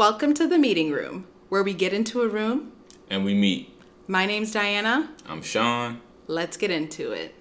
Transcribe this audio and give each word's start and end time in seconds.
Welcome 0.00 0.32
to 0.36 0.46
the 0.46 0.56
meeting 0.56 0.92
room, 0.92 1.26
where 1.50 1.62
we 1.62 1.74
get 1.74 1.92
into 1.92 2.22
a 2.22 2.26
room. 2.26 2.72
and 3.10 3.22
we 3.22 3.34
meet. 3.34 3.78
My 4.08 4.24
name's 4.24 4.50
Diana. 4.50 5.10
I'm 5.26 5.42
Sean. 5.42 6.00
Let's 6.26 6.56
get 6.56 6.70
into 6.70 7.12
it. 7.12 7.34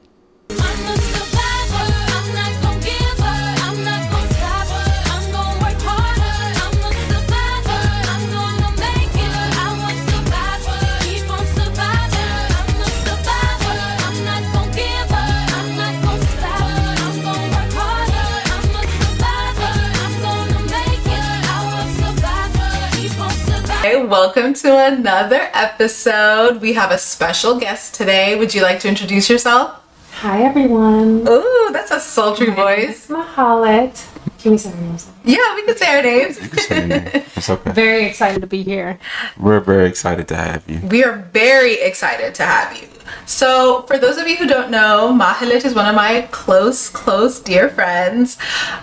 Welcome 24.09 24.55
to 24.55 24.75
another 24.75 25.51
episode. 25.53 26.61
We 26.61 26.73
have 26.73 26.89
a 26.89 26.97
special 26.97 27.59
guest 27.59 27.93
today. 27.93 28.35
Would 28.35 28.55
you 28.55 28.63
like 28.63 28.79
to 28.79 28.87
introduce 28.87 29.29
yourself? 29.29 29.79
Hi 30.21 30.41
everyone. 30.41 31.27
Ooh, 31.27 31.69
that's 31.71 31.91
a 31.91 31.99
sultry 31.99 32.49
voice. 32.49 33.07
Mahalet. 33.07 34.03
Can 34.39 34.53
we 34.53 34.57
say 34.57 34.71
our 34.71 34.81
names? 34.81 35.11
Yeah, 35.23 35.53
we 35.53 35.63
can 35.63 35.77
say 35.77 35.95
our 35.95 36.01
names. 36.01 36.39
It's 36.41 37.49
okay. 37.51 37.71
Very 37.71 38.05
excited 38.05 38.41
to 38.41 38.47
be 38.47 38.63
here. 38.63 38.97
We're 39.37 39.59
very 39.59 39.87
excited 39.87 40.27
to 40.29 40.35
have 40.35 40.67
you. 40.67 40.79
We 40.87 41.03
are 41.03 41.29
very 41.31 41.79
excited 41.79 42.33
to 42.33 42.43
have 42.43 42.75
you. 42.81 42.87
So, 43.27 43.83
for 43.83 43.99
those 43.99 44.17
of 44.17 44.27
you 44.27 44.37
who 44.37 44.47
don't 44.47 44.71
know, 44.71 45.15
Mahalet 45.15 45.63
is 45.65 45.75
one 45.75 45.87
of 45.87 45.93
my 45.93 46.27
close, 46.31 46.89
close, 46.89 47.39
dear 47.39 47.69
friends. 47.69 48.39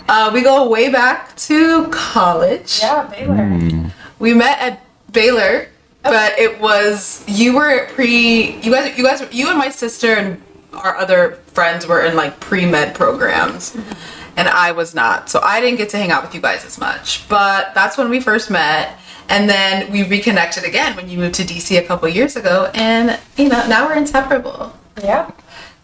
Uh, 0.09 0.31
we 0.33 0.43
go 0.43 0.69
way 0.69 0.89
back 0.89 1.34
to 1.48 1.89
college. 1.89 2.79
Yeah, 2.81 3.09
Baylor. 3.11 3.91
We 4.20 4.33
met 4.33 4.59
at 4.61 4.86
Baylor, 5.16 5.69
but 6.02 6.38
it 6.38 6.61
was 6.61 7.25
you 7.27 7.56
were 7.56 7.89
pre. 7.95 8.61
You 8.61 8.70
guys, 8.70 8.97
you 8.97 9.03
guys, 9.03 9.27
you 9.33 9.48
and 9.48 9.59
my 9.59 9.70
sister 9.70 10.12
and 10.12 10.42
our 10.75 10.97
other 10.97 11.41
friends 11.47 11.86
were 11.86 12.05
in 12.05 12.14
like 12.14 12.39
pre 12.39 12.67
med 12.67 12.95
programs, 12.95 13.72
mm-hmm. 13.72 13.92
and 14.37 14.47
I 14.47 14.72
was 14.72 14.94
not. 14.94 15.31
So 15.31 15.41
I 15.42 15.61
didn't 15.61 15.78
get 15.78 15.89
to 15.91 15.97
hang 15.97 16.11
out 16.11 16.22
with 16.22 16.34
you 16.34 16.41
guys 16.42 16.64
as 16.67 16.78
much. 16.78 17.27
But 17.28 17.75
that's 17.75 17.97
when 17.97 18.11
we 18.11 18.20
first 18.20 18.50
met. 18.50 18.98
And 19.28 19.50
then 19.50 19.91
we 19.91 20.05
reconnected 20.05 20.62
again 20.62 20.94
when 20.94 21.11
you 21.11 21.19
moved 21.19 21.34
to 21.37 21.42
DC 21.42 21.77
a 21.77 21.83
couple 21.83 22.09
years 22.09 22.37
ago, 22.37 22.70
and 22.75 23.19
you 23.37 23.48
know 23.48 23.67
now 23.67 23.89
we're 23.89 23.97
inseparable. 23.97 24.72
Yeah. 25.03 25.31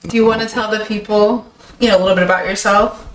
Do 0.03 0.16
you 0.16 0.27
want 0.27 0.42
to 0.42 0.48
tell 0.48 0.70
the 0.70 0.84
people, 0.84 1.47
you 1.80 1.88
know, 1.88 1.97
a 1.97 2.00
little 2.00 2.14
bit 2.14 2.25
about 2.25 2.47
yourself? 2.47 3.11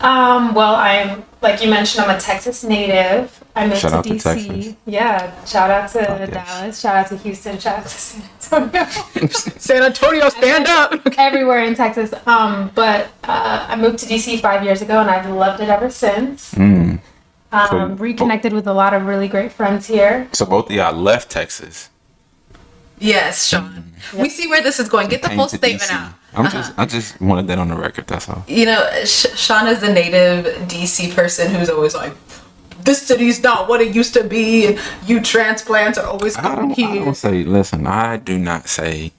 Um, 0.00 0.54
well, 0.54 0.74
I'm 0.74 1.24
like 1.40 1.62
you 1.62 1.70
mentioned, 1.70 2.04
I'm 2.04 2.16
a 2.16 2.20
Texas 2.20 2.64
native. 2.64 3.42
I 3.56 3.66
moved 3.68 3.80
Shout 3.80 3.90
to 3.92 3.96
out 3.98 4.04
to 4.04 4.10
DC. 4.10 4.22
Texas. 4.22 4.74
Yeah. 4.86 5.44
Shout 5.44 5.70
out 5.70 5.90
to 5.92 5.98
yes. 6.00 6.30
Dallas. 6.30 6.80
Shout 6.80 6.96
out 6.96 7.06
to 7.08 7.16
Houston. 7.18 7.58
Shout 7.58 7.78
out 7.78 7.82
to 7.84 7.88
San 7.88 8.22
Antonio. 8.62 8.86
San 9.30 9.82
Antonio, 9.84 10.28
stand 10.40 10.66
up. 10.66 11.00
Everywhere 11.18 11.60
in 11.64 11.74
Texas. 11.74 12.12
Um, 12.26 12.70
but 12.74 13.06
uh, 13.22 13.66
I 13.68 13.76
moved 13.76 13.98
to 13.98 14.06
DC 14.06 14.40
five 14.40 14.64
years 14.64 14.82
ago, 14.82 14.98
and 15.00 15.08
I've 15.08 15.30
loved 15.30 15.62
it 15.62 15.68
ever 15.68 15.88
since. 15.90 16.54
Mm. 16.54 17.00
Um, 17.52 17.68
So- 17.68 17.86
reconnected 18.02 18.52
with 18.52 18.66
a 18.66 18.72
lot 18.72 18.92
of 18.92 19.06
really 19.06 19.28
great 19.28 19.52
friends 19.52 19.86
here. 19.86 20.28
So 20.32 20.44
both 20.44 20.66
of 20.66 20.72
y'all 20.72 20.92
left 20.94 21.30
Texas. 21.30 21.90
Yes, 22.98 23.46
Sean. 23.46 23.92
We 24.16 24.28
see 24.28 24.48
where 24.48 24.62
this 24.62 24.80
is 24.80 24.88
going. 24.88 25.08
Get 25.08 25.22
the 25.22 25.30
full 25.30 25.48
statement 25.48 25.82
DC. 25.82 25.92
out. 25.92 26.12
I'm 26.36 26.50
just, 26.50 26.72
I 26.76 26.84
just 26.86 27.20
wanted 27.20 27.46
that 27.48 27.58
on 27.58 27.68
the 27.68 27.76
record. 27.76 28.06
That's 28.06 28.28
all. 28.28 28.44
you 28.48 28.66
know, 28.66 28.88
Sh- 29.04 29.34
Sean 29.36 29.66
is 29.68 29.80
the 29.80 29.92
native 29.92 30.46
DC 30.68 31.14
person 31.14 31.54
who's 31.54 31.68
always 31.70 31.94
like, 31.94 32.12
this 32.80 33.00
city's 33.02 33.42
not 33.42 33.68
what 33.68 33.80
it 33.80 33.94
used 33.94 34.12
to 34.14 34.24
be, 34.24 34.66
and 34.66 34.80
you 35.06 35.20
transplants 35.20 35.96
are 35.96 36.06
always 36.06 36.36
I 36.36 36.42
coming 36.42 36.68
don't, 36.74 36.84
I 36.88 36.92
here. 36.92 37.04
don't 37.04 37.14
say. 37.14 37.44
Listen, 37.44 37.86
I 37.86 38.16
do 38.18 38.36
not 38.38 38.68
say 38.68 39.12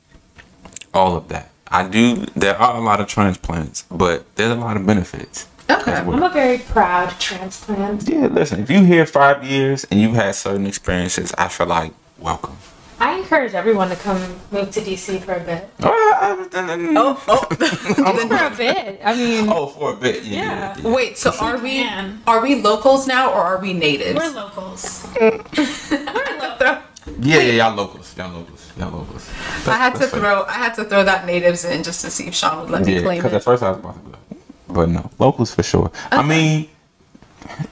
all 0.94 1.16
of 1.16 1.28
that. 1.30 1.50
I 1.68 1.88
do. 1.88 2.25
There 2.36 2.56
are 2.56 2.78
a 2.78 2.81
lot 2.81 3.00
of 3.02 3.08
transplants, 3.08 3.86
but 3.90 4.24
there's 4.36 4.52
a 4.52 4.56
lot 4.56 4.78
of 4.78 4.86
benefits. 4.86 5.48
Okay. 5.70 6.04
well. 6.04 6.14
I'm 6.18 6.24
a 6.24 6.30
very 6.30 6.59
proud 6.59 7.20
transplant. 7.20 8.08
Yeah, 8.08 8.28
listen. 8.28 8.59
If 8.62 8.70
you 8.70 8.84
here 8.84 9.06
five 9.08 9.44
years 9.44 9.84
and 9.86 10.00
you've 10.00 10.14
had 10.14 10.36
certain 10.36 10.68
experiences, 10.68 11.34
I 11.38 11.48
feel 11.48 11.66
like 11.68 11.92
welcome. 12.20 12.58
I 13.00 13.17
encourage 13.17 13.53
everyone 13.53 13.89
to 13.89 13.95
come 13.95 14.22
move 14.51 14.72
to 14.72 14.79
DC 14.81 15.22
for 15.22 15.33
a 15.33 15.39
bit. 15.41 15.69
Oh, 15.83 15.89
I- 15.89 16.47
I- 16.53 16.94
Oh, 16.95 17.22
oh. 17.28 17.45
For 17.56 18.45
a 18.45 18.56
bit. 18.56 19.01
I 19.03 19.16
mean, 19.16 19.50
oh, 19.50 19.67
for 19.67 19.94
a 19.94 19.95
bit. 19.95 20.23
Yeah. 20.23 20.41
Yeah. 20.41 20.75
yeah. 20.79 20.94
Wait, 20.94 21.17
so 21.17 21.31
are 21.41 21.57
we 21.57 21.83
can. 21.83 22.22
are 22.25 22.41
we 22.41 22.61
locals 22.61 23.07
now 23.07 23.31
or 23.31 23.41
are 23.41 23.59
we 23.59 23.73
natives? 23.73 24.17
we're 24.17 24.31
locals. 24.31 25.07
we're 25.19 25.31
locals. 25.31 25.91
Yeah, 27.19 27.38
yeah, 27.38 27.51
y'all 27.67 27.75
locals, 27.75 28.17
y'all 28.17 28.31
locals, 28.33 28.72
y'all 28.78 28.89
locals. 28.91 29.29
I 29.67 29.77
had 29.77 29.94
to 29.94 30.00
That's 30.00 30.12
fair. 30.12 30.22
throw 30.22 30.44
I 30.45 30.53
had 30.53 30.73
to 30.73 30.85
throw 30.85 31.03
that 31.03 31.25
natives 31.27 31.63
in 31.63 31.83
just 31.83 32.01
to 32.01 32.09
see 32.09 32.27
if 32.27 32.33
Sean 32.33 32.62
would 32.62 32.72
let 32.72 32.83
me 32.85 32.95
Yeah, 32.95 33.01
claim 33.01 33.17
because 33.19 33.33
at 33.33 33.44
first 33.44 33.62
I 33.62 33.69
was 33.69 33.79
about 33.79 34.03
to 34.03 34.12
go, 34.12 34.17
but 34.73 34.89
no, 34.89 35.12
locals 35.19 35.53
for 35.53 35.62
sure. 35.62 35.91
I 36.12 36.17
uh-huh. 36.17 36.23
mean, 36.27 36.67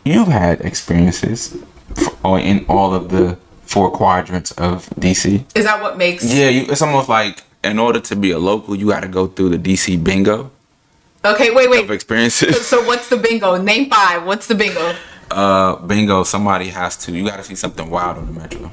you've 0.05 0.28
had 0.28 0.61
experiences 0.61 1.57
f- 1.97 2.16
in 2.23 2.63
all 2.69 2.94
of 2.94 3.09
the 3.09 3.38
four 3.73 3.89
quadrants 3.91 4.51
of 4.67 4.88
DC. 5.03 5.44
Is 5.56 5.66
that 5.66 5.81
what 5.81 5.97
makes 5.97 6.22
Yeah, 6.31 6.50
you, 6.50 6.61
it's 6.72 6.81
almost 6.81 7.09
like 7.09 7.41
in 7.63 7.79
order 7.79 8.00
to 8.09 8.16
be 8.16 8.29
a 8.31 8.38
local, 8.39 8.75
you 8.75 8.88
got 8.95 9.01
to 9.01 9.07
go 9.19 9.28
through 9.28 9.50
the 9.57 9.61
DC 9.67 10.01
bingo 10.03 10.51
Okay, 11.25 11.50
wait, 11.56 11.66
of 11.66 11.72
wait. 11.72 11.89
experiences. 11.89 12.67
So 12.67 12.78
what's 12.85 13.07
the 13.09 13.17
bingo? 13.17 13.50
Name 13.72 13.89
five. 13.89 14.25
What's 14.25 14.45
the 14.47 14.56
bingo? 14.56 14.94
uh, 15.31 15.78
bingo, 15.78 16.23
somebody 16.23 16.67
has 16.69 16.97
to. 16.97 17.11
You 17.11 17.23
got 17.25 17.38
to 17.38 17.44
see 17.44 17.56
something 17.56 17.89
wild 17.89 18.17
on 18.17 18.25
the 18.28 18.34
metro. 18.41 18.69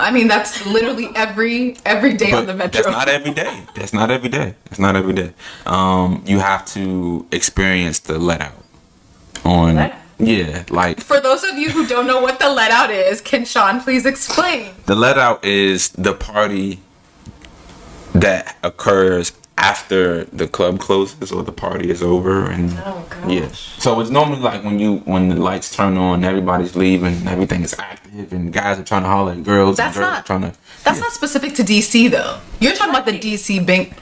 I 0.00 0.10
mean, 0.10 0.26
that's 0.26 0.66
literally 0.66 1.08
every 1.14 1.76
every 1.86 2.14
day 2.22 2.32
on 2.32 2.46
the 2.46 2.54
metro. 2.54 2.82
That's 2.82 2.92
not 2.98 3.08
every 3.08 3.32
day. 3.32 3.54
That's 3.76 3.92
not 3.92 4.10
every 4.10 4.28
day. 4.28 4.54
That's 4.64 4.80
not 4.80 4.96
every 4.96 5.12
day. 5.22 5.30
Um, 5.64 6.22
you 6.26 6.40
have 6.40 6.66
to 6.74 7.24
experience 7.30 8.00
the 8.00 8.18
let 8.18 8.40
out 8.40 8.58
on. 9.44 9.76
Let 9.76 9.92
out? 9.92 9.98
Yeah, 10.18 10.64
like 10.70 11.00
For 11.00 11.20
those 11.20 11.42
of 11.44 11.56
you 11.58 11.70
who 11.70 11.86
don't 11.86 12.06
know 12.06 12.20
what 12.20 12.38
the 12.38 12.48
let 12.50 12.70
out 12.70 12.90
is, 12.90 13.20
can 13.20 13.44
Sean 13.44 13.80
please 13.80 14.06
explain? 14.06 14.72
the 14.86 14.94
let 14.94 15.18
out 15.18 15.44
is 15.44 15.88
the 15.90 16.12
party 16.14 16.80
that 18.14 18.56
occurs 18.62 19.32
after 19.58 20.24
the 20.24 20.46
club 20.48 20.80
closes 20.80 21.30
or 21.30 21.42
the 21.42 21.52
party 21.52 21.90
is 21.90 22.02
over 22.02 22.46
and 22.50 22.70
Oh, 22.84 23.04
gosh. 23.08 23.30
yeah 23.30 23.48
so 23.52 24.00
it's 24.00 24.10
normally 24.10 24.40
like 24.40 24.64
when 24.64 24.78
you 24.78 24.96
when 25.04 25.28
the 25.28 25.36
lights 25.36 25.74
turn 25.74 25.96
on 25.96 26.24
everybody's 26.24 26.74
leaving 26.74 27.14
and 27.18 27.28
everything 27.28 27.62
is 27.62 27.74
active 27.78 28.32
and 28.32 28.52
guys 28.52 28.78
are 28.78 28.82
trying 28.84 29.02
to 29.02 29.08
holler 29.08 29.32
at 29.32 29.44
girls 29.44 29.76
That's 29.76 29.96
and 29.96 30.02
girls 30.04 30.12
not- 30.14 30.20
are 30.24 30.26
trying 30.26 30.40
to 30.52 30.58
That's 30.84 30.98
yeah. 30.98 31.02
not 31.04 31.12
specific 31.12 31.54
to 31.54 31.62
DC 31.62 32.10
though. 32.10 32.40
You're 32.60 32.74
talking 32.74 32.90
about 32.94 33.06
the 33.06 33.12
DC 33.18 33.64
bank. 33.64 33.94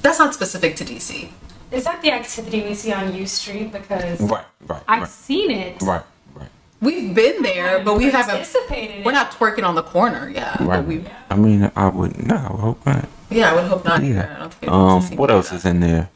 That's 0.00 0.18
not 0.18 0.32
specific 0.34 0.76
to 0.76 0.84
DC. 0.84 1.28
Is 1.72 1.84
that 1.84 2.02
the 2.02 2.10
activity 2.12 2.62
we 2.62 2.74
see 2.74 2.92
on 2.92 3.14
U 3.14 3.26
Street? 3.26 3.72
Because 3.72 4.20
right 4.20 4.44
right 4.66 4.82
I've 4.88 5.02
right 5.02 5.08
seen 5.08 5.50
it. 5.50 5.80
right 5.82 6.02
right 6.34 6.48
We've 6.80 7.14
been 7.14 7.42
there, 7.42 7.78
but 7.84 7.96
we 7.96 8.04
haven't. 8.10 8.34
participated. 8.36 9.04
We're 9.04 9.12
not 9.12 9.30
twerking 9.32 9.64
on 9.64 9.74
the 9.74 9.82
corner, 9.82 10.28
yeah. 10.28 10.56
right 10.60 10.84
we, 10.84 11.04
i 11.30 11.36
mean 11.36 11.70
i 11.76 11.88
would 11.88 12.26
no 12.26 12.34
i 12.36 12.60
hope 12.60 12.84
not 12.84 13.08
yeah, 13.32 13.50
I 13.50 13.54
would 13.54 13.64
hope 13.64 13.84
not. 13.84 14.02
Yeah. 14.04 14.50
Um, 14.68 15.02
what 15.16 15.30
else 15.30 15.50
like 15.50 15.58
is 15.60 15.64
in 15.64 15.80
there? 15.80 16.10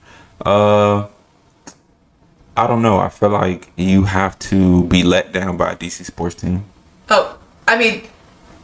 Uh, 0.45 1.07
I 2.57 2.67
don't 2.67 2.83
know. 2.83 2.99
I 2.99 3.09
feel 3.09 3.31
like 3.31 3.71
you 3.77 4.05
have 4.05 4.39
to 4.51 4.85
be 4.85 5.03
let 5.03 5.33
down 5.33 5.57
by 5.57 5.73
a 5.73 5.77
DC 5.77 6.05
sports 6.05 6.35
team. 6.35 6.65
Oh, 7.09 7.39
I 7.67 7.79
mean, 7.79 8.03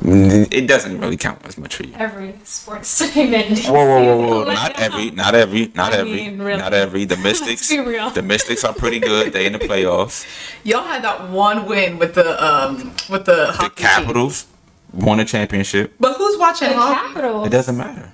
It 0.04 0.66
doesn't 0.66 0.98
really 1.00 1.16
count 1.16 1.40
as 1.46 1.56
much 1.56 1.76
for 1.76 1.84
you. 1.84 1.94
every 1.96 2.34
sports 2.44 2.98
team 3.12 3.32
in 3.34 3.52
DC. 3.54 3.68
Whoa, 3.68 3.74
whoa, 3.74 4.02
whoa, 4.04 4.22
is 4.24 4.30
whoa! 4.30 4.38
let 4.44 4.54
Not 4.54 4.80
every, 4.80 5.10
not 5.22 5.34
every, 5.34 5.72
not 5.74 5.92
I 5.92 5.98
every, 5.98 6.12
mean, 6.12 6.42
really. 6.42 6.58
not 6.58 6.74
every. 6.74 7.04
The 7.04 7.16
Mystics, 7.18 7.68
be 7.68 7.78
real. 7.78 8.10
the 8.10 8.22
Mystics 8.22 8.64
are 8.64 8.74
pretty 8.74 8.98
good. 8.98 9.32
They 9.32 9.46
in 9.46 9.52
the 9.52 9.58
playoffs. 9.60 10.26
y'all 10.64 10.82
had 10.82 11.02
that 11.04 11.28
one 11.30 11.66
win 11.66 11.98
with 11.98 12.14
the 12.14 12.26
um 12.44 12.92
with 13.08 13.24
the 13.26 13.46
The 13.46 13.52
hockey 13.52 13.74
team. 13.76 13.86
Capitals 13.86 14.46
won 14.92 15.20
a 15.20 15.24
championship. 15.24 15.94
But 16.00 16.16
who's 16.16 16.36
watching 16.38 16.70
The 16.70 16.74
hockey? 16.74 17.14
Capitals. 17.14 17.46
It 17.46 17.50
doesn't 17.50 17.76
matter. 17.76 18.12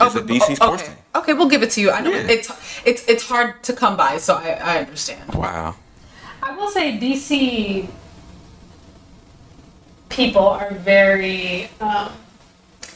It's 0.00 0.14
a 0.14 0.20
but- 0.20 0.28
DC 0.28 0.56
sports 0.56 0.82
okay. 0.82 0.92
team. 0.92 0.96
Okay, 1.16 1.32
we'll 1.34 1.48
give 1.48 1.62
it 1.64 1.70
to 1.72 1.80
you. 1.80 1.90
I 1.90 2.00
know 2.00 2.10
Yeah. 2.10 2.28
it's 2.36 2.48
it's 2.86 3.02
it's 3.08 3.24
hard 3.26 3.62
to 3.64 3.72
come 3.72 3.96
by, 3.96 4.18
so 4.18 4.34
I 4.36 4.50
I 4.62 4.78
understand. 4.78 5.34
Wow. 5.34 5.74
I 6.42 6.56
will 6.56 6.68
say 6.70 6.96
DC 6.98 7.88
people 10.10 10.46
are 10.46 10.70
very 10.74 11.70
um, 11.80 12.10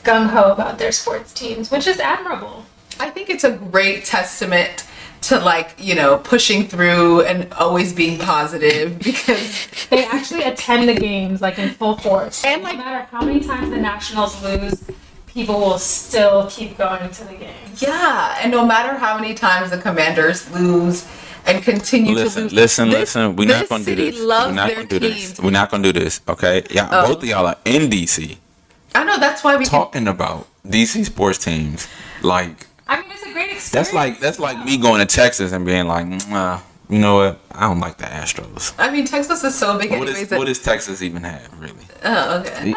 gung 0.02 0.28
ho 0.28 0.52
about 0.52 0.78
their 0.78 0.92
sports 0.92 1.32
teams, 1.32 1.70
which 1.70 1.86
is 1.86 1.98
admirable. 1.98 2.66
I 3.00 3.10
think 3.10 3.30
it's 3.30 3.44
a 3.44 3.52
great 3.52 4.04
testament 4.04 4.86
to 5.22 5.38
like 5.38 5.74
you 5.78 5.94
know 5.94 6.18
pushing 6.18 6.66
through 6.68 7.22
and 7.22 7.50
always 7.54 7.92
being 7.94 8.18
positive 8.18 8.98
because 9.10 9.66
They 9.88 10.04
actually 10.04 10.42
attend 10.42 10.88
the 10.88 10.94
games 10.94 11.40
like 11.40 11.58
in 11.58 11.70
full 11.70 11.96
force. 11.96 12.44
And, 12.44 12.62
no 12.62 12.68
like- 12.68 12.78
matter 12.78 13.06
how 13.10 13.22
many 13.24 13.40
times 13.40 13.70
the 13.70 13.78
Nationals 13.78 14.42
lose, 14.42 14.84
people 15.26 15.58
will 15.58 15.78
still 15.78 16.46
keep 16.50 16.76
going 16.76 17.10
to 17.10 17.24
the 17.24 17.34
game. 17.34 17.54
yeah, 17.78 18.36
and 18.40 18.50
no 18.52 18.64
matter 18.66 18.96
how 18.98 19.18
many 19.18 19.34
times 19.34 19.70
the 19.70 19.78
Commanders 19.78 20.48
lose, 20.52 21.06
and 21.46 21.62
continue 21.62 22.14
to 22.14 22.24
Listen, 22.24 22.42
lose. 22.44 22.52
listen, 22.52 22.88
This- 22.90 22.98
listen. 23.00 23.36
We're 23.36 23.48
not 23.48 23.68
gonna 23.68 23.84
do 23.84 23.94
this. 23.94 24.18
We're 24.20 24.50
not 24.52 24.70
gonna 24.70 24.84
do 24.86 24.98
this. 24.98 25.40
We're 25.40 25.50
not 25.50 25.70
gonna 25.70 25.82
do 25.82 25.92
this. 25.92 26.20
Okay? 26.28 26.62
Yeah, 26.70 26.88
Oh. 26.90 27.06
both 27.08 27.22
of 27.22 27.28
y'all 27.28 27.46
are 27.46 27.56
in 27.64 27.88
DC 27.90 28.38
I 28.94 29.04
know 29.04 29.18
that's 29.18 29.42
why 29.42 29.56
we 29.56 29.64
can, 29.64 29.70
talking 29.70 30.06
about 30.08 30.46
DC 30.66 31.04
sports 31.04 31.38
teams. 31.38 31.88
Like 32.22 32.66
I 32.86 33.00
mean, 33.00 33.10
it's 33.10 33.22
a 33.22 33.32
great 33.32 33.50
experience. 33.52 33.70
that's 33.70 33.92
like 33.92 34.20
that's 34.20 34.38
like 34.38 34.64
me 34.64 34.76
going 34.78 35.00
to 35.00 35.06
Texas 35.06 35.52
and 35.52 35.64
being 35.66 35.86
like, 35.86 36.06
"Nah, 36.28 36.60
you 36.88 36.98
know 36.98 37.16
what? 37.16 37.40
I 37.52 37.62
don't 37.68 37.80
like 37.80 37.96
the 37.98 38.04
Astros. 38.04 38.72
I 38.78 38.90
mean, 38.90 39.04
Texas 39.04 39.42
is 39.42 39.54
so 39.54 39.76
big, 39.78 39.90
What 39.90 39.96
anyways. 40.02 40.22
is 40.22 40.28
that- 40.28 40.38
what 40.38 40.46
does 40.46 40.58
Texas 40.60 41.02
even 41.02 41.24
have 41.24 41.48
really? 41.58 41.86
oh, 42.04 42.38
okay. 42.38 42.72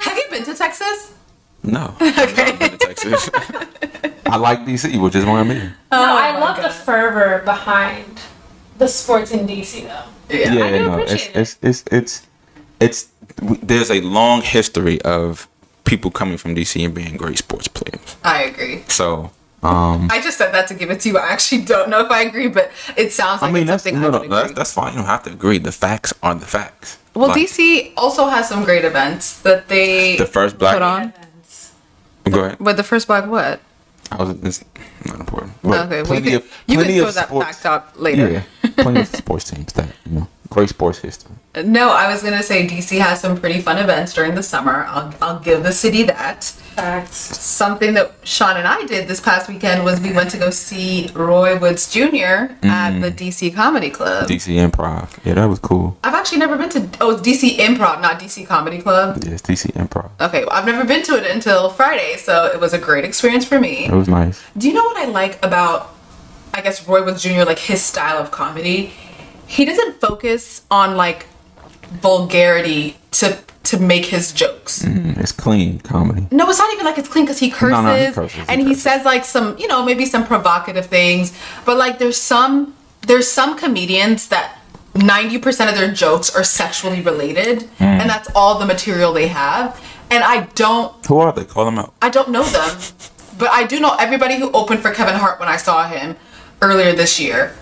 Have 0.00 0.16
you 0.16 0.24
been 0.30 0.44
to 0.44 0.54
Texas? 0.54 1.10
No. 1.62 1.94
okay. 2.00 2.56
to 2.68 2.76
Texas. 2.78 3.30
I 4.26 4.36
like 4.36 4.60
DC, 4.60 5.00
which 5.00 5.14
is 5.14 5.24
why 5.24 5.40
I'm 5.40 5.50
here. 5.50 5.76
No, 5.92 5.98
Oh 5.98 6.16
I 6.16 6.32
my 6.32 6.38
love 6.40 6.62
the 6.62 6.70
fervor 6.70 7.42
behind 7.44 8.20
the 8.78 8.88
sports 8.88 9.30
in 9.30 9.46
DC, 9.46 9.82
though. 9.82 10.04
Yeah. 10.34 10.52
yeah, 10.54 10.64
I 10.64 10.70
do 10.78 10.84
no, 10.86 10.98
it's, 10.98 11.12
appreciate 11.12 11.36
it's 11.36 11.58
it's 11.62 11.84
it's 11.92 12.26
it's 12.80 13.08
there's 13.62 13.90
a 13.90 14.00
long 14.00 14.40
history 14.42 15.00
of 15.02 15.46
people 15.84 16.10
coming 16.10 16.38
from 16.38 16.54
DC 16.54 16.82
and 16.84 16.94
being 16.94 17.16
great 17.16 17.38
sports 17.38 17.68
players. 17.68 18.16
I 18.24 18.44
agree. 18.44 18.84
So, 18.88 19.30
um, 19.62 20.08
I 20.10 20.20
just 20.22 20.38
said 20.38 20.52
that 20.52 20.66
to 20.68 20.74
give 20.74 20.90
it 20.90 21.00
to 21.00 21.10
you. 21.10 21.18
I 21.18 21.28
actually 21.28 21.62
don't 21.66 21.90
know 21.90 22.00
if 22.00 22.10
I 22.10 22.22
agree, 22.22 22.48
but 22.48 22.70
it 22.96 23.12
sounds 23.12 23.42
like 23.42 23.50
I 23.50 23.52
mean 23.52 23.62
it's 23.64 23.70
that's 23.70 23.82
something 23.84 24.00
no, 24.00 24.08
I 24.08 24.10
no, 24.12 24.20
would 24.20 24.30
that's, 24.30 24.52
that's 24.54 24.72
fine. 24.72 24.92
You 24.92 24.98
don't 25.00 25.06
have 25.06 25.24
to 25.24 25.30
agree. 25.30 25.58
The 25.58 25.72
facts 25.72 26.14
are 26.22 26.34
the 26.34 26.46
facts. 26.46 26.98
Well, 27.14 27.28
Like, 27.28 27.42
DC 27.46 27.92
also 27.98 28.26
has 28.28 28.48
some 28.48 28.64
great 28.64 28.86
events 28.86 29.42
that 29.42 29.68
they 29.68 30.16
The 30.16 30.24
first 30.26 30.56
black. 30.58 30.72
put 30.74 30.82
on. 30.82 31.12
Go 32.30 32.44
ahead. 32.44 32.56
But 32.60 32.76
the 32.76 32.82
first 32.84 33.06
black 33.06 33.26
what? 33.26 33.60
I 34.10 34.16
was. 34.22 34.30
It's 34.42 34.64
not 35.06 35.20
important. 35.20 35.52
But 35.62 35.86
okay, 35.86 36.02
well, 36.02 36.14
you 36.14 36.20
plenty 36.20 36.28
can, 36.30 36.34
of 36.36 36.44
you 36.66 36.76
can 36.76 36.84
plenty 36.84 36.98
throw 36.98 37.08
of 37.08 37.14
that 37.14 37.28
sports. 37.28 37.46
fact 37.46 37.66
out 37.66 38.00
later. 38.00 38.30
Yeah, 38.30 38.42
plenty 38.76 39.00
of 39.00 39.08
sports 39.08 39.50
teams 39.50 39.72
that 39.72 39.88
you 40.06 40.12
know, 40.12 40.28
great 40.52 40.68
sports 40.68 40.98
history. 40.98 41.32
No, 41.64 41.90
I 41.90 42.10
was 42.12 42.22
gonna 42.22 42.42
say 42.42 42.66
DC 42.66 42.98
has 42.98 43.20
some 43.20 43.38
pretty 43.38 43.60
fun 43.60 43.78
events 43.78 44.14
during 44.14 44.34
the 44.34 44.42
summer. 44.42 44.84
I'll 44.88 45.14
I'll 45.20 45.38
give 45.40 45.62
the 45.62 45.72
city 45.72 46.02
that. 46.04 46.44
Facts. 46.44 47.16
Something 47.38 47.92
that 47.94 48.14
Sean 48.24 48.56
and 48.56 48.66
I 48.66 48.86
did 48.86 49.06
this 49.06 49.20
past 49.20 49.46
weekend 49.46 49.84
was 49.84 50.00
we 50.00 50.10
went 50.12 50.30
to 50.30 50.38
go 50.38 50.48
see 50.48 51.10
Roy 51.14 51.58
Woods 51.58 51.92
Jr. 51.92 52.48
at 52.62 52.98
the 52.98 53.10
mm. 53.10 53.16
DC 53.16 53.54
Comedy 53.54 53.90
Club. 53.90 54.26
DC 54.26 54.54
Improv. 54.56 55.10
Yeah, 55.22 55.34
that 55.34 55.44
was 55.44 55.58
cool. 55.58 55.98
I've 56.02 56.14
actually 56.14 56.38
never 56.38 56.56
been 56.56 56.70
to 56.70 56.88
oh 57.02 57.10
it's 57.10 57.20
DC 57.20 57.58
Improv, 57.58 58.00
not 58.00 58.18
DC 58.18 58.46
Comedy 58.46 58.78
Club. 58.78 59.22
Yes, 59.22 59.42
DC 59.42 59.72
Improv. 59.72 60.10
Okay, 60.20 60.44
well, 60.44 60.52
I've 60.52 60.64
never 60.64 60.84
been 60.86 61.02
to 61.04 61.16
it 61.16 61.30
until 61.30 61.68
Friday, 61.68 62.16
so 62.16 62.46
it 62.46 62.58
was 62.58 62.72
a 62.72 62.78
great 62.78 63.04
experience 63.04 63.44
for 63.44 63.60
me. 63.60 63.84
It 63.84 63.92
was 63.92 64.08
nice. 64.08 64.42
Do 64.56 64.68
you 64.68 64.74
know 64.74 64.84
what 64.84 64.96
I 64.96 65.06
like 65.10 65.44
about, 65.44 65.94
I 66.54 66.62
guess, 66.62 66.88
Roy 66.88 67.04
Woods 67.04 67.22
Jr., 67.22 67.42
like 67.42 67.58
his 67.58 67.82
style 67.82 68.16
of 68.16 68.30
comedy? 68.30 68.94
He 69.56 69.64
doesn't 69.66 70.00
focus 70.00 70.62
on 70.70 70.96
like 70.96 71.26
vulgarity 72.02 72.96
to 73.12 73.38
to 73.64 73.78
make 73.78 74.06
his 74.06 74.32
jokes. 74.32 74.82
Mm, 74.82 75.16
it's 75.18 75.30
clean 75.32 75.78
comedy. 75.80 76.26
No, 76.30 76.48
it's 76.50 76.58
not 76.58 76.72
even 76.74 76.84
like 76.84 76.98
it's 76.98 77.08
clean 77.08 77.24
because 77.24 77.38
he 77.38 77.50
curses, 77.50 77.70
No, 77.70 77.82
no, 77.82 78.06
he 78.06 78.12
curses, 78.12 78.44
and 78.48 78.60
he 78.60 78.66
curses. 78.68 78.82
says 78.82 79.04
like 79.04 79.24
some, 79.24 79.56
you 79.58 79.68
know, 79.68 79.84
maybe 79.84 80.04
some 80.06 80.24
provocative 80.26 80.86
things. 80.86 81.32
But 81.66 81.76
like, 81.76 81.98
there's 81.98 82.16
some 82.18 82.74
there's 83.06 83.28
some 83.30 83.56
comedians 83.58 84.28
that 84.28 84.58
90% 84.94 85.68
of 85.70 85.74
their 85.74 85.92
jokes 85.92 86.34
are 86.36 86.44
sexually 86.44 87.00
related, 87.00 87.62
Hmm. 87.78 87.84
and 88.00 88.10
that's 88.10 88.28
all 88.34 88.58
the 88.58 88.66
material 88.66 89.12
they 89.12 89.28
have. 89.28 89.66
And 90.10 90.22
I 90.24 90.36
don't 90.54 90.90
Who 91.06 91.18
are 91.18 91.32
they? 91.32 91.44
Call 91.44 91.64
them 91.64 91.78
out. 91.78 91.92
I 92.02 92.10
don't 92.10 92.28
know 92.30 92.44
them, 92.44 92.70
but 93.38 93.48
I 93.50 93.64
do 93.64 93.80
know 93.80 93.94
everybody 93.98 94.36
who 94.40 94.50
opened 94.52 94.80
for 94.80 94.90
Kevin 94.98 95.14
Hart 95.22 95.38
when 95.40 95.48
I 95.48 95.56
saw 95.56 95.88
him 95.88 96.16
earlier 96.60 96.92
this 96.92 97.18
year, 97.18 97.54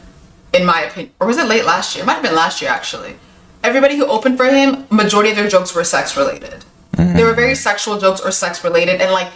in 0.52 0.66
my 0.66 0.82
opinion. 0.82 1.12
Or 1.20 1.26
was 1.26 1.38
it 1.38 1.48
late 1.48 1.64
last 1.64 1.94
year? 1.94 2.04
It 2.04 2.06
might 2.06 2.14
have 2.14 2.22
been 2.22 2.34
last 2.34 2.60
year, 2.60 2.70
actually. 2.70 3.16
Everybody 3.62 3.96
who 3.96 4.06
opened 4.06 4.36
for 4.36 4.46
him, 4.46 4.86
majority 4.90 5.30
of 5.30 5.36
their 5.36 5.48
jokes 5.48 5.74
were 5.74 5.84
sex 5.84 6.16
related. 6.16 6.64
They 6.96 7.24
were 7.24 7.32
very 7.32 7.54
sexual 7.54 7.98
jokes 7.98 8.20
or 8.20 8.30
sex 8.30 8.62
related. 8.62 9.00
And, 9.00 9.10
like, 9.10 9.32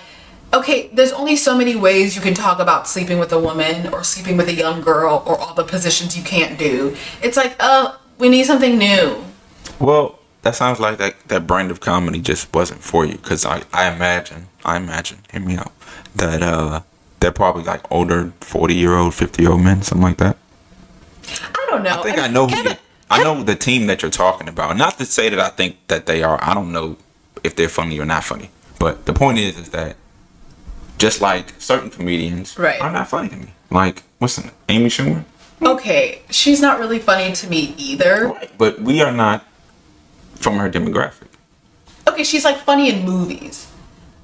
okay, 0.53 0.89
there's 0.93 1.13
only 1.13 1.37
so 1.37 1.57
many 1.57 1.77
ways 1.77 2.15
you 2.15 2.23
can 2.23 2.35
talk 2.35 2.59
about 2.59 2.87
sleeping 2.87 3.19
with 3.19 3.33
a 3.33 3.39
woman 3.39 3.93
or 3.93 4.05
sleeping 4.05 4.37
with 4.37 4.49
a 4.49 4.55
young 4.55 4.81
girl 4.81 5.23
or 5.27 5.39
all 5.39 5.55
the 5.55 5.65
positions 5.65 6.17
you 6.17 6.23
can't 6.23 6.59
do. 6.59 6.97
It's 7.23 7.37
like, 7.37 7.57
oh, 7.61 7.99
we 8.19 8.29
need 8.29 8.45
something 8.45 8.79
new. 8.79 9.25
Well, 9.79 10.19
that 10.43 10.55
sounds 10.55 10.79
like 10.79 10.99
that, 10.99 11.17
that 11.29 11.47
brand 11.47 11.71
of 11.71 11.81
comedy 11.81 12.21
just 12.21 12.53
wasn't 12.55 12.83
for 12.83 13.05
you. 13.05 13.17
Because 13.17 13.45
I, 13.45 13.63
I 13.73 13.93
imagine, 13.93 14.49
I 14.65 14.77
imagine, 14.77 15.19
hear 15.33 15.41
me 15.41 15.57
out, 15.57 15.73
that 16.15 16.43
uh, 16.43 16.83
they're 17.21 17.33
probably 17.33 17.65
like 17.65 17.91
older 17.91 18.33
40 18.41 18.75
year 18.75 18.95
old, 18.95 19.15
50 19.15 19.43
year 19.43 19.53
old 19.53 19.63
men, 19.63 19.83
something 19.83 20.03
like 20.03 20.19
that. 20.19 20.37
I 21.41 21.67
don't 21.71 21.83
know. 21.83 22.01
I 22.01 22.03
think 22.03 22.19
I 22.19 22.29
know 22.29 22.47
who 22.47 22.55
Kevin- 22.55 22.73
you, 22.73 22.79
I 23.11 23.23
know 23.23 23.43
the 23.43 23.55
team 23.55 23.87
that 23.87 24.03
you're 24.03 24.11
talking 24.11 24.49
about. 24.49 24.77
Not 24.77 24.99
to 24.99 25.05
say 25.07 25.29
that 25.29 25.39
I 25.39 25.49
think 25.49 25.77
that 25.89 26.07
they 26.07 26.23
are. 26.23 26.39
I 26.43 26.55
don't 26.55 26.73
know 26.73 26.97
if 27.43 27.55
they're 27.57 27.69
funny 27.69 27.99
or 27.99 28.05
not 28.05 28.25
funny. 28.25 28.51
But 28.79 29.07
the 29.07 29.13
point 29.13 29.39
is, 29.39 29.57
is 29.59 29.69
that 29.71 29.97
just 30.99 31.21
like 31.21 31.53
certain 31.59 31.91
comedians 31.91 32.59
Right. 32.59 32.81
are 32.81 32.91
not 32.91 33.09
funny 33.09 33.29
to 33.29 33.37
me. 33.37 33.49
Like, 33.71 34.03
what's 34.19 34.37
the 34.37 34.43
name? 34.43 34.53
Amy 34.69 34.89
Schumer? 34.89 35.25
Okay, 35.63 36.23
she's 36.31 36.61
not 36.61 36.79
really 36.79 36.99
funny 36.99 37.33
to 37.33 37.49
me 37.49 37.75
either. 37.79 38.33
But 38.59 38.81
we 38.81 39.01
are 39.03 39.13
not 39.13 39.45
from 40.35 40.57
her 40.59 40.71
demographic. 40.71 41.29
Okay, 42.09 42.25
she's 42.25 42.45
like 42.45 42.59
funny 42.59 42.91
in 42.91 43.05
movies, 43.05 43.67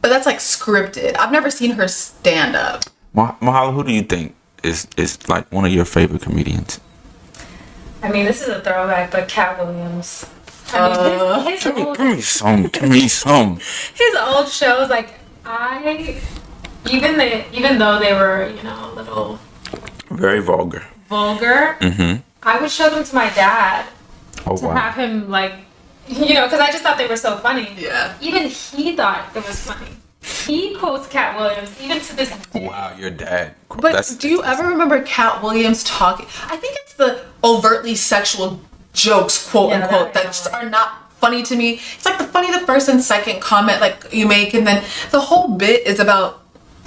but 0.02 0.08
that's 0.08 0.26
like 0.26 0.38
scripted. 0.38 1.16
I've 1.18 1.32
never 1.32 1.50
seen 1.50 1.72
her 1.72 1.88
stand 1.88 2.56
up. 2.56 2.82
Mah- 3.14 3.36
Mahala, 3.40 3.72
who 3.72 3.84
do 3.84 3.92
you 3.92 4.02
think 4.02 4.34
is 4.62 4.86
is 4.96 5.28
like 5.28 5.50
one 5.50 5.64
of 5.64 5.72
your 5.72 5.84
favorite 5.86 6.22
comedians? 6.22 6.78
I 8.02 8.10
mean, 8.10 8.24
this 8.24 8.40
is 8.42 8.48
a 8.48 8.60
throwback, 8.60 9.10
but 9.10 9.28
Katt 9.28 9.58
Williams. 9.58 10.26
I 10.72 10.78
Uh, 10.78 11.42
mean, 11.44 11.52
his, 11.52 11.64
Give 11.64 11.74
his, 11.74 11.76
me, 11.76 11.84
old, 11.86 11.96
give 11.98 12.06
me 12.16 12.20
some. 12.20 12.62
Give 12.68 12.88
me 12.88 13.08
some. 13.08 13.56
his 13.94 14.14
old 14.16 14.48
shows, 14.48 14.88
like 14.88 15.10
I, 15.44 16.20
even 16.88 17.16
the 17.18 17.44
even 17.54 17.78
though 17.78 17.98
they 17.98 18.12
were 18.14 18.48
you 18.48 18.62
know 18.62 18.90
a 18.92 18.94
little 18.94 19.38
Very 20.10 20.40
vulgar. 20.40 20.84
vulgar, 21.08 21.76
Mm-hmm. 21.80 22.22
I 22.42 22.60
would 22.60 22.70
show 22.70 22.88
them 22.88 23.04
to 23.04 23.14
my 23.14 23.28
dad 23.30 23.84
Oh 24.46 24.56
to 24.56 24.66
wow. 24.66 24.74
have 24.74 24.94
him 24.94 25.28
like, 25.28 25.52
you 26.08 26.32
know, 26.34 26.44
because 26.46 26.60
I 26.60 26.70
just 26.70 26.82
thought 26.82 26.96
they 26.96 27.06
were 27.08 27.16
so 27.16 27.36
funny. 27.38 27.68
Yeah. 27.76 28.14
Even 28.20 28.48
he 28.48 28.96
thought 28.96 29.28
it 29.36 29.44
was 29.44 29.60
funny. 29.60 29.90
He 30.22 30.74
quotes 30.76 31.06
Katt 31.08 31.38
Williams 31.38 31.70
even 31.80 32.00
to 32.00 32.16
this 32.16 32.30
day. 32.48 32.66
Wow, 32.66 32.94
your 32.98 33.10
dad. 33.10 33.54
But 33.68 34.16
do 34.18 34.28
you 34.28 34.42
ever 34.44 34.64
remember 34.64 35.00
Katt 35.02 35.42
Williams 35.42 35.82
talking? 35.84 36.26
I 36.46 36.56
think 36.56 36.76
it's 36.82 36.94
the 36.94 37.24
overtly 37.42 37.94
sexual 37.94 38.60
jokes, 38.92 39.48
quote 39.50 39.70
Yeah, 39.70 39.82
unquote, 39.84 40.12
that- 40.12 40.24
that 40.24 40.26
just 40.26 40.52
are 40.52 40.68
not 40.68 41.10
funny 41.20 41.42
to 41.44 41.56
me. 41.56 41.80
It's 41.94 42.04
like 42.04 42.18
the 42.18 42.24
funny 42.24 42.50
the 42.50 42.66
first 42.66 42.88
and 42.88 43.02
second 43.02 43.40
comment 43.40 43.80
like 43.80 44.12
you 44.12 44.26
make, 44.26 44.52
and 44.54 44.66
then 44.66 44.82
the 45.10 45.20
whole 45.20 45.48
bit 45.48 45.86
is 45.86 46.00
about 46.00 46.42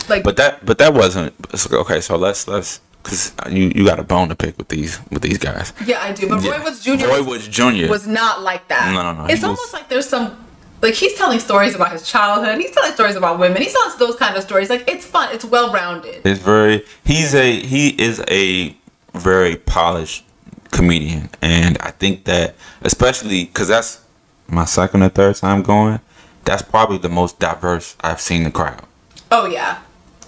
like 0.10 0.24
But 0.24 0.38
that, 0.38 0.64
but 0.66 0.78
that 0.80 0.94
wasn't 0.94 1.34
okay. 1.72 2.02
So 2.02 2.16
let's 2.18 2.48
let's 2.48 2.82
because 3.02 3.32
you 3.50 3.72
you 3.76 3.86
got 3.86 4.00
a 4.00 4.04
bone 4.04 4.30
to 4.30 4.36
pick 4.36 4.58
with 4.58 4.68
these 4.70 5.00
with 5.12 5.22
these 5.24 5.38
guys. 5.40 5.74
yeah, 5.86 6.02
I 6.04 6.12
do. 6.12 6.28
But 6.30 6.44
Roy 6.44 6.52
Yeah. 6.52 6.64
Woods 6.64 6.84
Jr. 6.84 7.08
Roy 7.08 7.18
was- 7.20 7.26
Woods 7.28 7.48
Jr. 7.48 7.88
was 7.90 8.06
not 8.08 8.42
like 8.44 8.68
that. 8.68 8.94
No, 8.94 9.02
no, 9.02 9.14
no, 9.14 9.26
he 9.28 9.34
It's 9.34 9.42
was- 9.42 9.50
almost 9.50 9.74
like 9.74 9.88
there's 9.90 10.08
some 10.10 10.36
like 10.84 10.94
he's 10.94 11.14
telling 11.16 11.40
stories 11.40 11.74
about 11.74 11.94
his 11.94 12.06
childhood. 12.06 12.60
He's 12.60 12.72
telling 12.72 12.92
stories 12.92 13.16
about 13.16 13.40
women. 13.40 13.62
He's 13.62 13.74
telling 13.74 13.98
those 13.98 14.18
kind 14.18 14.36
of 14.36 14.44
stories. 14.44 14.70
Like 14.70 14.88
it's 14.88 15.06
fun. 15.06 15.34
It's 15.34 15.46
well 15.46 15.72
rounded. 15.72 16.22
It's 16.26 16.42
very. 16.42 16.86
He's 17.06 17.34
a 17.34 17.60
he 17.62 17.90
is 18.00 18.24
a 18.30 18.76
very 19.14 19.56
polished 19.56 20.26
comedian, 20.72 21.30
and 21.42 21.78
I 21.80 21.92
think 21.92 22.26
that 22.26 22.56
especially 22.82 23.46
because 23.46 23.70
that's 23.70 24.02
my 24.48 24.66
second 24.66 25.02
or 25.04 25.10
third 25.10 25.38
time 25.38 25.64
going. 25.64 26.02
That's 26.46 26.62
probably 26.62 26.98
the 26.98 27.08
most 27.10 27.40
diverse 27.40 27.96
I've 28.02 28.20
seen 28.20 28.44
the 28.44 28.52
crowd. 28.52 28.84
Oh 29.32 29.46
yeah. 29.46 29.80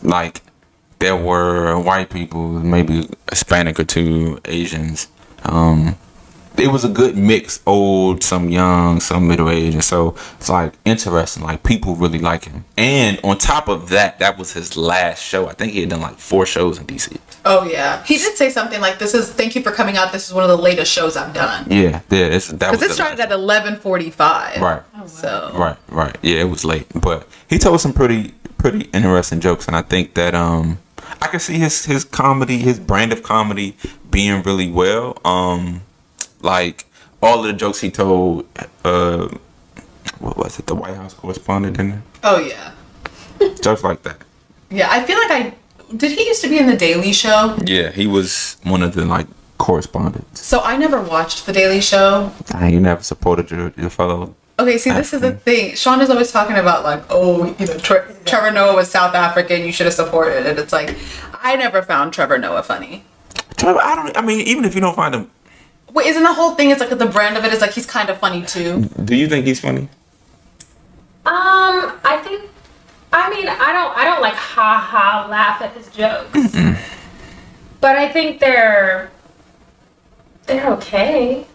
Like 0.02 0.42
there 1.00 1.18
were 1.18 1.78
white 1.78 2.10
people, 2.10 2.48
maybe 2.48 3.10
Hispanic 3.30 3.78
or 3.78 3.84
two, 3.84 4.40
Asians. 4.46 5.10
Um, 5.44 5.98
it 6.58 6.68
was 6.72 6.84
a 6.86 6.90
good 6.90 7.18
mix, 7.18 7.60
old, 7.66 8.24
some 8.24 8.50
young, 8.50 9.00
some 9.00 9.28
middle 9.28 9.50
aged, 9.50 9.74
and 9.76 9.84
so 9.84 10.16
it's 10.38 10.50
like 10.50 10.74
interesting. 10.86 11.44
Like 11.44 11.64
people 11.64 11.96
really 11.96 12.20
like 12.20 12.46
him, 12.46 12.66
and 12.78 13.20
on 13.24 13.38
top 13.38 13.68
of 13.68 13.90
that, 13.90 14.20
that 14.20 14.38
was 14.38 14.54
his 14.54 14.76
last 14.78 15.22
show. 15.24 15.48
I 15.48 15.54
think 15.54 15.74
he 15.74 15.82
had 15.82 15.90
done 15.90 16.02
like 16.02 16.18
four 16.18 16.46
shows 16.46 16.78
in 16.80 16.86
DC. 16.86 17.18
Oh 17.48 17.64
yeah. 17.64 18.04
He 18.04 18.18
did 18.18 18.36
say 18.38 18.50
something 18.50 18.82
like, 18.82 18.98
"This 19.00 19.14
is 19.14 19.32
thank 19.32 19.56
you 19.56 19.62
for 19.62 19.72
coming 19.72 19.98
out. 19.98 20.12
This 20.12 20.28
is 20.28 20.34
one 20.34 20.44
of 20.44 20.50
the 20.50 20.58
latest 20.58 20.92
shows 20.92 21.16
I've 21.16 21.34
done." 21.34 21.68
Yeah, 21.70 22.02
yeah, 22.10 22.26
it's, 22.26 22.48
that 22.48 22.72
was 22.72 22.80
Because 22.80 22.92
it 22.92 22.94
started 22.96 23.20
last- 23.20 23.28
at 23.30 23.32
eleven 23.32 23.76
forty 23.78 24.10
five. 24.10 24.62
right, 24.62 24.82
So 25.08 25.52
right, 25.56 25.78
right. 25.90 26.18
Yeah, 26.22 26.42
it 26.42 26.50
was 26.50 26.66
late, 26.66 26.88
but 26.96 27.28
he 27.50 27.58
told 27.60 27.82
some 27.82 27.94
pretty, 27.94 28.34
pretty 28.58 28.90
interesting 28.94 29.40
jokes, 29.40 29.68
and 29.68 29.76
I 29.76 29.82
think 29.84 30.16
that 30.16 30.34
um, 30.34 30.80
I 31.22 31.28
can 31.28 31.40
see 31.40 31.60
his 31.60 31.86
his 31.86 32.04
comedy, 32.04 32.58
his 32.58 32.80
brand 32.80 33.14
of 33.14 33.22
comedy 33.22 33.76
being 34.10 34.42
really 34.42 34.72
well. 34.72 35.18
Um, 35.24 35.82
like 36.46 36.86
all 37.22 37.40
of 37.40 37.46
the 37.46 37.54
jokes 37.54 37.82
he 37.82 37.92
told, 37.92 38.46
uh, 38.86 39.28
what 40.20 40.38
was 40.38 40.58
it? 40.60 40.68
The 40.68 40.76
White 40.76 40.96
House 40.96 41.14
correspondent 41.14 41.80
in 41.80 41.90
there, 41.90 42.04
Oh 42.24 42.40
yeah. 42.40 42.72
jokes 43.62 43.84
like 43.84 44.04
that. 44.04 44.18
Yeah. 44.70 44.88
I 44.90 45.04
feel 45.04 45.18
like 45.18 45.32
I 45.32 45.54
did. 45.98 46.12
He 46.18 46.26
used 46.26 46.42
to 46.44 46.50
be 46.50 46.58
in 46.58 46.68
the 46.68 46.78
Daily 46.78 47.12
Show. 47.14 47.58
Yeah, 47.66 47.92
he 47.92 48.08
was 48.08 48.58
one 48.64 48.82
of 48.84 48.94
the 48.94 49.06
like 49.06 49.28
correspondents. 49.58 50.46
So 50.46 50.62
I 50.62 50.78
never 50.78 51.02
watched 51.02 51.46
The 51.46 51.54
Daily 51.54 51.82
Show. 51.82 52.32
Dang, 52.48 52.74
you 52.74 52.80
never 52.80 53.04
supported 53.04 53.52
your, 53.52 53.74
your 53.78 53.90
fellow. 53.90 54.36
Okay, 54.58 54.78
see, 54.78 54.90
this 54.92 55.14
is 55.14 55.20
the 55.22 55.34
thing. 55.34 55.76
Sean 55.76 56.00
is 56.00 56.10
always 56.10 56.32
talking 56.32 56.56
about 56.56 56.84
like, 56.84 57.04
oh, 57.10 57.46
you 57.60 57.66
know, 57.68 57.78
Tre- 57.78 58.06
Trevor 58.24 58.52
Noah 58.52 58.76
was 58.76 58.90
South 58.90 59.14
African. 59.14 59.66
You 59.66 59.72
should 59.74 59.86
have 59.86 59.94
supported 59.94 60.46
it. 60.46 60.58
It's 60.58 60.72
like, 60.72 60.96
I 61.42 61.56
never 61.58 61.82
found 61.82 62.14
Trevor 62.14 62.38
Noah 62.38 62.64
funny. 62.64 63.04
Trevor, 63.58 63.80
I 63.82 63.96
don't. 63.96 64.18
I 64.18 64.22
mean, 64.22 64.42
even 64.48 64.64
if 64.64 64.74
you 64.74 64.82
don't 64.82 64.96
find 64.96 65.14
him, 65.14 65.30
Wait, 65.96 66.08
isn't 66.08 66.24
the 66.24 66.34
whole 66.34 66.56
thing? 66.56 66.70
It's 66.70 66.82
like 66.82 66.90
the 66.90 67.06
brand 67.06 67.38
of 67.38 67.46
it 67.46 67.54
is 67.54 67.62
like 67.62 67.72
he's 67.72 67.86
kind 67.86 68.10
of 68.10 68.18
funny 68.20 68.46
too. 68.46 68.82
do 69.06 69.16
you 69.16 69.28
think 69.28 69.46
he's 69.46 69.62
funny? 69.62 69.88
Um, 71.26 71.98
I 72.04 72.22
think. 72.24 72.52
I 73.14 73.30
mean, 73.30 73.48
I 73.48 73.72
don't. 73.72 73.98
I 73.98 74.04
don't 74.04 74.22
like 74.22 74.36
ha 74.36 74.78
ha 74.78 75.26
laugh 75.30 75.62
at 75.62 75.74
his 75.74 75.88
jokes. 75.90 76.56
But 77.80 77.98
I 77.98 78.10
think 78.10 78.40
they're. 78.40 79.12
They're 80.48 80.70
okay. 80.74 81.46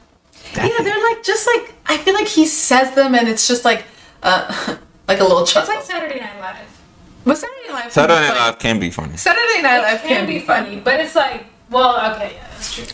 Yeah, 0.54 0.68
they're 0.82 1.02
like 1.10 1.22
just 1.22 1.46
like 1.46 1.74
I 1.86 1.96
feel 1.96 2.14
like 2.14 2.28
he 2.28 2.46
says 2.46 2.94
them 2.94 3.14
and 3.14 3.28
it's 3.28 3.46
just 3.46 3.64
like, 3.64 3.84
uh, 4.22 4.76
like 5.08 5.20
a 5.20 5.24
little 5.24 5.44
chuckle. 5.44 5.74
It's 5.74 5.88
like 5.88 5.98
Saturday 5.98 6.20
Night 6.20 6.38
Live. 6.40 6.82
But 7.24 7.36
Saturday 7.36 7.68
Night 7.68 7.84
Live. 7.84 7.92
Saturday 7.92 8.14
can 8.14 8.22
be 8.22 8.32
Night 8.32 8.38
funny. 8.38 8.46
Live 8.46 8.58
can 8.58 8.80
be 8.80 8.90
funny. 8.90 9.16
Saturday 9.16 9.62
Night 9.62 9.80
Live 9.82 10.04
It 10.04 10.08
can 10.08 10.26
be 10.26 10.38
funny, 10.40 10.80
but 10.80 11.00
it's 11.00 11.14
like, 11.14 11.44
well, 11.68 12.14
okay, 12.14 12.34
yeah, 12.36 12.46
that's 12.52 12.74
true. 12.74 12.84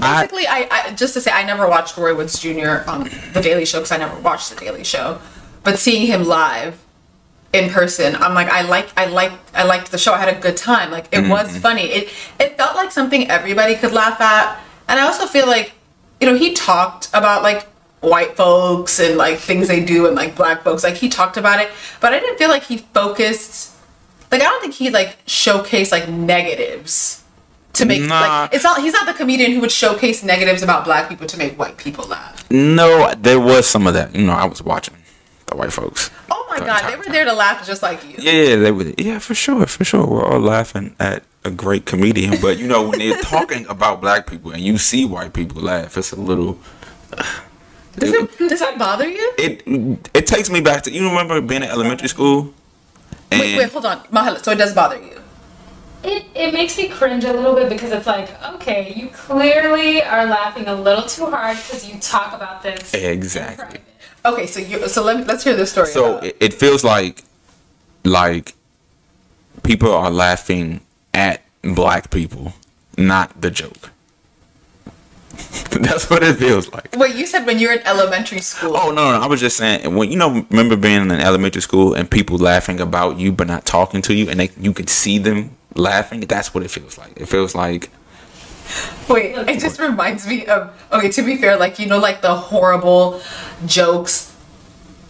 I, 0.00 0.22
Basically, 0.22 0.46
I, 0.46 0.68
I 0.70 0.92
just 0.94 1.14
to 1.14 1.20
say 1.20 1.30
I 1.30 1.44
never 1.44 1.68
watched 1.68 1.96
Roy 1.96 2.14
Woods 2.14 2.38
Jr. 2.38 2.82
on 2.86 3.10
The 3.32 3.40
Daily 3.42 3.64
Show 3.64 3.78
because 3.78 3.92
I 3.92 3.96
never 3.96 4.18
watched 4.20 4.50
The 4.50 4.56
Daily 4.56 4.84
Show, 4.84 5.18
but 5.64 5.78
seeing 5.78 6.06
him 6.06 6.24
live 6.24 6.82
in 7.52 7.70
person, 7.70 8.14
I'm 8.16 8.34
like 8.34 8.48
I 8.48 8.62
like 8.62 8.90
I 8.96 9.06
like 9.06 9.32
I 9.54 9.64
liked 9.64 9.90
the 9.90 9.98
show. 9.98 10.12
I 10.12 10.18
had 10.18 10.36
a 10.36 10.38
good 10.38 10.56
time. 10.56 10.90
Like 10.90 11.08
it 11.12 11.28
was 11.28 11.48
mm-hmm. 11.48 11.58
funny. 11.58 11.82
It 11.84 12.12
it 12.38 12.58
felt 12.58 12.76
like 12.76 12.92
something 12.92 13.30
everybody 13.30 13.74
could 13.74 13.92
laugh 13.92 14.20
at, 14.20 14.60
and 14.88 15.00
I 15.00 15.04
also 15.04 15.26
feel 15.26 15.46
like 15.46 15.72
you 16.20 16.26
know 16.26 16.36
he 16.36 16.52
talked 16.52 17.08
about 17.14 17.42
like 17.42 17.66
white 18.00 18.36
folks 18.36 19.00
and 19.00 19.16
like 19.16 19.38
things 19.38 19.68
they 19.68 19.82
do 19.82 20.06
and 20.06 20.14
like 20.14 20.36
black 20.36 20.62
folks. 20.62 20.84
Like 20.84 20.96
he 20.96 21.08
talked 21.08 21.38
about 21.38 21.60
it, 21.60 21.70
but 22.00 22.12
I 22.12 22.20
didn't 22.20 22.36
feel 22.36 22.50
like 22.50 22.64
he 22.64 22.78
focused. 22.78 23.74
Like 24.30 24.42
I 24.42 24.44
don't 24.44 24.60
think 24.60 24.74
he 24.74 24.90
like 24.90 25.24
showcased 25.24 25.90
like 25.90 26.06
negatives 26.08 27.22
to 27.78 27.84
make 27.84 28.02
Nah. 28.02 28.20
like 28.42 28.54
it's 28.54 28.64
not 28.64 28.80
he's 28.80 28.92
not 28.92 29.06
the 29.06 29.14
comedian 29.14 29.52
who 29.52 29.60
would 29.60 29.72
showcase 29.72 30.22
negatives 30.22 30.62
about 30.62 30.84
black 30.84 31.08
people 31.08 31.26
to 31.26 31.36
make 31.38 31.58
white 31.58 31.76
people 31.76 32.06
laugh. 32.06 32.44
no, 32.50 33.12
there 33.18 33.40
was 33.40 33.66
some 33.66 33.86
of 33.86 33.94
that. 33.94 34.14
You 34.14 34.24
know, 34.26 34.32
I 34.32 34.44
was 34.46 34.62
watching 34.62 34.94
the 35.46 35.56
white 35.56 35.72
folks. 35.72 36.10
Oh 36.30 36.44
my 36.50 36.58
god, 36.64 36.90
they 36.90 36.96
were 36.96 37.04
to 37.04 37.12
there 37.12 37.24
to 37.24 37.32
laugh 37.32 37.66
just 37.66 37.82
like 37.82 38.02
you. 38.04 38.16
Yeah, 38.18 38.32
yeah, 38.32 38.56
they 38.56 38.72
would. 38.72 39.00
Yeah, 39.00 39.18
for 39.18 39.34
sure, 39.34 39.66
for 39.66 39.84
sure. 39.84 40.06
We're 40.06 40.24
all 40.24 40.40
laughing 40.40 40.94
at 40.98 41.22
a 41.44 41.50
great 41.50 41.86
comedian, 41.86 42.40
but 42.40 42.58
you 42.58 42.66
know 42.66 42.88
when 42.88 42.98
they're 42.98 43.20
talking 43.22 43.66
about 43.74 44.00
black 44.00 44.26
people 44.26 44.50
and 44.52 44.62
you 44.62 44.78
see 44.78 45.04
white 45.04 45.32
people 45.32 45.62
laugh, 45.62 45.96
it's 45.96 46.12
a 46.12 46.16
little. 46.20 46.58
Does 47.98 48.12
it 48.12 48.38
does 48.38 48.60
that 48.60 48.78
bother 48.78 49.08
you? 49.08 49.32
It 49.38 49.62
it 50.12 50.26
takes 50.26 50.50
me 50.50 50.60
back 50.60 50.82
to 50.82 50.90
you 50.92 51.08
remember 51.08 51.40
being 51.40 51.62
in 51.62 51.70
elementary 51.70 52.08
school. 52.08 52.52
And 53.30 53.40
Wait, 53.40 53.56
wait, 53.56 53.72
hold 53.72 53.86
on, 53.86 54.00
Mahala. 54.12 54.44
So 54.44 54.52
it 54.52 54.56
does 54.58 54.74
bother 54.74 55.00
you? 55.00 55.18
It, 56.06 56.24
it 56.36 56.54
makes 56.54 56.78
me 56.78 56.88
cringe 56.88 57.24
a 57.24 57.32
little 57.32 57.56
bit 57.56 57.68
because 57.68 57.90
it's 57.90 58.06
like, 58.06 58.30
okay, 58.54 58.92
you 58.94 59.08
clearly 59.08 60.00
are 60.02 60.24
laughing 60.24 60.68
a 60.68 60.74
little 60.74 61.02
too 61.02 61.26
hard 61.26 61.56
because 61.56 61.88
you 61.88 61.98
talk 61.98 62.32
about 62.32 62.62
this. 62.62 62.94
Exactly. 62.94 63.80
Okay, 64.24 64.46
so 64.46 64.60
you 64.60 64.86
so 64.86 65.02
let 65.02 65.18
me, 65.18 65.24
let's 65.24 65.42
hear 65.42 65.56
this 65.56 65.72
story. 65.72 65.88
So 65.88 66.18
it, 66.18 66.36
it 66.38 66.54
feels 66.54 66.84
like 66.84 67.24
like 68.04 68.54
people 69.64 69.92
are 69.92 70.10
laughing 70.10 70.80
at 71.12 71.42
black 71.62 72.10
people, 72.12 72.54
not 72.96 73.40
the 73.40 73.50
joke. 73.50 73.90
That's 75.70 76.08
what 76.08 76.22
it 76.22 76.36
feels 76.36 76.72
like. 76.72 76.94
wait, 76.96 77.16
you 77.16 77.26
said 77.26 77.46
when 77.46 77.58
you 77.58 77.66
were 77.66 77.74
in 77.74 77.86
elementary 77.86 78.40
school. 78.40 78.76
Oh 78.76 78.92
no, 78.92 79.10
no, 79.10 79.20
I 79.20 79.26
was 79.26 79.40
just 79.40 79.56
saying 79.56 79.92
when 79.92 80.10
you 80.12 80.16
know 80.16 80.46
remember 80.50 80.76
being 80.76 81.02
in 81.02 81.10
elementary 81.10 81.62
school 81.62 81.94
and 81.94 82.08
people 82.08 82.38
laughing 82.38 82.80
about 82.80 83.18
you 83.18 83.32
but 83.32 83.48
not 83.48 83.66
talking 83.66 84.02
to 84.02 84.14
you 84.14 84.30
and 84.30 84.38
they 84.38 84.50
you 84.56 84.72
could 84.72 84.88
see 84.88 85.18
them 85.18 85.50
laughing. 85.78 86.20
That's 86.20 86.54
what 86.54 86.62
it 86.64 86.70
feels 86.70 86.98
like. 86.98 87.12
It 87.16 87.26
feels 87.26 87.54
like 87.54 87.90
Wait, 89.08 89.36
it 89.36 89.60
just 89.60 89.78
reminds 89.78 90.26
me 90.26 90.46
of 90.46 90.74
okay. 90.92 91.08
To 91.10 91.22
be 91.22 91.36
fair, 91.36 91.56
like 91.56 91.78
you 91.78 91.86
know, 91.86 91.98
like 91.98 92.20
the 92.20 92.34
horrible 92.34 93.20
jokes 93.64 94.34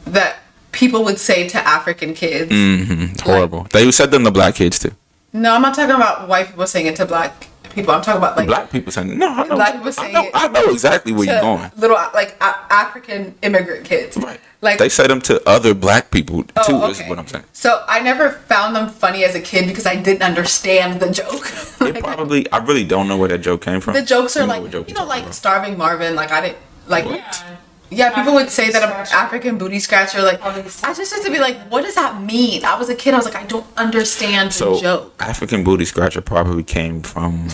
that 0.05 0.39
people 0.73 1.05
would 1.05 1.19
say 1.19 1.49
to 1.49 1.59
African 1.67 2.13
kids. 2.13 2.53
Mm-hmm. 2.53 3.19
horrible. 3.29 3.67
They 3.73 3.91
said 3.91 4.11
them 4.11 4.25
to 4.25 4.31
black 4.31 4.57
kids 4.57 4.79
too. 4.79 4.93
No, 5.33 5.55
I'm 5.55 5.63
not 5.63 5.75
talking 5.75 5.95
about 5.95 6.29
white 6.29 6.49
people 6.49 6.67
saying 6.67 6.87
it 6.87 6.97
to 6.97 7.07
black 7.07 7.49
people. 7.77 7.95
I'm 7.95 8.03
talking 8.03 8.19
about 8.19 8.37
like 8.37 8.49
Black 8.49 8.71
people 8.71 8.91
saying 8.91 9.17
no. 9.17 9.29
I 9.29 9.47
know. 9.47 9.55
Black 9.55 9.75
people 9.75 9.93
I 9.99 10.11
know, 10.11 10.31
I 10.35 10.49
know 10.49 10.65
exactly 10.73 11.13
where 11.13 11.27
you're 11.27 11.41
going. 11.41 11.71
little 11.77 11.97
like 12.13 12.37
a- 12.41 12.73
African 12.73 13.37
immigrant 13.43 13.85
kids. 13.85 14.17
Right. 14.17 14.41
Like 14.63 14.79
they 14.79 14.89
say 14.89 15.07
them 15.07 15.21
to 15.23 15.41
other 15.49 15.75
black 15.75 16.11
people 16.11 16.45
oh, 16.57 16.63
too. 16.67 16.73
Oh, 16.75 16.91
Is 16.91 17.01
what 17.03 17.19
I'm 17.19 17.27
saying. 17.29 17.45
So 17.53 17.85
I 17.87 18.01
never 18.01 18.31
found 18.31 18.75
them 18.75 18.89
funny 18.89 19.23
as 19.23 19.37
a 19.37 19.41
kid 19.41 19.69
because 19.69 19.87
I 19.87 19.95
didn't 19.95 20.23
understand 20.23 21.01
the 21.01 21.11
joke. 21.11 21.47
It 21.87 22.03
probably. 22.03 22.51
I 22.51 22.57
really 22.57 22.85
don't 22.85 23.07
know 23.07 23.17
where 23.17 23.29
that 23.29 23.39
joke 23.39 23.61
came 23.61 23.81
from. 23.81 23.95
the 23.95 24.03
jokes 24.03 24.37
are 24.37 24.41
You 24.41 24.47
like 24.47 24.63
what 24.63 24.73
joke 24.73 24.89
you 24.89 24.95
know 24.95 25.05
like 25.05 25.33
starving 25.33 25.79
Marvin. 25.79 26.17
Like 26.17 26.33
I 26.33 26.41
didn't 26.41 26.59
like. 26.89 27.05
Yeah. 27.05 27.57
Yeah, 27.91 28.13
people 28.15 28.35
would 28.35 28.51
say 28.51 28.71
that 28.71 28.83
African 28.83 28.91
I'm 28.97 29.05
booty 29.05 29.15
African 29.15 29.59
booty 29.59 29.79
scratcher. 29.81 30.23
Like 30.23 30.45
All 30.45 30.53
these- 30.53 30.83
I 30.83 30.93
just 30.93 31.13
used 31.13 31.25
to 31.25 31.31
be 31.31 31.39
like, 31.39 31.57
what 31.71 31.83
does 31.83 31.95
that 31.95 32.21
mean? 32.21 32.65
I 32.65 32.77
was 32.79 32.89
a 32.89 32.95
kid. 32.95 33.15
I 33.15 33.17
was 33.19 33.27
like, 33.27 33.37
I 33.37 33.45
don't 33.45 33.67
understand 33.77 34.49
the 34.51 34.55
So 34.55 34.81
joke. 34.81 35.15
African 35.21 35.63
booty 35.65 35.85
scratcher 35.85 36.21
probably 36.21 36.65
came 36.65 37.01
from 37.03 37.49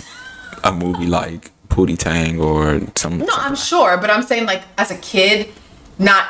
a 0.64 0.72
movie 0.72 1.06
like 1.06 1.50
Pootie 1.68 1.98
Tang 1.98 2.40
or 2.40 2.80
some. 2.96 3.18
No, 3.18 3.32
I'm 3.34 3.56
sure, 3.56 3.96
but 3.98 4.10
I'm 4.10 4.22
saying 4.22 4.46
like 4.46 4.62
as 4.78 4.90
a 4.90 4.96
kid, 4.96 5.48
not 5.98 6.24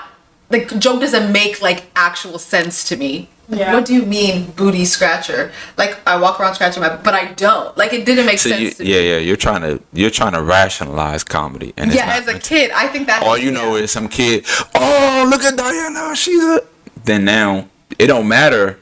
like 0.52 0.78
joke 0.78 1.00
doesn't 1.00 1.32
make 1.32 1.60
like 1.62 1.84
actual 1.96 2.38
sense 2.38 2.84
to 2.88 2.96
me. 2.96 3.28
Yeah. 3.48 3.74
What 3.74 3.84
do 3.84 3.92
you 3.92 4.04
mean 4.06 4.52
booty 4.52 4.84
scratcher? 4.84 5.52
Like 5.76 5.98
I 6.06 6.16
walk 6.18 6.40
around 6.40 6.54
scratching 6.54 6.82
my, 6.82 6.94
but 6.96 7.12
I 7.14 7.32
don't. 7.32 7.76
Like 7.76 7.92
it 7.92 8.06
didn't 8.06 8.24
make 8.26 8.38
So 8.38 8.50
sense 8.50 8.62
you, 8.62 8.70
to 8.70 8.84
yeah, 8.86 9.00
me. 9.00 9.10
yeah, 9.10 9.16
you're 9.18 9.36
trying 9.36 9.62
to 9.62 9.82
you're 9.92 10.10
trying 10.10 10.32
to 10.32 10.42
rationalize 10.42 11.24
comedy, 11.24 11.74
and 11.76 11.90
it's 11.90 11.96
Yeah, 11.98 12.06
not 12.06 12.16
as 12.20 12.28
a 12.28 12.38
kid, 12.38 12.70
I 12.70 12.86
think 12.88 13.06
that. 13.08 13.22
all 13.22 13.36
you 13.36 13.50
know 13.50 13.76
is 13.76 13.90
some 13.90 14.08
kid. 14.08 14.46
Oh, 14.74 15.26
look 15.28 15.42
at 15.42 15.56
Diana, 15.56 16.14
she's 16.16 16.42
a. 16.42 16.62
Then 17.04 17.24
now 17.24 17.68
it 17.98 18.06
don't 18.06 18.28
matter 18.28 18.78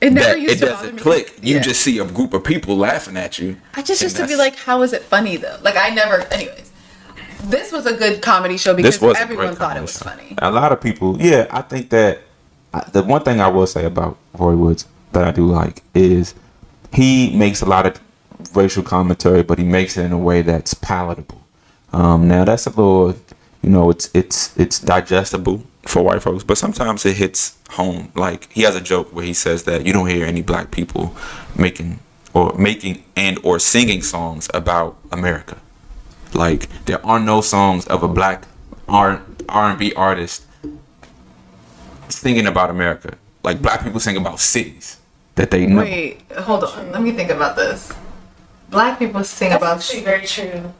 it 0.00 0.12
never 0.12 0.28
that 0.34 0.40
used 0.40 0.56
it 0.56 0.58
to 0.66 0.72
bother 0.72 0.76
doesn't 0.82 0.96
me. 0.96 1.00
click. 1.02 1.38
You 1.42 1.54
Yeah. 1.56 1.62
just 1.62 1.80
see 1.80 1.98
a 1.98 2.04
group 2.04 2.34
of 2.34 2.44
people 2.44 2.76
laughing 2.76 3.16
at 3.16 3.38
you. 3.38 3.56
I 3.74 3.82
just 3.82 4.02
used 4.02 4.16
to 4.18 4.26
be 4.26 4.36
like, 4.36 4.56
how 4.56 4.82
is 4.82 4.92
it 4.92 5.02
funny 5.02 5.36
though? 5.36 5.58
Like 5.62 5.76
I 5.76 5.88
never. 5.90 6.20
Anyways, 6.32 6.70
this 7.44 7.72
was 7.72 7.86
a 7.86 7.96
good 7.96 8.22
comedy 8.22 8.56
show 8.56 8.74
because 8.74 9.02
everyone 9.02 9.54
thought 9.54 9.76
it 9.76 9.80
was 9.80 9.92
show. 9.98 10.04
funny. 10.06 10.34
A 10.38 10.50
lot 10.50 10.72
of 10.72 10.80
people, 10.80 11.20
yeah, 11.20 11.46
I 11.50 11.62
think 11.62 11.90
that 11.90 12.20
I- 12.74 12.84
the 12.92 13.02
one 13.02 13.22
thing 13.22 13.40
I 13.40 13.48
will 13.48 13.66
say 13.66 13.84
about 13.84 14.16
Roy 14.38 14.54
Woods 14.54 14.86
that 15.12 15.24
I 15.24 15.30
do 15.30 15.46
like 15.46 15.82
is 15.94 16.34
he 16.92 17.36
makes 17.36 17.60
a 17.62 17.66
lot 17.66 17.86
of 17.86 18.00
racial 18.54 18.82
commentary, 18.82 19.42
but 19.42 19.58
he 19.58 19.64
makes 19.64 19.96
it 19.96 20.04
in 20.04 20.12
a 20.12 20.18
way 20.18 20.42
that's 20.42 20.74
palatable. 20.74 21.40
Um, 21.92 22.28
now 22.28 22.44
that's 22.44 22.66
a 22.66 22.70
little, 22.70 23.14
you 23.62 23.70
know, 23.70 23.90
it's 23.90 24.08
it's 24.14 24.56
it's 24.56 24.78
digestible 24.78 25.62
for 25.82 26.02
white 26.02 26.22
folks, 26.22 26.44
but 26.44 26.56
sometimes 26.56 27.04
it 27.04 27.16
hits 27.16 27.56
home. 27.70 28.10
Like 28.14 28.50
he 28.52 28.62
has 28.62 28.74
a 28.74 28.80
joke 28.80 29.12
where 29.14 29.24
he 29.24 29.34
says 29.34 29.64
that 29.64 29.84
you 29.84 29.92
don't 29.92 30.08
hear 30.08 30.24
any 30.24 30.42
black 30.42 30.70
people 30.70 31.14
making 31.56 31.98
or 32.32 32.54
making 32.56 33.02
and 33.16 33.38
or 33.42 33.58
singing 33.58 34.00
songs 34.02 34.48
about 34.54 34.96
America. 35.10 35.58
Like 36.34 36.68
there 36.86 37.04
are 37.06 37.20
no 37.20 37.40
songs 37.40 37.86
of 37.86 38.02
a 38.02 38.08
black 38.08 38.44
R 38.88 39.22
R 39.48 39.70
and 39.70 39.78
B 39.78 39.92
artist 39.94 40.44
singing 42.08 42.46
about 42.46 42.70
America. 42.70 43.16
Like 43.44 43.60
black 43.60 43.82
people 43.82 44.00
sing 44.00 44.16
about 44.16 44.40
cities 44.40 44.98
that 45.34 45.50
they 45.50 45.66
know. 45.66 45.82
Wait, 45.82 46.22
hold 46.38 46.64
on. 46.64 46.92
Let 46.92 47.02
me 47.02 47.12
think 47.12 47.30
about 47.30 47.56
this. 47.56 47.92
Black 48.70 48.98
people 48.98 49.24
sing 49.24 49.50
That's 49.50 49.62
about. 49.62 49.76
actually 49.78 50.02
very 50.04 50.26
true. 50.26 50.72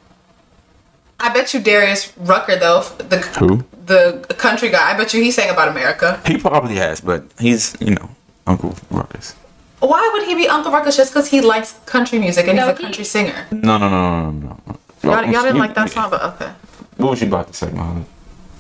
I 1.21 1.29
bet 1.33 1.55
you 1.55 1.61
Darius 1.61 2.13
Rucker 2.17 2.57
though, 2.59 2.83
the 2.99 3.19
Who? 3.39 3.65
the 3.87 4.25
country 4.39 4.71
guy. 4.71 4.91
I 4.93 4.97
bet 4.97 5.13
you 5.15 5.23
he 5.23 5.31
sang 5.31 5.51
about 5.51 5.69
America. 5.69 6.21
He 6.27 6.37
probably 6.39 6.77
has, 6.77 7.01
but 7.01 7.25
he's 7.39 7.77
you 7.81 7.95
know 7.95 8.09
Uncle 8.47 8.75
Ruckus. 8.91 9.35
Why 9.81 10.09
would 10.15 10.27
he 10.29 10.35
be 10.37 10.47
Uncle 10.49 10.71
Ruckus 10.73 10.97
just 10.97 11.13
because 11.13 11.29
he 11.29 11.41
likes 11.41 11.75
country 11.87 12.19
music 12.21 12.47
and 12.47 12.57
No, 12.57 12.69
he's 12.69 12.75
a 12.75 12.77
he- 12.79 12.83
country 12.85 13.05
singer? 13.05 13.47
No, 13.51 13.79
no, 13.79 13.89
no, 13.89 14.01
no, 14.01 14.31
no, 14.31 14.61
no. 14.67 14.77
Y'all, 15.03 15.25
y'all 15.25 15.43
didn't 15.43 15.57
You- 15.57 15.61
like 15.63 15.75
that 15.75 15.91
song, 15.91 16.11
but 16.11 16.23
okay. 16.35 16.53
What 16.97 17.11
was 17.11 17.21
you 17.21 17.27
about 17.29 17.49
to 17.49 17.55
say, 17.55 17.71
Molly? 17.71 18.05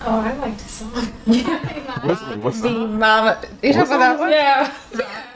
Oh, 0.05 0.19
I 0.19 0.33
liked 0.39 0.61
his 0.61 0.71
song. 0.71 0.91
What's, 2.03 2.21
what's 2.43 2.63
Me 2.63 2.87
mama, 2.87 3.41
you 3.63 3.73
talking 3.73 3.93
about 3.95 3.99
that 3.99 4.19
one? 4.19 4.33
yeah. 4.33 4.75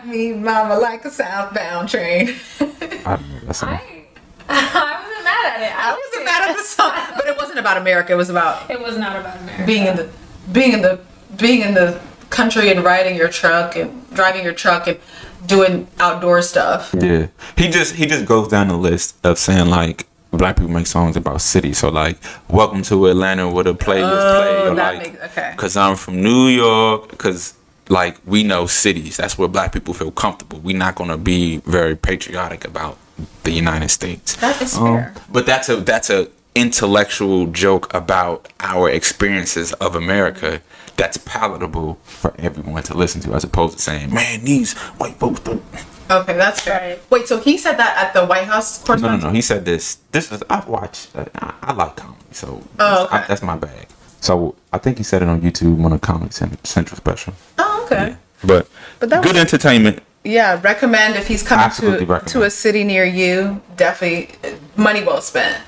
Me 0.04 0.32
mama 0.32 0.76
like 0.78 1.04
a 1.04 1.10
southbound 1.10 1.88
train. 1.88 2.34
I 2.60 3.16
don't 3.16 3.28
know 3.30 3.40
that 3.46 3.54
song. 3.54 3.68
I, 3.68 4.02
I 4.48 5.02
wasn't 5.04 5.24
mad 5.24 5.46
at 5.54 5.62
it. 5.62 5.72
I 5.76 5.92
wasn't 6.04 6.24
mad 6.24 6.50
at 6.50 6.56
the 6.56 6.62
song, 6.64 6.92
but 7.16 7.26
it 7.26 7.36
wasn't 7.36 7.58
about 7.60 7.76
America. 7.76 8.12
It 8.12 8.16
was 8.16 8.30
about 8.30 8.68
It 8.68 8.80
was 8.80 8.98
not 8.98 9.14
about 9.20 9.38
America. 9.38 9.64
being 9.66 9.86
in 9.86 9.96
the 9.96 10.08
being 10.52 10.72
in 10.72 10.82
the 10.82 10.98
being 11.36 11.60
in 11.60 11.74
the 11.74 12.00
country 12.30 12.70
and 12.72 12.82
riding 12.82 13.16
your 13.16 13.28
truck 13.28 13.76
and 13.76 14.08
driving 14.14 14.42
your 14.42 14.52
truck 14.54 14.88
and 14.88 14.98
doing 15.46 15.86
outdoor 16.00 16.42
stuff. 16.42 16.92
Yeah, 16.98 17.28
he 17.56 17.68
just 17.68 17.94
he 17.94 18.06
just 18.06 18.24
goes 18.26 18.48
down 18.48 18.66
the 18.68 18.76
list 18.76 19.14
of 19.24 19.38
saying 19.38 19.66
like 19.70 20.06
black 20.32 20.56
people 20.56 20.70
make 20.72 20.86
songs 20.86 21.16
about 21.16 21.40
cities. 21.40 21.78
So 21.78 21.88
like, 21.88 22.18
welcome 22.48 22.82
to 22.84 23.06
Atlanta, 23.06 23.48
where 23.50 23.64
the 23.64 23.74
players 23.74 24.08
play. 24.10 24.56
Oh, 24.64 24.70
Or 24.70 24.74
like, 24.74 25.22
okay. 25.24 25.54
Cause 25.56 25.76
I'm 25.76 25.96
from 25.96 26.22
New 26.22 26.48
York. 26.48 27.16
Cause 27.18 27.54
like 27.88 28.18
we 28.26 28.42
know 28.42 28.66
cities. 28.66 29.16
That's 29.16 29.38
where 29.38 29.48
black 29.48 29.72
people 29.72 29.94
feel 29.94 30.10
comfortable. 30.10 30.58
We're 30.60 30.76
not 30.76 30.94
gonna 30.96 31.16
be 31.18 31.58
very 31.58 31.96
patriotic 31.96 32.64
about 32.64 32.98
the 33.44 33.52
United 33.52 33.90
States. 33.90 34.36
That 34.36 34.60
is 34.60 34.74
Um, 34.76 34.96
fair. 34.96 35.14
but 35.30 35.46
that's 35.46 35.68
a 35.68 35.76
that's 35.76 36.10
a 36.10 36.28
intellectual 36.54 37.46
joke 37.46 37.92
about 37.94 38.48
our 38.60 38.90
experiences 38.90 39.72
of 39.74 39.94
America 39.94 40.60
that's 40.96 41.16
palatable 41.18 41.98
for 42.02 42.34
everyone 42.38 42.82
to 42.82 42.94
listen 42.94 43.20
to, 43.20 43.34
as 43.34 43.44
opposed 43.44 43.76
to 43.76 43.82
saying, 43.82 44.12
"Man, 44.12 44.44
these 44.44 44.72
white 44.98 45.14
folks." 45.16 45.40
Don't... 45.40 45.62
Okay, 46.10 46.34
that's 46.34 46.60
fair. 46.60 46.80
Right. 46.96 47.10
Wait, 47.10 47.26
so 47.28 47.38
he 47.38 47.58
said 47.58 47.76
that 47.78 47.96
at 47.96 48.12
the 48.14 48.24
White 48.26 48.44
House 48.44 48.86
No, 48.88 48.94
no, 48.96 49.16
no. 49.16 49.30
He 49.30 49.40
said 49.42 49.64
this. 49.64 49.96
This 50.12 50.30
is 50.32 50.42
I've 50.48 50.68
watched. 50.68 51.14
Uh, 51.16 51.24
I, 51.36 51.54
I 51.62 51.72
like 51.72 51.96
comedy, 51.96 52.20
so 52.32 52.62
Oh, 52.78 53.04
okay. 53.06 53.16
I, 53.16 53.26
that's 53.26 53.42
my 53.42 53.56
bag. 53.56 53.88
So 54.20 54.54
I 54.72 54.78
think 54.78 54.98
he 54.98 55.04
said 55.04 55.22
it 55.22 55.28
on 55.28 55.40
YouTube 55.40 55.84
on 55.84 55.92
a 55.92 55.98
Comedy 55.98 56.32
Central 56.32 56.96
special. 56.96 57.34
Oh, 57.58 57.82
okay. 57.86 58.16
But, 58.44 58.68
But 59.00 59.10
that 59.10 59.22
good 59.22 59.32
was- 59.34 59.40
entertainment. 59.42 60.02
Yeah, 60.24 60.60
recommend 60.62 61.14
if 61.14 61.28
he's 61.28 61.44
coming 61.44 61.70
to 61.76 61.90
recommend. 62.04 62.26
to 62.28 62.42
a 62.42 62.50
city 62.50 62.82
near 62.82 63.04
you. 63.04 63.62
Definitely 63.76 64.34
uh, 64.42 64.56
money 64.76 65.04
well 65.04 65.20
spent. 65.20 65.62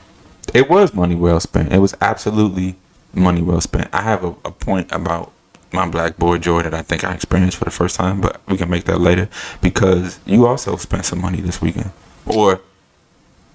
It 0.52 0.68
was 0.68 0.92
money 0.92 1.14
well 1.14 1.38
spent. 1.38 1.72
It 1.72 1.78
was 1.78 1.94
absolutely 2.00 2.74
money 3.14 3.40
well 3.40 3.60
spent. 3.60 3.88
I 3.92 4.02
have 4.02 4.24
a, 4.24 4.34
a 4.44 4.50
point 4.50 4.90
about 4.90 5.30
my 5.72 5.86
black 5.88 6.16
boy 6.16 6.38
joy 6.38 6.62
that 6.62 6.74
I 6.74 6.82
think 6.82 7.04
I 7.04 7.12
experienced 7.14 7.56
for 7.58 7.64
the 7.64 7.70
first 7.70 7.96
time, 7.96 8.20
but 8.20 8.40
we 8.48 8.56
can 8.56 8.70
make 8.70 8.84
that 8.84 9.00
later 9.00 9.28
because 9.60 10.18
you 10.26 10.46
also 10.46 10.76
spent 10.76 11.04
some 11.04 11.20
money 11.20 11.40
this 11.40 11.60
weekend. 11.60 11.90
Or 12.26 12.60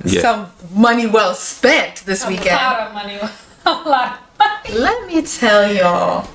yeah, 0.05 0.21
Some 0.21 0.51
money 0.73 1.07
well 1.07 1.33
spent 1.35 1.97
this 2.05 2.25
A 2.25 2.27
weekend. 2.29 2.55
lot 2.55 2.79
of 2.87 2.93
money. 2.93 3.15
A 3.65 3.71
lot 3.89 4.19
of 4.39 4.39
money. 4.65 4.79
Let 4.79 5.07
me 5.07 5.21
tell 5.21 5.71
y'all, 5.73 6.27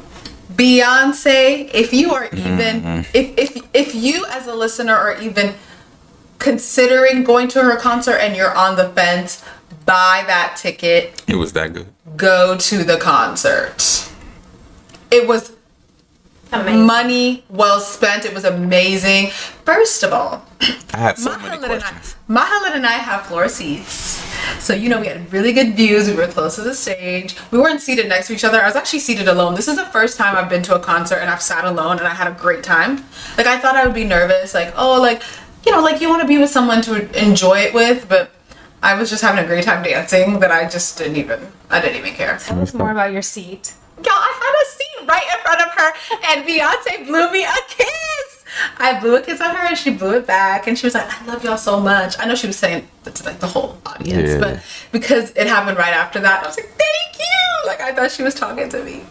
Beyonce, 0.54 1.70
if 1.74 1.92
you 1.92 2.12
are 2.14 2.26
even 2.26 2.80
mm-hmm. 2.82 3.00
if 3.14 3.38
if 3.38 3.56
if 3.74 3.94
you 3.94 4.24
as 4.30 4.46
a 4.46 4.54
listener 4.54 4.94
are 4.94 5.20
even 5.20 5.54
considering 6.38 7.24
going 7.24 7.48
to 7.48 7.62
her 7.62 7.76
concert 7.76 8.16
and 8.18 8.36
you're 8.36 8.54
on 8.54 8.76
the 8.76 8.88
fence, 8.90 9.44
buy 9.84 10.24
that 10.26 10.56
ticket, 10.56 11.22
it 11.26 11.36
was 11.36 11.52
that 11.52 11.72
good. 11.72 11.86
go 12.16 12.56
to 12.56 12.84
the 12.84 12.96
concert. 12.96 14.08
It 15.10 15.26
was 15.26 15.52
Amazing. 16.52 16.86
money 16.86 17.44
well 17.50 17.80
spent. 17.80 18.24
It 18.24 18.32
was 18.32 18.44
amazing. 18.44 19.30
First 19.64 20.02
of 20.02 20.12
all, 20.12 20.44
I 20.94 20.96
had 20.96 21.18
so 21.18 21.36
many 21.36 21.42
Mahalet 21.42 21.54
and 21.54 21.64
I, 21.64 21.78
questions. 21.78 22.16
Mahalet 22.28 22.74
and 22.74 22.86
I 22.86 22.92
have 22.92 23.26
floor 23.26 23.48
seats. 23.48 24.24
So, 24.58 24.74
you 24.74 24.88
know, 24.88 25.00
we 25.00 25.06
had 25.06 25.30
really 25.32 25.52
good 25.52 25.74
views. 25.74 26.08
We 26.08 26.14
were 26.14 26.26
close 26.26 26.56
to 26.56 26.62
the 26.62 26.74
stage. 26.74 27.36
We 27.50 27.58
weren't 27.58 27.80
seated 27.80 28.08
next 28.08 28.28
to 28.28 28.32
each 28.34 28.44
other. 28.44 28.60
I 28.60 28.66
was 28.66 28.76
actually 28.76 29.00
seated 29.00 29.28
alone. 29.28 29.54
This 29.54 29.68
is 29.68 29.76
the 29.76 29.84
first 29.86 30.16
time 30.16 30.36
I've 30.36 30.48
been 30.48 30.62
to 30.64 30.74
a 30.74 30.80
concert 30.80 31.16
and 31.16 31.30
I've 31.30 31.42
sat 31.42 31.64
alone 31.64 31.98
and 31.98 32.06
I 32.06 32.14
had 32.14 32.28
a 32.28 32.34
great 32.34 32.64
time. 32.64 33.04
Like, 33.36 33.46
I 33.46 33.58
thought 33.58 33.76
I 33.76 33.84
would 33.84 33.94
be 33.94 34.04
nervous. 34.04 34.54
Like, 34.54 34.72
oh, 34.76 35.00
like, 35.00 35.22
you 35.66 35.72
know, 35.72 35.82
like 35.82 36.00
you 36.00 36.08
want 36.08 36.22
to 36.22 36.28
be 36.28 36.38
with 36.38 36.50
someone 36.50 36.80
to 36.82 37.22
enjoy 37.22 37.58
it 37.60 37.74
with, 37.74 38.08
but 38.08 38.30
I 38.82 38.98
was 38.98 39.10
just 39.10 39.22
having 39.22 39.44
a 39.44 39.46
great 39.46 39.64
time 39.64 39.82
dancing 39.82 40.40
that 40.40 40.50
I 40.50 40.68
just 40.68 40.96
didn't 40.98 41.16
even, 41.16 41.52
I 41.70 41.80
didn't 41.80 41.96
even 41.96 42.14
care. 42.14 42.38
Tell 42.38 42.60
us 42.60 42.72
more 42.72 42.90
about 42.90 43.12
your 43.12 43.22
seat. 43.22 43.74
Y'all, 44.04 44.14
I 44.14 44.32
had 44.40 44.54
a 44.62 44.66
seat 44.70 45.08
right 45.08 45.26
in 45.34 45.40
front 45.42 45.60
of 45.60 45.70
her, 45.78 45.92
and 46.30 46.46
Beyonce 46.46 47.06
blew 47.06 47.30
me 47.32 47.44
a 47.44 47.54
kiss. 47.68 48.44
I 48.78 48.98
blew 49.00 49.16
a 49.16 49.20
kiss 49.20 49.40
at 49.40 49.54
her, 49.54 49.66
and 49.68 49.76
she 49.78 49.90
blew 49.90 50.16
it 50.16 50.26
back, 50.26 50.66
and 50.66 50.78
she 50.78 50.86
was 50.86 50.94
like, 50.94 51.06
"I 51.20 51.24
love 51.26 51.44
y'all 51.44 51.56
so 51.58 51.80
much." 51.80 52.16
I 52.18 52.24
know 52.26 52.34
she 52.34 52.46
was 52.46 52.56
saying 52.56 52.88
that 53.04 53.14
to 53.16 53.24
like 53.24 53.40
the 53.40 53.46
whole 53.46 53.78
audience, 53.86 54.30
Yeah. 54.30 54.38
but 54.38 54.62
because 54.92 55.30
it 55.32 55.46
happened 55.46 55.76
right 55.78 55.92
after 55.94 56.18
that, 56.20 56.42
I 56.42 56.46
was 56.46 56.56
like, 56.56 56.66
"Thank 56.68 57.18
you!" 57.18 57.66
Like 57.66 57.80
I 57.80 57.92
thought 57.94 58.10
she 58.10 58.22
was 58.22 58.34
talking 58.34 58.68
to 58.70 58.82
me. 58.82 59.02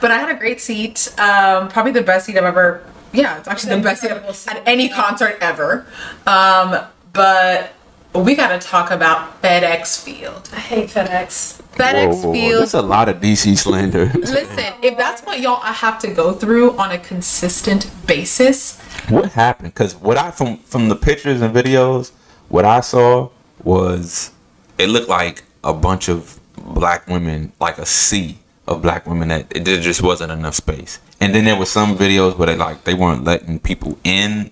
But 0.00 0.10
I 0.10 0.18
had 0.18 0.30
a 0.30 0.34
great 0.38 0.60
seat, 0.60 1.12
um, 1.18 1.68
probably 1.68 1.92
the 1.92 2.02
best 2.02 2.26
seat 2.26 2.36
I've 2.36 2.44
ever. 2.44 2.82
Yeah, 3.12 3.38
it's 3.38 3.48
actually 3.48 3.76
the 3.76 3.82
best 3.82 4.02
seat 4.02 4.10
I've, 4.10 4.34
seat, 4.36 4.56
at 4.56 4.62
any 4.66 4.88
concert 4.88 5.38
ever. 5.40 5.86
Um, 6.26 6.78
but 7.12 7.72
we 8.14 8.34
got 8.34 8.48
to 8.48 8.66
talk 8.66 8.90
about 8.90 9.40
FedEx 9.42 10.02
Field. 10.02 10.48
I 10.52 10.60
hate 10.60 10.90
FedEx. 10.90 11.62
FedEx 11.72 12.08
Whoa, 12.08 12.14
whoa, 12.14 12.26
whoa. 12.26 12.32
Field 12.32 12.60
There's 12.60 12.74
a 12.74 12.82
lot 12.82 13.08
of 13.08 13.16
DC 13.20 13.56
slander. 13.56 14.06
Listen, 14.14 14.74
if 14.82 14.98
that's 14.98 15.22
what 15.22 15.40
y'all 15.40 15.60
have 15.60 15.98
to 16.00 16.08
go 16.08 16.32
through 16.32 16.76
on 16.76 16.90
a 16.92 16.98
consistent 16.98 17.90
basis, 18.06 18.78
what 19.08 19.32
happened? 19.32 19.72
Because 19.72 19.96
what 19.96 20.18
I 20.18 20.30
from 20.30 20.58
from 20.58 20.88
the 20.88 20.96
pictures 20.96 21.40
and 21.40 21.54
videos, 21.54 22.12
what 22.48 22.64
I 22.64 22.80
saw 22.80 23.30
was 23.64 24.32
it 24.78 24.88
looked 24.88 25.08
like 25.08 25.44
a 25.64 25.72
bunch 25.72 26.08
of 26.08 26.38
black 26.56 27.06
women, 27.06 27.52
like 27.60 27.78
a 27.78 27.86
sea 27.86 28.38
of 28.68 28.82
black 28.82 29.06
women 29.06 29.28
that 29.28 29.46
it 29.56 29.64
there 29.64 29.80
just 29.80 30.02
wasn't 30.02 30.30
enough 30.30 30.54
space. 30.54 30.98
And 31.20 31.34
then 31.34 31.44
there 31.44 31.56
was 31.56 31.70
some 31.70 31.96
videos 31.96 32.36
where 32.36 32.46
they 32.46 32.56
like 32.56 32.84
they 32.84 32.94
weren't 32.94 33.24
letting 33.24 33.58
people 33.58 33.98
in 34.04 34.50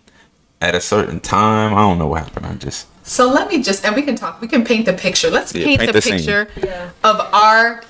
at 0.61 0.75
a 0.75 0.81
certain 0.81 1.21
time. 1.21 1.75
I 1.75 1.79
don't 1.79 1.99
know 1.99 2.09
what 2.09 2.25
happened. 2.25 2.47
I 2.47 2.55
just 2.55 2.87
so 3.03 3.29
let 3.29 3.49
me 3.49 3.63
just 3.63 3.85
and 3.85 3.95
we 3.97 4.03
can 4.03 4.15
talk. 4.17 4.41
We 4.41 4.49
can 4.49 4.65
paint 4.65 4.87
the 4.87 4.93
picture. 4.93 5.31
Let's 5.31 5.55
Yeah, 5.55 5.65
paint, 5.65 5.81
paint 5.81 5.93
the, 5.93 6.01
the 6.01 6.11
picture 6.11 6.49
Yeah. 6.57 6.91
of 7.05 7.21
our 7.33 7.83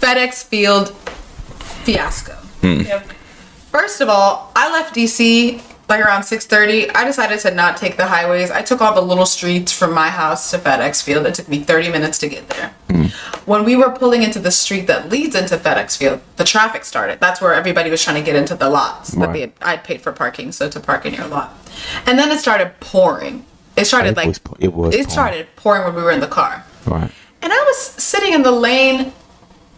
FedEx 0.00 0.44
Field 0.44 0.90
fiasco. 1.84 2.32
Hmm. 2.60 2.80
Yep. 2.80 3.06
First 3.70 4.00
of 4.00 4.08
all, 4.08 4.52
I 4.56 4.70
left 4.72 4.94
DC 4.94 5.60
like 5.88 6.00
around 6.04 6.22
6:30. 6.22 6.90
I 6.94 7.04
decided 7.04 7.38
to 7.40 7.50
not 7.54 7.76
take 7.76 7.96
the 7.96 8.06
highways. 8.06 8.50
I 8.50 8.62
took 8.62 8.80
all 8.80 8.94
the 8.94 9.00
little 9.02 9.26
streets 9.26 9.72
from 9.72 9.92
my 9.94 10.08
house 10.08 10.50
to 10.50 10.58
FedEx 10.58 11.02
Field. 11.02 11.26
It 11.26 11.34
took 11.34 11.48
me 11.48 11.60
30 11.62 11.90
minutes 11.90 12.18
to 12.18 12.28
get 12.28 12.48
there. 12.48 12.72
Hmm. 12.90 13.04
When 13.44 13.64
we 13.64 13.76
were 13.76 13.90
pulling 13.90 14.22
into 14.24 14.40
the 14.40 14.50
street 14.50 14.86
that 14.88 15.08
leads 15.10 15.36
into 15.36 15.56
FedEx 15.56 15.96
Field, 15.96 16.20
the 16.36 16.44
traffic 16.44 16.84
started. 16.84 17.20
That's 17.20 17.40
where 17.40 17.54
everybody 17.54 17.90
was 17.90 18.02
trying 18.02 18.16
to 18.16 18.22
get 18.22 18.34
into 18.34 18.56
the 18.56 18.68
lots 18.68 19.10
that 19.12 19.20
Right. 19.20 19.32
they 19.32 19.40
had, 19.42 19.52
I'd 19.62 19.84
paid 19.84 20.00
for 20.02 20.10
parking, 20.12 20.50
so 20.50 20.68
to 20.68 20.80
park 20.80 21.06
in 21.06 21.14
your 21.14 21.26
lot. 21.28 21.54
And 22.06 22.18
then 22.18 22.30
it 22.32 22.40
started 22.40 22.72
pouring. 22.80 23.44
It 23.76 23.84
started 23.86 24.10
It 24.10 24.16
like 24.16 24.26
was- 24.28 24.40
it 24.58 24.72
was 24.72 24.94
pouring. 24.94 25.10
started 25.10 25.46
pouring 25.56 25.84
when 25.84 25.94
we 25.94 26.02
were 26.02 26.10
in 26.10 26.20
the 26.20 26.26
car. 26.28 26.64
right. 26.86 27.10
And 27.42 27.52
I 27.52 27.56
was 27.70 27.76
sitting 27.78 28.32
in 28.32 28.42
the 28.42 28.50
lane 28.52 29.12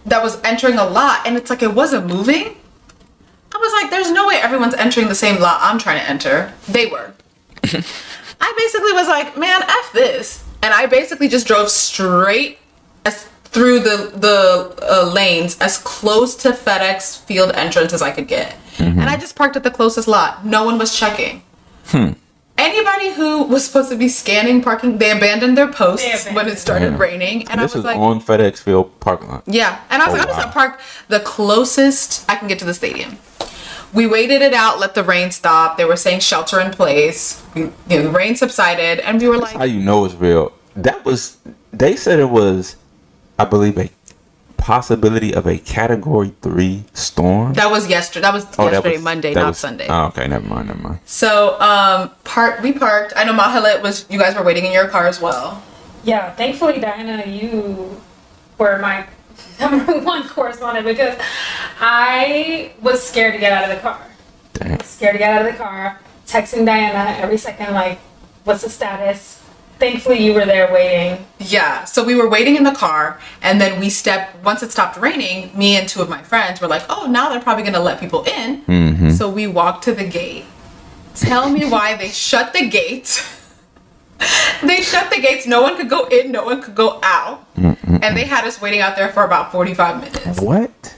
that 0.07 0.23
was 0.23 0.39
entering 0.43 0.79
a 0.79 0.85
lot, 0.89 1.27
and 1.27 1.37
it's 1.37 1.51
like 1.51 1.63
it 1.63 1.75
wasn't 1.75 2.07
moving. 2.07 2.55
I 3.55 3.59
was 3.59 3.73
like, 3.83 3.91
there's 3.91 4.11
no 4.11 4.27
way 4.27 4.37
everyone's 4.37 4.75
entering 4.75 5.09
the 5.09 5.15
same 5.15 5.41
lot 5.41 5.59
I'm 5.63 5.79
trying 5.79 5.99
to 6.01 6.09
enter. 6.09 6.53
They 6.69 6.87
were. 6.87 7.13
I 8.41 8.55
basically 8.57 8.93
was 8.93 9.09
like, 9.09 9.37
man, 9.37 9.63
F 9.63 9.91
this. 9.93 10.45
And 10.63 10.73
I 10.73 10.87
basically 10.87 11.29
just 11.29 11.47
drove 11.47 11.69
straight 11.71 12.59
as 13.05 13.25
through 13.45 13.81
the 13.81 14.13
the 14.15 14.75
uh, 14.83 15.11
lanes 15.13 15.57
as 15.61 15.79
close 15.79 16.37
to 16.37 16.51
FedEx 16.53 17.19
field 17.25 17.51
entrance 17.55 17.93
as 17.93 18.03
I 18.03 18.11
could 18.13 18.29
get. 18.29 18.55
And 18.79 19.03
I 19.11 19.17
just 19.17 19.35
parked 19.35 19.57
at 19.57 19.65
the 19.65 19.71
closest 19.73 20.07
lot. 20.09 20.47
No 20.47 20.65
one 20.65 20.79
was 20.79 20.97
checking. 20.97 21.43
Anybody 22.59 23.13
who 23.13 23.45
was 23.45 23.65
supposed 23.65 23.89
to 23.91 23.97
be 23.97 24.09
scanning 24.09 24.61
parking, 24.63 24.99
they 24.99 25.11
abandoned 25.13 25.57
their 25.57 25.71
posts 25.73 26.25
They 26.25 26.33
when 26.35 26.49
it 26.49 26.59
started 26.59 26.93
Yeah. 26.95 26.99
raining. 26.99 27.49
And 27.49 27.61
this 27.61 27.73
I 27.75 27.79
was 27.79 27.85
is 27.85 27.85
like, 27.85 27.97
on 27.97 28.21
FedEx 28.21 28.59
Field 28.59 28.99
parking 29.01 29.29
lot. 29.29 29.45
yeah, 29.47 29.79
and 29.91 30.03
I 30.03 30.07
was 30.07 30.15
Oh, 30.15 30.19
like, 30.19 30.23
I'm 30.23 30.29
just 30.35 30.41
gonna 30.41 30.53
park 30.53 30.81
the 31.09 31.21
closest 31.21 32.25
I 32.29 32.35
can 32.37 32.49
get 32.49 32.59
to 32.59 32.65
the 32.65 32.75
stadium. 32.75 33.19
We 33.95 34.07
waited 34.07 34.43
it 34.43 34.53
out, 34.53 34.81
let 34.81 34.95
the 34.95 35.03
rain 35.05 35.31
stop. 35.31 35.79
They 35.79 35.85
were 35.85 35.97
saying 35.97 36.21
shelter 36.21 36.61
in 36.61 36.73
place. 36.73 37.41
We, 37.55 37.63
you 37.63 37.73
know, 37.91 38.03
the 38.03 38.11
rain 38.11 38.35
subsided, 38.37 38.99
and 39.01 39.21
we 39.21 39.29
were 39.29 39.37
How 39.37 39.41
like, 39.41 39.57
"How 39.57 39.65
you 39.65 39.81
know 39.81 40.05
it's 40.05 40.15
real? 40.15 40.53
That 40.77 41.05
was 41.05 41.37
they 41.73 41.95
said 41.97 42.19
it 42.19 42.29
was, 42.29 42.77
I 43.39 43.45
believe 43.45 43.79
a 43.79 43.89
possibility 44.59 45.33
of 45.35 45.47
a 45.47 45.57
Category 45.59 46.33
Three 46.43 46.85
storm. 46.93 47.55
that 47.55 47.71
was 47.71 47.89
yesterday. 47.89 48.23
That 48.23 48.35
was 48.35 48.45
Oh, 48.59 48.65
that 48.67 48.73
yesterday, 48.75 48.97
was- 48.97 49.03
Monday, 49.05 49.35
not 49.35 49.47
was- 49.49 49.59
Sunday. 49.59 49.87
Oh, 49.89 50.07
okay, 50.07 50.27
never 50.29 50.47
mind, 50.47 50.69
never 50.69 50.81
mind. 50.81 50.99
so, 51.07 51.59
um, 51.61 52.11
park. 52.25 52.63
We 52.63 52.73
parked. 52.73 53.15
I 53.17 53.25
know 53.25 53.33
Mahalet 53.33 53.81
was. 53.83 54.05
You 54.11 54.19
guys 54.19 54.35
were 54.37 54.43
waiting 54.43 54.67
in 54.67 54.73
your 54.73 54.89
car 54.89 55.07
as 55.07 55.21
well. 55.21 55.63
Yeah, 56.05 56.33
thankfully, 56.35 56.79
Diana, 56.79 57.25
you 57.27 58.01
were 58.59 58.79
my 58.79 59.07
number 59.61 59.99
one 60.01 60.29
correspondent 60.29 60.85
because 60.87 61.17
I 61.81 62.73
was 62.83 63.03
scared 63.03 63.35
to 63.35 63.41
get 63.41 63.53
out 63.53 63.65
of 63.71 63.77
the 63.77 63.81
car. 63.83 63.99
Damn. 64.55 64.81
Scared 64.81 65.13
to 65.15 65.19
get 65.19 65.33
out 65.33 65.47
of 65.47 65.53
the 65.53 65.59
car, 65.59 66.01
texting 66.27 66.67
Diana 66.67 67.17
every 67.19 67.39
second, 67.39 67.73
like, 67.75 67.99
what's 68.45 68.63
the 68.63 68.71
status? 68.71 69.38
Thankfully, 69.79 70.25
you 70.25 70.35
were 70.35 70.45
there 70.45 70.73
waiting. 70.73 71.25
Yeah, 71.39 71.85
so 71.85 72.03
we 72.03 72.17
were 72.17 72.29
waiting 72.29 72.57
in 72.57 72.65
the 72.65 72.73
car, 72.73 73.21
and 73.43 73.61
then 73.61 73.79
we 73.79 73.91
stepped. 73.91 74.43
Once 74.45 74.63
it 74.63 74.73
stopped 74.73 74.97
raining, 74.97 75.57
me 75.57 75.77
and 75.77 75.89
two 75.89 76.03
of 76.03 76.09
my 76.09 76.23
friends 76.23 76.61
were 76.61 76.67
like, 76.67 76.83
"Oh, 76.91 77.07
now 77.07 77.29
they're 77.29 77.41
probably 77.41 77.63
gonna 77.63 77.81
let 77.81 78.01
people 78.01 78.25
in." 78.25 78.63
Mm-hmm. 78.65 79.11
So 79.11 79.31
we 79.31 79.47
walked 79.47 79.85
to 79.85 79.95
the 79.95 80.05
gate. 80.05 80.45
Tell 81.15 81.49
me 81.49 81.65
why 81.65 81.97
they 81.97 82.09
shut 82.09 82.53
the 82.53 82.69
gates. 82.69 83.55
they 84.63 84.83
shut 84.83 85.11
the 85.11 85.21
gates. 85.21 85.47
No 85.47 85.63
one 85.63 85.77
could 85.77 85.89
go 85.89 86.07
in. 86.09 86.33
No 86.33 86.45
one 86.45 86.61
could 86.61 86.75
go 86.75 86.99
out. 87.03 87.47
And 87.57 88.17
they 88.17 88.25
had 88.25 88.45
us 88.45 88.61
waiting 88.61 88.81
out 88.81 88.97
there 88.97 89.11
for 89.11 89.25
about 89.25 89.53
forty-five 89.53 90.01
minutes. 90.01 90.41
What? 90.41 90.97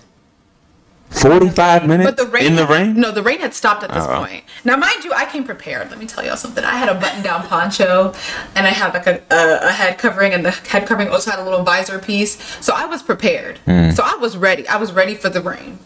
45 1.11 1.87
minutes 1.87 2.09
But 2.11 2.16
the 2.16 2.27
rain 2.31 2.46
in 2.46 2.57
the 2.57 2.66
rain? 2.66 2.94
No, 2.94 3.11
the 3.11 3.23
rain 3.23 3.40
had 3.40 3.53
stopped 3.53 3.83
at 3.83 3.90
this 3.90 4.05
Uh-oh. 4.05 4.25
point. 4.25 4.44
Now, 4.64 4.77
mind 4.77 5.05
you, 5.05 5.12
I 5.12 5.27
came 5.27 5.44
prepared. 5.44 5.90
Let 5.90 5.99
me 5.99 6.07
tell 6.07 6.25
y'all 6.25 6.37
something. 6.37 6.64
I 6.64 6.77
had 6.77 6.88
a 6.88 6.94
button-down 6.94 7.46
poncho, 7.46 8.14
and 8.55 8.66
I 8.66 8.70
had 8.70 8.94
like 8.94 9.07
a, 9.07 9.20
a, 9.31 9.68
a 9.68 9.73
head 9.73 9.99
covering, 9.99 10.33
and 10.33 10.44
the 10.44 10.53
head 10.53 10.87
covering 10.87 11.09
also 11.09 11.31
had 11.31 11.40
a 11.40 11.44
little 11.44 11.62
visor 11.64 11.99
piece. 11.99 12.40
So 12.64 12.73
I 12.75 12.87
was 12.87 13.03
prepared. 13.03 13.59
So 13.66 14.03
I 14.05 14.16
was 14.20 14.37
ready. 14.37 14.66
I 14.68 14.77
was 14.77 14.92
ready 14.92 15.14
for 15.14 15.29
the 15.29 15.40
rain. 15.40 15.79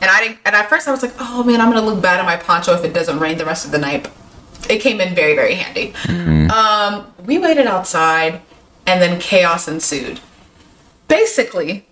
And 0.00 0.10
I 0.10 0.20
didn't. 0.20 0.38
And 0.44 0.54
at 0.56 0.68
first, 0.68 0.88
I 0.88 0.90
was 0.90 1.02
like, 1.02 1.12
"Oh 1.20 1.44
man, 1.44 1.60
I'm 1.60 1.70
gonna 1.72 1.84
look 1.86 2.02
bad 2.02 2.18
in 2.20 2.26
my 2.26 2.36
poncho 2.36 2.72
if 2.74 2.84
it 2.84 2.92
doesn't 2.92 3.18
rain 3.20 3.38
the 3.38 3.44
rest 3.44 3.64
of 3.64 3.70
the 3.70 3.78
night." 3.78 4.08
It 4.68 4.78
came 4.80 5.00
in 5.00 5.14
very, 5.14 5.34
very 5.34 5.54
handy. 5.54 5.94
Um, 6.50 7.12
we 7.26 7.38
waited 7.38 7.66
outside, 7.66 8.40
and 8.86 9.00
then 9.00 9.20
chaos 9.20 9.68
ensued. 9.68 10.20
Basically, 11.08 11.86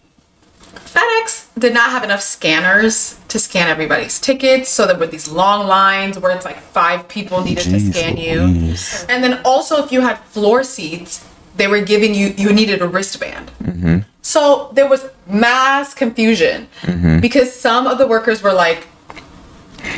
FedEx 0.93 1.49
did 1.59 1.73
not 1.73 1.91
have 1.91 2.05
enough 2.05 2.21
scanners 2.21 3.19
to 3.29 3.39
scan 3.39 3.69
everybody's 3.69 4.21
tickets, 4.21 4.69
so 4.69 4.87
there 4.87 4.99
were 4.99 5.07
these 5.07 5.29
long 5.29 5.67
lines 5.67 6.19
where 6.19 6.37
it's 6.37 6.45
like 6.45 6.59
five 6.59 7.09
people 7.09 7.43
needed 7.43 7.65
to 7.65 7.81
scan 7.81 8.19
you. 8.19 8.43
Louise. 8.43 9.07
And 9.09 9.25
then 9.25 9.41
also, 9.45 9.83
if 9.83 9.91
you 9.91 10.03
had 10.03 10.19
floor 10.19 10.63
seats, 10.63 11.27
they 11.57 11.67
were 11.67 11.81
giving 11.81 12.15
you 12.15 12.35
you 12.37 12.53
needed 12.53 12.83
a 12.83 12.89
wristband. 12.89 13.51
Mm-hmm. 13.63 13.99
So 14.21 14.71
there 14.73 14.89
was 14.89 15.07
mass 15.27 15.95
confusion 15.95 16.69
mm-hmm. 16.83 17.21
because 17.21 17.53
some 17.53 17.87
of 17.87 17.99
the 17.99 18.07
workers 18.07 18.43
were 18.43 18.53
like, 18.53 18.87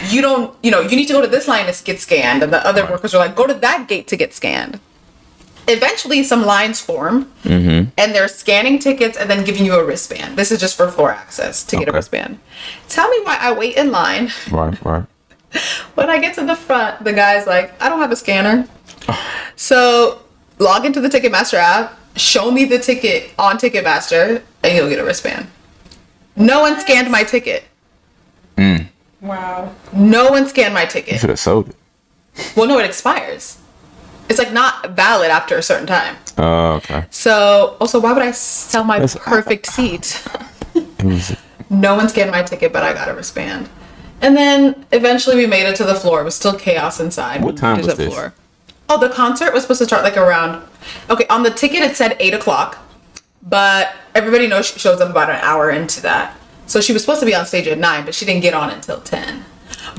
"You 0.08 0.22
don't, 0.22 0.56
you 0.62 0.70
know, 0.70 0.80
you 0.80 0.96
need 0.96 1.06
to 1.06 1.12
go 1.12 1.20
to 1.20 1.26
this 1.26 1.48
line 1.48 1.72
to 1.72 1.84
get 1.84 2.00
scanned," 2.00 2.42
and 2.42 2.52
the 2.52 2.64
other 2.66 2.84
workers 2.86 3.12
were 3.12 3.20
like, 3.20 3.34
"Go 3.34 3.46
to 3.46 3.54
that 3.54 3.88
gate 3.88 4.06
to 4.08 4.16
get 4.16 4.32
scanned." 4.32 4.80
Eventually, 5.66 6.22
some 6.22 6.44
lines 6.44 6.80
form, 6.80 7.32
mm-hmm. 7.42 7.90
and 7.96 8.14
they're 8.14 8.28
scanning 8.28 8.78
tickets 8.78 9.16
and 9.16 9.30
then 9.30 9.44
giving 9.44 9.64
you 9.64 9.74
a 9.74 9.84
wristband. 9.84 10.36
This 10.36 10.52
is 10.52 10.60
just 10.60 10.76
for 10.76 10.90
floor 10.90 11.10
access 11.10 11.64
to 11.64 11.76
get 11.76 11.88
a 11.88 11.92
wristband. 11.92 12.38
Tell 12.88 13.08
me 13.08 13.20
why 13.22 13.38
I 13.40 13.52
wait 13.52 13.76
in 13.76 13.90
line. 13.90 14.30
Right, 14.50 14.82
right. 14.84 15.04
When 15.94 16.10
I 16.10 16.18
get 16.18 16.34
to 16.34 16.44
the 16.44 16.56
front, 16.56 17.04
the 17.04 17.12
guy's 17.12 17.46
like, 17.46 17.80
I 17.80 17.88
don't 17.88 18.00
have 18.00 18.12
a 18.12 18.16
scanner. 18.16 18.68
So 19.56 20.20
log 20.58 20.84
into 20.84 21.00
the 21.00 21.08
Ticketmaster 21.08 21.54
app, 21.54 21.96
show 22.16 22.50
me 22.50 22.64
the 22.64 22.78
ticket 22.78 23.32
on 23.38 23.56
Ticketmaster, 23.56 24.42
and 24.64 24.74
you'll 24.74 24.88
get 24.88 24.98
a 24.98 25.04
wristband. 25.04 25.46
No 26.34 26.60
one 26.60 26.80
scanned 26.80 27.08
my 27.08 27.22
ticket. 27.22 27.62
Mm. 28.56 28.88
Wow. 29.20 29.72
No 29.92 30.30
one 30.30 30.48
scanned 30.48 30.74
my 30.74 30.86
ticket 30.86 30.96
You 30.96 31.02
ticket. 31.12 31.20
should 31.20 31.30
have 31.30 31.38
sold 31.38 31.68
it. 31.68 31.76
Well, 32.56 32.66
no, 32.66 32.78
it 32.80 32.84
expires. 32.84 33.58
It's 34.28 34.38
like 34.38 34.52
not 34.52 34.90
valid 34.90 35.30
after 35.30 35.56
a 35.58 35.62
certain 35.62 35.86
time. 35.86 36.16
Oh, 36.38 36.74
okay. 36.74 37.04
So, 37.10 37.76
also, 37.80 38.00
why 38.00 38.12
would 38.12 38.22
I 38.22 38.30
sell 38.32 38.84
my 38.84 38.96
I- 39.02 39.06
perfect 39.06 39.66
seat? 39.66 40.22
Was 41.04 41.36
No 41.70 41.94
one 41.94 42.08
scanned 42.08 42.30
my 42.30 42.42
ticket, 42.42 42.72
but 42.72 42.82
I 42.82 42.92
got 42.92 43.08
a 43.08 43.14
wristband. 43.14 43.68
And 44.20 44.36
then 44.36 44.86
eventually 44.92 45.36
we 45.36 45.46
made 45.46 45.66
it 45.66 45.76
to 45.76 45.84
the 45.84 45.94
floor. 45.94 46.20
It 46.20 46.24
was 46.24 46.34
still 46.34 46.56
chaos 46.58 47.00
inside. 47.00 47.42
What 47.42 47.56
time 47.56 47.78
was 47.78 47.94
this? 47.96 48.30
Oh, 48.88 48.98
the 48.98 49.08
concert 49.08 49.52
was 49.52 49.62
supposed 49.62 49.78
to 49.80 49.86
start 49.86 50.02
like 50.02 50.16
around. 50.16 50.62
Okay, 51.10 51.26
on 51.28 51.42
the 51.42 51.50
ticket 51.50 51.82
it 51.82 51.96
said 51.96 52.16
eight 52.20 52.32
o'clock, 52.34 52.78
but 53.42 53.94
everybody 54.14 54.46
knows 54.46 54.66
she 54.66 54.78
shows 54.78 55.00
up 55.00 55.10
about 55.10 55.30
an 55.30 55.36
hour 55.42 55.70
into 55.70 56.00
that. 56.02 56.36
So 56.66 56.80
she 56.80 56.92
was 56.92 57.02
supposed 57.02 57.20
to 57.20 57.26
be 57.26 57.34
on 57.34 57.44
stage 57.46 57.66
at 57.66 57.78
nine, 57.78 58.04
but 58.04 58.14
she 58.14 58.24
didn't 58.24 58.42
get 58.42 58.54
on 58.54 58.70
until 58.70 59.00
ten. 59.00 59.44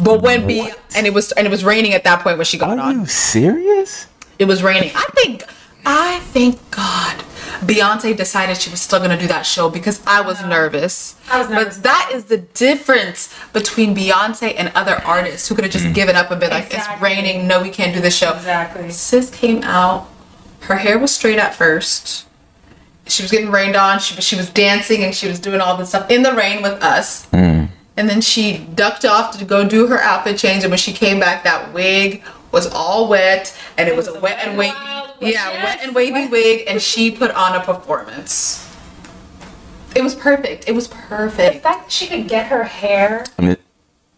But 0.04 0.22
when 0.22 0.48
be 0.48 0.60
What? 0.60 0.80
and 0.96 1.06
it 1.06 1.14
was 1.14 1.32
and 1.34 1.46
it 1.46 1.50
was 1.50 1.64
raining 1.64 1.94
at 1.94 2.04
that 2.04 2.22
point 2.22 2.38
when 2.38 2.46
she 2.46 2.58
got 2.58 2.78
Are 2.78 2.82
on. 2.84 2.96
Are 2.96 3.00
you 3.02 3.06
serious? 3.06 4.08
It 4.40 4.46
was 4.46 4.64
raining. 4.64 4.92
I 4.96 5.06
think, 5.16 5.44
I 5.86 6.20
thank 6.20 6.60
God, 6.72 7.24
Beyonce 7.62 8.16
decided 8.16 8.58
she 8.58 8.70
was 8.70 8.82
still 8.82 9.00
gonna 9.00 9.18
do 9.18 9.28
that 9.28 9.44
show 9.44 9.70
because 9.70 10.02
I 10.06 10.22
was 10.22 10.42
nervous. 10.44 11.16
I 11.30 11.40
was 11.40 11.50
nervous. 11.50 11.76
But 11.78 11.84
that 11.84 12.12
is 12.14 12.26
the 12.26 12.38
difference 12.38 13.34
between 13.54 13.96
Beyonce 13.96 14.56
and 14.58 14.72
other 14.76 14.96
artists 15.06 15.48
who 15.48 15.56
could 15.56 15.64
have 15.64 15.74
just 15.74 15.86
mm. 15.86 15.94
given 15.94 16.16
up 16.16 16.32
a 16.32 16.36
bit, 16.36 16.52
like 16.52 16.74
it's 16.74 16.88
raining. 17.02 17.48
No, 17.48 17.62
we 17.62 17.70
can't 17.70 17.94
do 17.94 18.02
the 18.02 18.12
show. 18.12 18.34
Exactly. 18.34 18.92
Sis 18.92 19.30
came 19.30 19.64
out. 19.64 20.10
Her 20.62 20.76
hair 20.76 21.00
was 21.00 21.14
straight 21.14 21.40
at 21.40 21.56
first. 21.56 22.28
She 23.08 23.22
was 23.22 23.32
getting 23.32 23.52
rained 23.52 23.76
on. 23.76 24.00
She 24.00 24.20
she 24.22 24.36
was 24.36 24.50
dancing 24.50 25.04
and 25.04 25.14
she 25.14 25.28
was 25.28 25.40
doing 25.40 25.62
all 25.62 25.78
this 25.78 25.90
stuff 25.90 26.10
in 26.10 26.24
the 26.24 26.34
rain 26.34 26.62
with 26.62 26.82
us. 26.84 27.28
Mm. 27.28 27.70
And 27.98 28.10
then 28.10 28.20
she 28.20 28.58
ducked 28.58 29.06
off 29.06 29.38
to 29.38 29.46
go 29.46 29.68
do 29.68 29.88
her 29.88 30.00
outfit 30.00 30.38
change. 30.38 30.64
And 30.64 30.72
when 30.72 30.80
she 30.80 30.92
came 30.92 31.20
back, 31.20 31.44
that 31.44 31.74
wig 31.74 32.24
was 32.56 32.68
all 32.72 33.08
wet, 33.10 33.56
and 33.78 33.88
it 33.90 33.96
was 33.96 34.08
a 34.08 34.18
wet 34.20 34.40
and 34.48 34.58
wavy, 34.58 34.74
yeah, 35.20 35.52
yes, 35.52 35.64
wet 35.66 35.80
and 35.86 35.94
wavy 35.94 36.12
wet. 36.22 36.32
wig. 36.32 36.64
And 36.68 36.82
she 36.82 37.12
put 37.12 37.30
on 37.32 37.54
a 37.56 37.60
performance. 37.64 38.62
It 39.96 40.02
was 40.02 40.16
perfect. 40.16 40.68
It 40.68 40.74
was 40.74 40.88
perfect. 40.88 41.54
The 41.56 41.60
fact 41.60 41.84
that 41.84 41.92
she 41.92 42.08
could 42.08 42.28
get 42.30 42.48
her 42.48 42.64
hair 42.64 43.26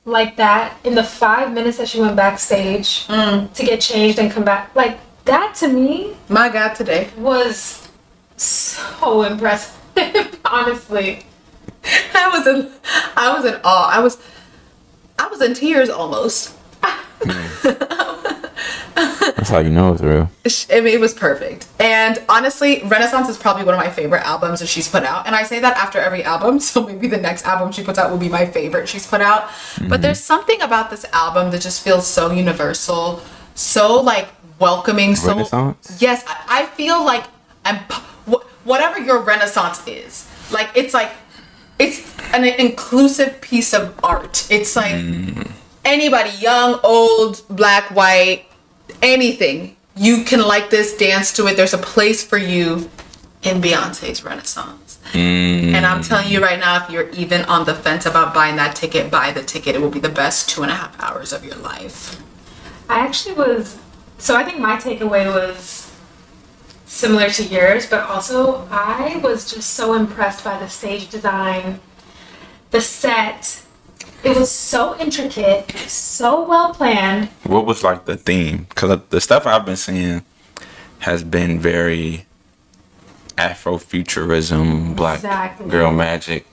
like 0.05 0.37
that 0.37 0.77
in 0.83 0.93
the 0.95 1.03
five 1.03 1.51
minutes 1.51 1.77
that 1.77 1.89
she 1.89 1.99
went 1.99 2.15
backstage 2.15 3.05
Mm. 3.07 3.51
to 3.53 3.63
get 3.65 3.81
changed 3.81 4.19
and 4.19 4.31
come 4.31 4.43
back, 4.45 4.73
like 4.75 4.97
that 5.25 5.53
to 5.55 5.67
me 5.67 6.15
My 6.29 6.47
God, 6.49 6.75
today. 6.75 7.09
was 7.17 7.87
so 8.37 9.23
impressive. 9.23 9.73
Honestly, 10.45 11.25
I 12.13 12.29
was 12.29 12.45
in, 12.47 12.71
I 13.15 13.33
was 13.35 13.45
in 13.45 13.59
awe. 13.63 13.89
I 13.89 13.99
was, 13.99 14.17
I 15.19 15.27
was 15.27 15.41
in 15.41 15.53
tears 15.55 15.89
almost. 15.89 16.53
that's 18.97 19.49
how 19.49 19.59
you 19.59 19.69
know 19.69 19.93
it's 19.93 20.01
real. 20.01 20.29
I 20.71 20.81
mean, 20.81 20.93
it 20.93 20.99
was 20.99 21.13
perfect. 21.13 21.67
And 21.79 22.19
honestly, 22.27 22.81
Renaissance 22.85 23.29
is 23.29 23.37
probably 23.37 23.63
one 23.63 23.75
of 23.75 23.79
my 23.79 23.91
favorite 23.91 24.25
albums 24.25 24.59
that 24.59 24.67
she's 24.67 24.87
put 24.87 25.03
out. 25.03 25.27
And 25.27 25.35
I 25.35 25.43
say 25.43 25.59
that 25.59 25.77
after 25.77 25.99
every 25.99 26.23
album, 26.23 26.59
so 26.67 26.85
maybe 26.85 27.07
the 27.07 27.17
next 27.17 27.45
album 27.45 27.71
she 27.71 27.83
puts 27.83 27.99
out 27.99 28.09
will 28.09 28.17
be 28.17 28.29
my 28.29 28.45
favorite 28.45 28.89
she's 28.89 29.05
put 29.05 29.21
out. 29.21 29.43
But 29.43 29.83
mm-hmm. 29.83 30.01
there's 30.01 30.19
something 30.19 30.61
about 30.61 30.89
this 30.89 31.05
album 31.13 31.51
that 31.51 31.61
just 31.61 31.83
feels 31.83 32.07
so 32.07 32.31
universal, 32.31 33.21
so 33.53 34.01
like 34.01 34.29
welcoming, 34.59 35.15
so 35.15 35.29
Renaissance? 35.29 35.97
Yes, 35.99 36.23
I, 36.27 36.61
I 36.61 36.65
feel 36.65 37.03
like 37.05 37.25
I'm 37.63 37.77
whatever 38.63 38.99
your 38.99 39.21
Renaissance 39.21 39.85
is. 39.87 40.27
Like 40.51 40.69
it's 40.75 40.93
like 40.93 41.11
it's 41.77 42.01
an 42.33 42.45
inclusive 42.45 43.41
piece 43.41 43.73
of 43.73 43.99
art. 44.03 44.47
It's 44.49 44.75
like 44.75 44.95
mm. 44.95 45.51
anybody, 45.85 46.31
young, 46.39 46.79
old, 46.83 47.43
black, 47.49 47.91
white, 47.91 48.46
anything. 49.01 49.75
You 49.95 50.23
can 50.23 50.41
like 50.41 50.69
this, 50.69 50.95
dance 50.95 51.33
to 51.33 51.47
it. 51.47 51.57
There's 51.57 51.73
a 51.73 51.79
place 51.79 52.23
for 52.23 52.37
you 52.37 52.89
in 53.43 53.61
Beyonce's 53.61 54.23
Renaissance. 54.23 54.99
Mm. 55.13 55.73
And 55.73 55.85
I'm 55.85 56.01
telling 56.01 56.29
you 56.29 56.41
right 56.41 56.59
now, 56.59 56.83
if 56.83 56.89
you're 56.89 57.09
even 57.09 57.41
on 57.45 57.65
the 57.65 57.73
fence 57.73 58.05
about 58.05 58.33
buying 58.33 58.55
that 58.57 58.75
ticket, 58.75 59.09
buy 59.09 59.31
the 59.31 59.43
ticket. 59.43 59.75
It 59.75 59.81
will 59.81 59.89
be 59.89 59.99
the 59.99 60.09
best 60.09 60.49
two 60.49 60.63
and 60.63 60.71
a 60.71 60.75
half 60.75 60.99
hours 61.01 61.33
of 61.33 61.45
your 61.45 61.55
life. 61.55 62.21
I 62.89 62.99
actually 62.99 63.35
was. 63.35 63.77
So 64.17 64.35
I 64.35 64.43
think 64.43 64.59
my 64.59 64.77
takeaway 64.77 65.25
was 65.33 65.91
similar 66.85 67.29
to 67.29 67.43
yours, 67.43 67.85
but 67.85 68.01
also 68.01 68.67
I 68.71 69.17
was 69.23 69.51
just 69.51 69.71
so 69.71 69.93
impressed 69.93 70.43
by 70.43 70.57
the 70.57 70.67
stage 70.67 71.09
design, 71.09 71.79
the 72.71 72.81
set. 72.81 73.63
It 74.23 74.35
was 74.35 74.51
so 74.51 74.97
intricate, 74.99 75.71
so 75.71 76.47
well 76.47 76.73
planned. 76.73 77.29
What 77.43 77.65
was 77.65 77.83
like 77.83 78.05
the 78.05 78.17
theme? 78.17 78.65
Because 78.69 78.99
the 79.09 79.21
stuff 79.21 79.45
I've 79.45 79.65
been 79.65 79.75
seeing 79.75 80.23
has 80.99 81.23
been 81.23 81.59
very 81.59 82.25
Afrofuturism, 83.37 84.95
Black 84.95 85.17
Exactly. 85.17 85.69
Girl 85.69 85.91
Magic, 85.91 86.45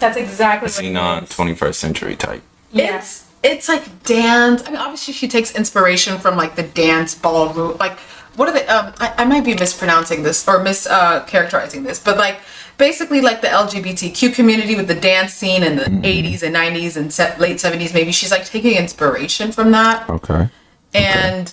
That's 0.00 0.16
exactly 0.16 0.66
what 0.66 0.72
seen 0.72 0.96
it 0.96 0.98
on 0.98 1.24
is. 1.24 1.30
21st 1.30 1.74
Century 1.74 2.16
type. 2.16 2.42
Yes. 2.72 3.30
It's 3.42 3.68
it's 3.68 3.68
like 3.68 4.02
dance. 4.04 4.62
I 4.66 4.70
mean, 4.70 4.78
obviously 4.80 5.12
she 5.14 5.28
takes 5.28 5.54
inspiration 5.54 6.18
from 6.18 6.36
like 6.36 6.56
the 6.56 6.62
dance 6.62 7.14
ballroom. 7.14 7.76
Like, 7.78 7.98
what 8.36 8.48
are 8.48 8.52
they? 8.52 8.66
Um, 8.66 8.94
I, 8.98 9.14
I 9.18 9.24
might 9.26 9.44
be 9.44 9.54
mispronouncing 9.54 10.22
this 10.22 10.48
or 10.48 10.58
mischaracterizing 10.64 11.80
uh, 11.80 11.88
this, 11.88 12.00
but 12.00 12.16
like 12.16 12.40
basically 12.78 13.20
like 13.20 13.40
the 13.40 13.48
LGBTQ 13.48 14.34
community 14.34 14.76
with 14.76 14.88
the 14.88 14.94
dance 14.94 15.32
scene 15.32 15.62
in 15.62 15.76
the 15.76 15.84
mm-hmm. 15.84 16.02
80s 16.02 16.42
and 16.42 16.54
90s 16.54 16.96
and 16.96 17.12
se- 17.12 17.36
late 17.38 17.56
70s. 17.56 17.94
Maybe 17.94 18.12
she's 18.12 18.30
like 18.30 18.44
taking 18.44 18.76
inspiration 18.76 19.52
from 19.52 19.70
that. 19.72 20.08
Okay. 20.08 20.48
and 20.92 21.52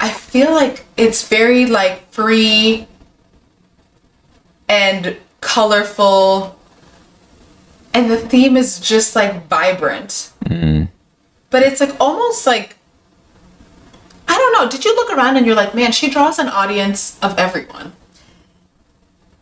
I 0.00 0.10
feel 0.10 0.52
like 0.52 0.84
it's 0.96 1.28
very 1.28 1.66
like 1.66 2.10
free 2.10 2.86
and 4.68 5.16
colorful, 5.40 6.58
and 7.92 8.10
the 8.10 8.16
theme 8.16 8.56
is 8.56 8.80
just 8.80 9.14
like 9.14 9.46
vibrant. 9.46 10.32
Mm-hmm. 10.46 10.84
But 11.50 11.62
it's 11.62 11.80
like 11.80 11.94
almost 12.00 12.46
like 12.46 12.76
I 14.26 14.36
don't 14.36 14.52
know. 14.52 14.68
Did 14.68 14.84
you 14.84 14.94
look 14.96 15.10
around 15.10 15.36
and 15.36 15.46
you're 15.46 15.54
like, 15.54 15.74
man, 15.74 15.92
she 15.92 16.10
draws 16.10 16.38
an 16.38 16.48
audience 16.48 17.18
of 17.22 17.38
everyone. 17.38 17.92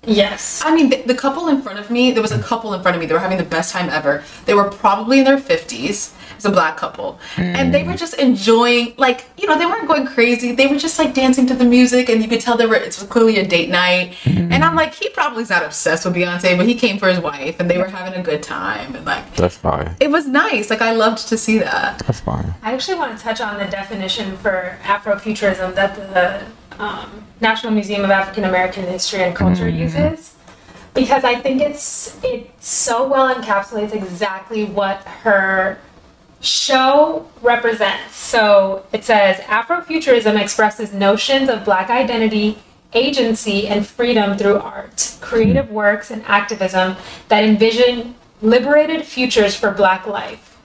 Yes. 0.04 0.62
I 0.64 0.74
mean, 0.74 0.90
the, 0.90 1.02
the 1.02 1.14
couple 1.14 1.48
in 1.48 1.62
front 1.62 1.78
of 1.78 1.90
me, 1.90 2.10
there 2.10 2.22
was 2.22 2.32
a 2.32 2.42
couple 2.42 2.74
in 2.74 2.82
front 2.82 2.96
of 2.96 3.00
me. 3.00 3.06
They 3.06 3.14
were 3.14 3.20
having 3.20 3.38
the 3.38 3.44
best 3.44 3.72
time 3.72 3.88
ever. 3.88 4.24
They 4.46 4.54
were 4.54 4.68
probably 4.68 5.18
in 5.20 5.24
their 5.24 5.36
50s. 5.36 6.12
It's 6.34 6.44
a 6.44 6.50
black 6.50 6.76
couple. 6.76 7.20
And 7.36 7.72
they 7.72 7.84
were 7.84 7.94
just 7.94 8.14
enjoying, 8.14 8.94
like, 8.96 9.26
you 9.36 9.46
know, 9.46 9.56
they 9.56 9.64
weren't 9.66 9.86
going 9.86 10.06
crazy. 10.06 10.52
They 10.52 10.66
were 10.66 10.76
just 10.76 10.98
like 10.98 11.14
dancing 11.14 11.46
to 11.46 11.54
the 11.54 11.64
music, 11.64 12.08
and 12.08 12.20
you 12.20 12.28
could 12.28 12.40
tell 12.40 12.56
they 12.56 12.66
were, 12.66 12.74
it 12.74 12.86
was 12.86 13.04
clearly 13.04 13.38
a 13.38 13.46
date 13.46 13.70
night. 13.70 14.14
Mm-hmm. 14.24 14.50
And 14.50 14.64
I'm 14.64 14.74
like, 14.74 14.92
he 14.92 15.08
probably's 15.10 15.50
not 15.50 15.62
obsessed 15.62 16.04
with 16.04 16.16
Beyonce, 16.16 16.56
but 16.56 16.66
he 16.66 16.74
came 16.74 16.98
for 16.98 17.08
his 17.08 17.20
wife, 17.20 17.60
and 17.60 17.70
they 17.70 17.78
were 17.78 17.86
having 17.86 18.18
a 18.18 18.24
good 18.24 18.42
time. 18.42 18.96
And 18.96 19.06
like, 19.06 19.36
That's 19.36 19.56
fine. 19.56 19.94
it 20.00 20.10
was 20.10 20.26
nice. 20.26 20.68
Like, 20.68 20.82
I 20.82 20.92
loved 20.94 21.28
to 21.28 21.38
see 21.38 21.58
that. 21.58 22.00
That's 22.00 22.18
fine. 22.18 22.52
I 22.62 22.72
actually 22.72 22.98
want 22.98 23.16
to 23.16 23.22
touch 23.22 23.40
on 23.40 23.56
the 23.58 23.66
definition 23.66 24.36
for 24.38 24.78
Afrofuturism 24.82 25.76
that 25.76 25.94
the 25.94 26.44
um, 26.78 27.24
National 27.40 27.72
Museum 27.72 28.04
of 28.04 28.10
African 28.10 28.44
American 28.44 28.84
History 28.84 29.22
and 29.22 29.34
Culture 29.34 29.64
mm-hmm. 29.64 29.78
uses, 29.78 30.34
because 30.94 31.24
I 31.24 31.34
think 31.36 31.60
it's 31.60 32.18
it 32.22 32.50
so 32.60 33.06
well 33.06 33.34
encapsulates 33.34 33.94
exactly 33.94 34.64
what 34.64 34.98
her 35.24 35.78
show 36.40 37.28
represents. 37.40 38.16
So 38.16 38.86
it 38.92 39.04
says 39.04 39.38
Afrofuturism 39.40 40.40
expresses 40.40 40.92
notions 40.92 41.48
of 41.48 41.64
Black 41.64 41.90
identity. 41.90 42.58
Agency 42.94 43.68
and 43.68 43.86
freedom 43.86 44.36
through 44.36 44.58
art, 44.58 45.16
creative 45.22 45.64
mm-hmm. 45.64 45.74
works, 45.74 46.10
and 46.10 46.22
activism 46.26 46.94
that 47.28 47.42
envision 47.42 48.14
liberated 48.42 49.06
futures 49.06 49.54
for 49.56 49.70
Black 49.70 50.06
life. 50.06 50.58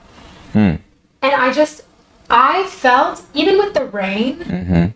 Hmm. 0.52 0.76
And 1.22 1.32
I 1.34 1.54
just, 1.54 1.84
I 2.28 2.66
felt, 2.66 3.22
even 3.32 3.56
with 3.56 3.72
the 3.72 3.86
rain, 3.86 4.40
mm-hmm. 4.40 4.86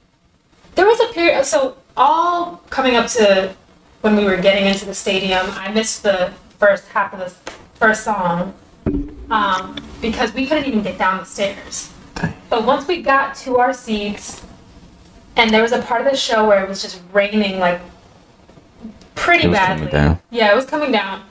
There 0.75 0.87
was 0.87 1.01
a 1.01 1.13
period. 1.13 1.45
So, 1.45 1.77
all 1.97 2.57
coming 2.71 2.97
up 2.97 3.07
to 3.09 3.55
when 4.01 4.17
we 4.17 4.25
were 4.25 4.37
getting 4.37 4.67
into 4.67 4.85
the 4.87 4.95
stadium, 4.95 5.47
I 5.51 5.71
missed 5.73 6.03
the 6.03 6.33
first 6.59 6.89
half 6.89 7.13
of 7.13 7.21
the 7.21 7.31
first 7.75 8.05
song 8.05 8.55
um, 9.31 9.77
because 10.01 10.33
we 10.35 10.47
couldn't 10.47 10.65
even 10.67 10.83
get 10.83 10.99
down 10.99 11.19
the 11.19 11.25
stairs. 11.25 11.93
But 12.49 12.65
once 12.67 12.87
we 12.87 13.03
got 13.03 13.35
to 13.37 13.59
our 13.59 13.73
seats, 13.73 14.43
and 15.37 15.51
there 15.51 15.63
was 15.63 15.73
a 15.73 15.81
part 15.83 16.05
of 16.05 16.11
the 16.11 16.17
show 16.17 16.47
where 16.47 16.63
it 16.63 16.69
was 16.69 16.83
just 16.83 17.01
raining 17.13 17.59
like 17.59 17.81
pretty 19.15 19.45
It 19.45 19.49
was 19.49 19.59
coming 19.59 19.85
badly. 19.85 19.91
down. 19.91 20.19
Yeah, 20.31 20.53
it 20.53 20.57
was 20.57 20.67
coming 20.67 20.93
down. 20.93 21.23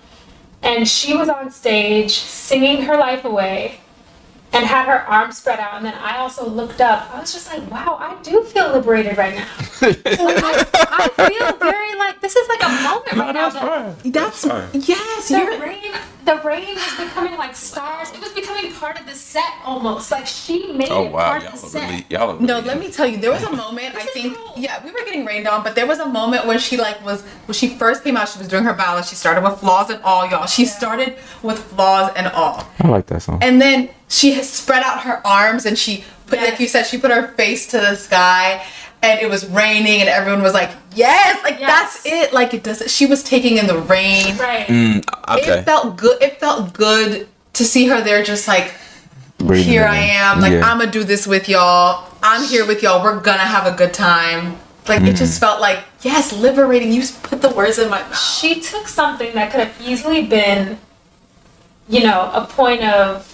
And 0.63 0.87
she 0.87 1.15
was 1.15 1.29
on 1.29 1.51
stage 1.51 2.11
singing 2.11 2.83
her 2.83 2.97
life 2.97 3.25
away 3.25 3.79
and 4.53 4.65
had 4.65 4.85
her 4.85 4.99
arms 5.07 5.37
spread 5.37 5.59
out. 5.59 5.75
And 5.75 5.85
then 5.85 5.93
I 5.95 6.17
also 6.17 6.47
looked 6.47 6.81
up. 6.81 7.13
I 7.13 7.19
was 7.19 7.33
just 7.33 7.47
like, 7.51 7.69
wow, 7.71 7.97
I 7.99 8.21
do 8.21 8.43
feel 8.43 8.71
liberated 8.71 9.17
right 9.17 9.35
now. 9.35 9.47
like, 9.81 10.01
I 10.05 11.09
feel 11.15 11.57
very 11.57 11.95
like 11.97 12.19
this 12.21 12.35
is 12.35 12.47
like 12.49 12.63
a 12.63 12.83
moment 12.83 13.13
right 13.13 13.33
now. 13.33 13.49
that 13.49 14.03
That's, 14.03 14.45
fine. 14.45 14.67
yes, 14.73 15.29
the 15.29 15.37
you're, 15.37 15.59
rain, 15.59 15.93
the 16.25 16.35
rain 16.45 16.75
was 16.75 16.97
becoming 16.97 17.35
like 17.37 17.55
stars. 17.55 18.11
It 18.11 18.19
was 18.19 18.31
becoming 18.33 18.71
part 18.73 18.99
of 18.99 19.05
the 19.07 19.13
set 19.15 19.43
almost. 19.65 20.11
Like 20.11 20.27
she 20.27 20.71
made 20.73 20.89
Oh 20.91 21.05
it 21.05 21.11
wow, 21.11 21.29
part 21.31 21.43
y'all 21.43 21.53
of 21.53 21.61
the 21.61 21.67
are 21.67 21.69
set. 21.71 21.89
really, 21.89 22.05
y'all 22.09 22.37
are 22.37 22.39
No, 22.39 22.55
really- 22.55 22.67
let 22.67 22.79
me 22.79 22.91
tell 22.91 23.07
you, 23.07 23.17
there 23.17 23.31
was 23.31 23.43
a 23.43 23.51
moment 23.65 23.95
I 23.95 24.01
think 24.05 24.37
yeah, 24.55 24.83
we 24.83 24.91
were 24.91 24.99
getting 25.05 25.25
rained 25.25 25.47
on, 25.47 25.63
but 25.63 25.73
there 25.75 25.87
was 25.87 25.99
a 25.99 26.05
moment 26.05 26.45
when 26.45 26.59
she 26.59 26.77
like 26.77 27.03
was 27.03 27.21
when 27.47 27.53
she 27.53 27.69
first 27.69 28.03
came 28.03 28.17
out, 28.17 28.29
she 28.29 28.39
was 28.39 28.47
doing 28.47 28.63
her 28.63 28.73
ballad, 28.73 29.05
she 29.05 29.15
started 29.15 29.43
with 29.43 29.59
flaws 29.59 29.89
and 29.89 30.01
all, 30.03 30.29
y'all. 30.29 30.45
She 30.45 30.65
started 30.65 31.17
with 31.41 31.57
flaws 31.59 32.11
and 32.15 32.27
all. 32.27 32.67
I 32.79 32.87
like 32.87 33.07
that 33.07 33.21
song. 33.23 33.39
And 33.41 33.59
then 33.61 33.89
she 34.07 34.33
has 34.33 34.49
spread 34.49 34.83
out 34.83 35.01
her 35.03 35.25
arms 35.25 35.65
and 35.65 35.77
she 35.77 36.03
put 36.27 36.39
like 36.39 36.59
you 36.59 36.67
said, 36.67 36.83
she 36.83 36.97
put 36.97 37.11
her 37.11 37.29
face 37.29 37.67
to 37.67 37.77
the 37.77 37.95
sky 37.95 38.63
and 39.03 39.19
it 39.19 39.29
was 39.29 39.45
raining 39.47 39.99
and 40.01 40.09
everyone 40.09 40.41
was 40.43 40.53
like, 40.53 40.71
Yes, 40.95 41.41
like 41.43 41.59
Yes. 41.59 41.69
that's 41.69 42.05
it. 42.05 42.33
Like 42.33 42.53
it 42.53 42.63
doesn't 42.63 42.89
she 42.89 43.05
was 43.05 43.23
taking 43.23 43.57
in 43.57 43.67
the 43.67 43.77
rain. 43.79 44.37
Right. 44.37 44.67
Mm, 44.67 45.03
okay. 45.29 45.59
It 45.59 45.63
felt 45.63 45.97
good 45.97 46.21
it 46.21 46.39
felt 46.39 46.73
good 46.73 47.27
to 47.53 47.65
see 47.65 47.87
her 47.87 48.01
there 48.01 48.23
just 48.23 48.47
like 48.47 48.73
Breathing 49.37 49.67
here 49.69 49.85
I 49.85 49.97
am. 49.97 50.39
Like 50.41 50.53
Yeah. 50.53 50.65
I'm 50.69 50.79
gonna 50.79 50.91
do 50.91 51.03
this 51.03 51.25
with 51.25 51.49
y'all. 51.49 52.07
I'm 52.21 52.43
here 52.45 52.65
with 52.65 52.83
y'all. 52.83 53.03
We're 53.03 53.19
gonna 53.19 53.39
have 53.39 53.65
a 53.71 53.75
good 53.75 53.93
time. 53.93 54.57
Like 54.87 55.03
it 55.03 55.15
just 55.15 55.39
felt 55.39 55.61
like 55.61 55.79
yes, 56.01 56.33
liberating. 56.33 56.91
You 56.91 57.03
put 57.23 57.41
the 57.41 57.49
words 57.49 57.77
in 57.79 57.89
my 57.89 58.01
mouth. 58.01 58.17
she 58.19 58.59
took 58.59 58.87
something 58.87 59.33
that 59.35 59.51
could 59.51 59.61
have 59.61 59.81
easily 59.81 60.25
been, 60.25 60.77
you 61.87 62.03
know, 62.03 62.29
a 62.33 62.45
point 62.45 62.83
of 62.83 63.27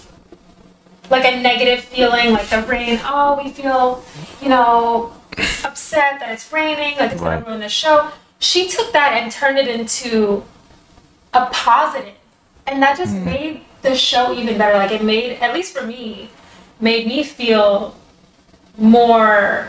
like 1.10 1.24
a 1.24 1.40
negative 1.42 1.84
feeling, 1.84 2.32
like 2.32 2.48
the 2.48 2.62
rain. 2.62 3.00
Oh, 3.02 3.40
we 3.42 3.50
feel, 3.50 4.04
you 4.42 4.48
know, 4.50 5.12
upset 5.64 6.20
that 6.20 6.30
it's 6.32 6.52
raining, 6.52 6.96
like 6.98 7.12
it's 7.12 7.20
Right. 7.20 7.34
gonna 7.38 7.46
ruin 7.46 7.60
the 7.60 7.68
show. 7.68 8.10
She 8.38 8.68
took 8.68 8.92
that 8.92 9.14
and 9.14 9.30
turned 9.32 9.58
it 9.58 9.68
into 9.68 10.44
a 11.34 11.46
positive, 11.46 12.14
and 12.66 12.82
that 12.82 12.96
just 12.96 13.14
mm. 13.14 13.24
made 13.24 13.60
the 13.82 13.94
show 13.94 14.32
even 14.32 14.58
better. 14.58 14.76
Like 14.78 14.92
it 14.92 15.02
made, 15.02 15.38
at 15.40 15.52
least 15.54 15.76
for 15.76 15.84
me, 15.86 16.30
made 16.80 17.06
me 17.06 17.22
feel 17.24 17.94
more 18.76 19.68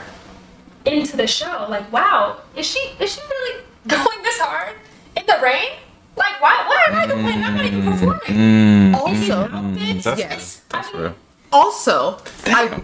into 0.85 1.17
the 1.17 1.27
show. 1.27 1.65
Like, 1.69 1.91
wow, 1.91 2.37
is 2.55 2.65
she 2.65 2.79
is 2.99 3.13
she 3.15 3.21
really 3.21 3.63
going 3.87 4.23
this 4.23 4.39
hard 4.39 4.75
in 5.15 5.25
the 5.25 5.37
rain? 5.41 5.71
Like, 6.15 6.41
why 6.41 6.63
why 6.67 6.85
am 6.89 6.95
I 6.95 7.07
complaining? 7.07 7.43
I'm 7.43 7.55
not 7.55 7.65
even 7.65 7.81
mm. 7.81 7.91
performing. 7.91 8.93
Mm, 8.93 8.95
Also, 8.95 9.41
Outfits. 9.51 9.81
Mm. 9.81 10.03
that's 10.03 10.19
yes. 10.19 10.61
That's 10.69 10.89
I 10.89 10.93
mean- 10.93 11.01
real. 11.03 11.15
Also, 11.51 12.17
I 12.45 12.79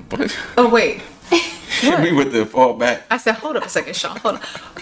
oh 0.57 0.67
wait. 0.69 1.01
Hit 1.85 1.99
me 2.01 2.11
with 2.11 2.31
the 2.31 2.45
fall 2.45 2.73
back. 2.73 3.03
I 3.09 3.17
said, 3.17 3.35
hold 3.35 3.55
up 3.57 3.65
a 3.65 3.69
second, 3.69 3.95
Sean. 3.95 4.17
Hold 4.17 4.35
on. 4.35 4.41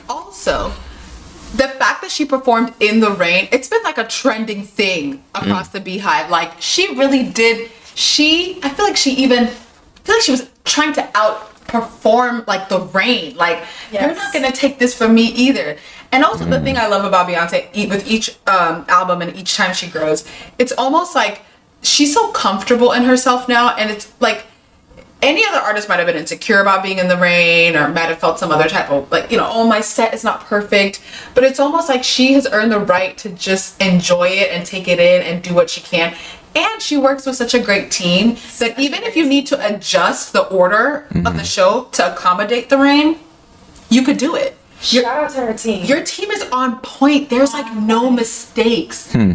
Also, 0.09 0.71
the 1.55 1.67
fact 1.67 2.01
that 2.01 2.11
she 2.11 2.25
performed 2.25 2.73
in 2.79 2.99
the 2.99 3.11
rain, 3.11 3.47
it's 3.51 3.67
been 3.67 3.83
like 3.83 3.97
a 3.97 4.07
trending 4.07 4.63
thing 4.63 5.23
across 5.35 5.69
the 5.69 5.79
BeyHive. 5.79 6.29
Like 6.29 6.59
she 6.59 6.95
really 6.95 7.23
did. 7.23 7.69
She, 7.95 8.59
I 8.63 8.69
feel 8.69 8.85
like 8.85 8.97
she 8.97 9.11
even, 9.11 9.43
I 9.43 9.47
feel 10.03 10.15
like 10.15 10.23
she 10.23 10.31
was 10.31 10.49
trying 10.65 10.93
to 10.93 11.01
outperform 11.13 12.47
like 12.47 12.69
the 12.69 12.79
rain. 12.79 13.35
Like 13.35 13.63
you're 13.91 14.15
not 14.15 14.33
gonna 14.33 14.51
take 14.51 14.79
this 14.79 14.97
from 14.97 15.13
me 15.13 15.27
either. 15.27 15.77
And 16.11 16.23
also 16.23 16.45
the 16.45 16.59
thing 16.59 16.77
I 16.77 16.87
love 16.87 17.05
about 17.05 17.27
Beyonce, 17.27 17.89
with 17.89 18.07
each 18.07 18.37
um, 18.45 18.85
album 18.87 19.21
and 19.21 19.35
each 19.35 19.55
time 19.55 19.73
she 19.73 19.87
grows, 19.87 20.27
it's 20.59 20.71
almost 20.71 21.15
like 21.15 21.41
she's 21.81 22.13
so 22.13 22.31
comfortable 22.31 22.91
in 22.91 23.03
herself 23.03 23.47
now, 23.49 23.75
and 23.75 23.89
it's 23.89 24.11
like 24.19 24.45
any 25.23 25.45
other 25.45 25.57
artist 25.57 25.89
might 25.89 25.97
have 25.97 26.07
been 26.07 26.17
insecure 26.17 26.62
about 26.62 26.83
being 26.83 26.99
in 26.99 27.07
the 27.07 27.17
rain 27.17 27.75
or 27.75 27.88
might 27.89 28.09
have 28.09 28.19
felt 28.19 28.38
some 28.38 28.51
other 28.51 28.69
type 28.69 28.91
of 28.91 29.12
like 29.12 29.31
you 29.31 29.38
know 29.38 29.49
oh 29.51 29.67
my 29.67 29.81
set 29.81 30.13
is 30.13 30.23
not 30.23 30.41
perfect. 30.41 31.01
But 31.33 31.43
it's 31.43 31.59
almost 31.59 31.89
like 31.89 32.03
she 32.03 32.33
has 32.33 32.47
earned 32.51 32.71
the 32.71 32.79
right 32.79 33.17
to 33.19 33.29
just 33.29 33.81
enjoy 33.81 34.27
it 34.27 34.51
and 34.51 34.65
take 34.65 34.88
it 34.88 34.99
in 34.99 35.21
and 35.23 35.43
do 35.43 35.53
what 35.53 35.69
she 35.69 35.81
can. 35.81 36.15
And 36.55 36.81
she 36.81 36.97
works 36.97 37.25
with 37.25 37.36
such 37.36 37.55
a 37.55 37.59
great 37.59 37.89
team 37.89 38.38
that 38.59 38.77
even 38.77 39.01
if 39.01 39.15
you 39.15 39.27
need 39.27 39.47
to 39.47 39.75
adjust 39.75 40.33
the 40.33 40.43
order 40.49 41.07
of 41.09 41.23
the 41.23 41.29
mm-hmm. 41.29 41.39
show 41.39 41.86
to 41.93 42.13
accommodate 42.13 42.69
the 42.69 42.77
rain 42.77 43.17
you 43.93 44.03
could 44.03 44.17
do 44.17 44.36
it. 44.36 44.57
Your, 44.89 45.03
Shout 45.03 45.23
out 45.23 45.29
to 45.31 45.38
her 45.41 45.53
team. 45.53 45.86
your 45.86 46.03
team 46.03 46.29
is 46.31 46.43
on 46.51 46.79
point. 46.79 47.29
There's 47.29 47.53
like 47.53 47.73
no 47.75 48.09
mistakes. 48.09 49.13
Hmm. 49.13 49.33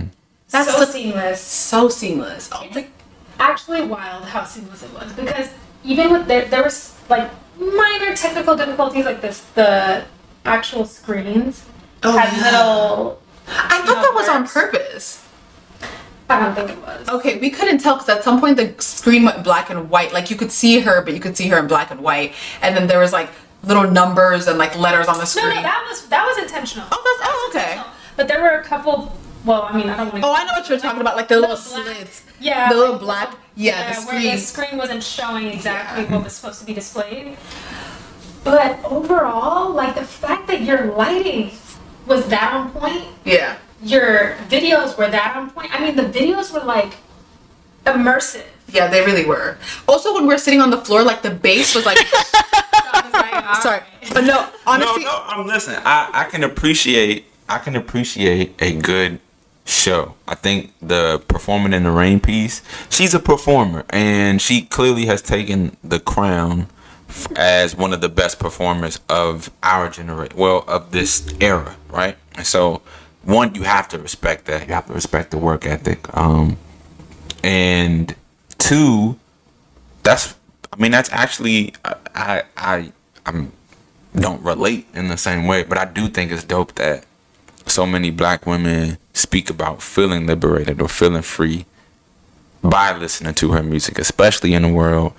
That's 0.50 0.70
so 0.70 0.80
the- 0.80 0.86
seamless. 0.86 1.40
so 1.40 1.88
seamless. 1.88 2.50
Oh 2.52 2.66
my 2.74 2.86
Actually, 3.40 3.82
wild 3.82 4.24
how 4.24 4.44
seamless 4.44 4.82
it 4.82 4.92
was. 4.92 5.12
Because 5.12 5.48
even 5.88 6.12
with 6.12 6.26
there 6.28 6.44
there 6.44 6.62
was 6.62 6.94
like 7.08 7.28
minor 7.58 8.14
technical 8.14 8.54
difficulties 8.56 9.04
like 9.04 9.20
this 9.20 9.40
the 9.54 10.04
actual 10.44 10.84
screens 10.84 11.64
Oh, 12.04 12.16
had 12.16 12.32
yeah. 12.36 12.44
little. 12.44 13.20
i 13.48 13.78
thought 13.84 14.02
that 14.02 14.12
was 14.14 14.28
on 14.28 14.46
purpose 14.46 15.24
I 16.30 16.40
don't 16.40 16.54
think 16.54 16.68
it 16.70 16.78
was. 16.82 17.08
Okay, 17.08 17.38
we 17.38 17.48
couldn't 17.48 17.78
tell 17.78 17.94
because 17.94 18.10
at 18.10 18.22
some 18.22 18.38
point 18.38 18.58
the 18.58 18.74
screen 18.82 19.24
went 19.24 19.42
black 19.42 19.70
and 19.70 19.88
white. 19.88 20.12
Like 20.12 20.28
you 20.30 20.36
could 20.36 20.52
see 20.52 20.80
her, 20.80 21.00
but 21.00 21.14
you 21.14 21.20
could 21.20 21.36
see 21.38 21.48
her 21.48 21.58
in 21.58 21.66
black 21.66 21.90
and 21.90 22.02
white. 22.02 22.34
And 22.60 22.76
then 22.76 22.86
there 22.86 22.98
was 22.98 23.14
like 23.14 23.30
little 23.64 23.90
numbers 23.90 24.46
and 24.46 24.58
like 24.58 24.76
letters 24.76 25.08
on 25.08 25.16
the 25.16 25.24
screen. 25.24 25.48
no, 25.48 25.54
no, 25.54 25.62
that 25.62 25.86
was 25.88 26.06
that 26.08 26.26
was 26.26 26.36
intentional. 26.36 26.86
oh, 26.92 27.16
that's 27.18 27.30
oh, 27.30 27.50
okay. 27.50 27.82
But 28.16 28.28
there 28.28 28.42
were 28.42 28.60
a 28.60 28.62
couple. 28.62 29.16
Well, 29.44 29.62
I 29.62 29.76
mean, 29.76 29.88
I 29.88 29.96
don't. 29.96 30.22
Oh, 30.22 30.32
I 30.32 30.44
know 30.44 30.52
what 30.52 30.68
you're 30.68 30.78
talking 30.78 31.00
about, 31.00 31.16
like 31.16 31.28
the 31.28 31.36
little 31.40 31.56
black- 31.56 31.86
slits. 31.96 32.22
Yeah, 32.40 32.68
The 32.68 32.74
little 32.76 32.92
like, 32.94 33.00
black. 33.30 33.36
Yeah, 33.54 33.94
the 34.00 34.06
where 34.06 34.20
the 34.20 34.36
screen 34.38 34.76
wasn't 34.78 35.02
showing 35.02 35.46
exactly 35.46 36.04
what 36.06 36.24
was 36.24 36.34
supposed 36.34 36.60
to 36.60 36.66
be 36.66 36.74
displayed. 36.74 37.36
But 38.44 38.78
overall, 38.84 39.70
like 39.72 39.94
the 39.94 40.04
fact 40.04 40.46
that 40.48 40.62
your 40.62 40.86
lighting 40.94 41.50
was 42.06 42.26
that 42.28 42.52
on 42.54 42.70
point, 42.72 43.04
Yeah. 43.24 43.56
your 43.82 44.36
videos 44.48 44.96
were 44.96 45.08
that 45.08 45.36
on 45.36 45.50
point. 45.50 45.74
I 45.74 45.80
mean, 45.84 45.96
the 45.96 46.04
videos 46.04 46.52
were 46.52 46.64
like 46.64 46.94
immersive. 47.84 48.44
Yeah, 48.68 48.86
they 48.88 49.04
really 49.04 49.24
were. 49.24 49.58
Also, 49.86 50.12
when 50.14 50.22
we 50.26 50.34
were 50.34 50.38
sitting 50.38 50.60
on 50.60 50.70
the 50.70 50.78
floor, 50.78 51.02
like 51.02 51.22
the 51.22 51.30
bass 51.30 51.74
was 51.74 51.86
like. 51.86 51.98
I 52.00 53.02
was 53.04 53.12
like, 53.12 53.46
all 53.48 53.54
sorry, 53.56 53.80
but 54.12 54.24
no, 54.24 54.48
honestly. 54.66 55.04
no, 55.04 55.10
um, 55.10 55.16
no. 55.16 55.22
I'm 55.26 55.46
listening. 55.46 55.80
I, 55.84 56.10
I 56.12 56.24
can 56.24 56.44
appreciate. 56.44 57.26
I 57.48 57.58
can 57.58 57.76
appreciate 57.76 58.54
a 58.60 58.74
good 58.76 59.20
show. 59.68 60.14
I 60.26 60.34
think 60.34 60.72
the 60.80 61.22
performing 61.28 61.72
in 61.72 61.84
the 61.84 61.90
rain 61.90 62.20
piece. 62.20 62.62
She's 62.88 63.14
a 63.14 63.20
performer, 63.20 63.84
and 63.90 64.40
she 64.40 64.62
clearly 64.62 65.06
has 65.06 65.22
taken 65.22 65.76
the 65.84 66.00
crown 66.00 66.68
as 67.36 67.76
one 67.76 67.92
of 67.92 68.00
the 68.00 68.08
best 68.08 68.38
performers 68.38 69.00
of 69.08 69.50
our 69.62 69.88
generation, 69.90 70.36
well, 70.36 70.64
of 70.66 70.90
this 70.92 71.34
era, 71.40 71.76
right? 71.90 72.16
So, 72.42 72.82
one, 73.22 73.54
you 73.54 73.62
have 73.62 73.88
to 73.88 73.98
respect 73.98 74.46
that. 74.46 74.68
You 74.68 74.74
have 74.74 74.86
to 74.86 74.92
respect 74.92 75.30
the 75.30 75.38
work 75.38 75.66
ethic. 75.66 76.14
Um, 76.16 76.56
and 77.42 78.14
two, 78.58 79.18
that's, 80.02 80.34
I 80.72 80.76
mean, 80.76 80.90
that's 80.90 81.10
actually, 81.12 81.74
I, 81.84 81.94
I, 82.14 82.42
I 82.56 82.92
I'm, 83.26 83.52
don't 84.14 84.42
relate 84.42 84.86
in 84.94 85.08
the 85.08 85.16
same 85.16 85.46
way, 85.46 85.62
but 85.62 85.78
I 85.78 85.84
do 85.84 86.08
think 86.08 86.32
it's 86.32 86.44
dope 86.44 86.74
that 86.74 87.04
so 87.70 87.86
many 87.86 88.10
black 88.10 88.46
women 88.46 88.98
speak 89.12 89.50
about 89.50 89.82
feeling 89.82 90.26
liberated 90.26 90.80
or 90.80 90.88
feeling 90.88 91.22
free 91.22 91.66
by 92.62 92.96
listening 92.96 93.34
to 93.34 93.52
her 93.52 93.62
music, 93.62 93.98
especially 93.98 94.54
in 94.54 94.64
a 94.64 94.72
world, 94.72 95.12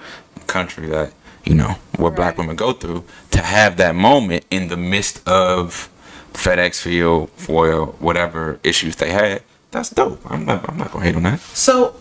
country 0.47 0.87
that 0.87 1.13
you 1.45 1.53
know 1.53 1.75
what 1.95 2.15
black 2.15 2.37
women 2.37 2.55
go 2.55 2.73
through. 2.73 3.03
To 3.31 3.41
have 3.41 3.77
that 3.77 3.95
moment 3.95 4.45
in 4.49 4.67
the 4.67 4.77
midst 4.77 5.27
of 5.27 5.89
FedEx 6.33 6.81
field, 6.81 7.29
foil, 7.31 7.95
whatever 7.99 8.59
issues 8.63 8.95
they 8.97 9.11
had, 9.11 9.43
that's 9.71 9.89
dope. 9.89 10.19
I'm 10.29 10.45
not, 10.45 10.67
I'm 10.69 10.77
not 10.77 10.91
gonna 10.91 11.05
hate 11.05 11.15
on 11.15 11.23
that. 11.23 11.39
So, 11.39 11.95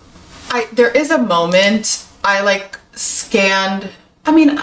I 0.50 0.68
there 0.72 0.90
is 0.90 1.11
a 1.11 1.18
moment 1.18 2.06
I 2.24 2.42
like 2.42 2.78
scanned. 2.92 3.90
I 4.26 4.32
mean, 4.32 4.58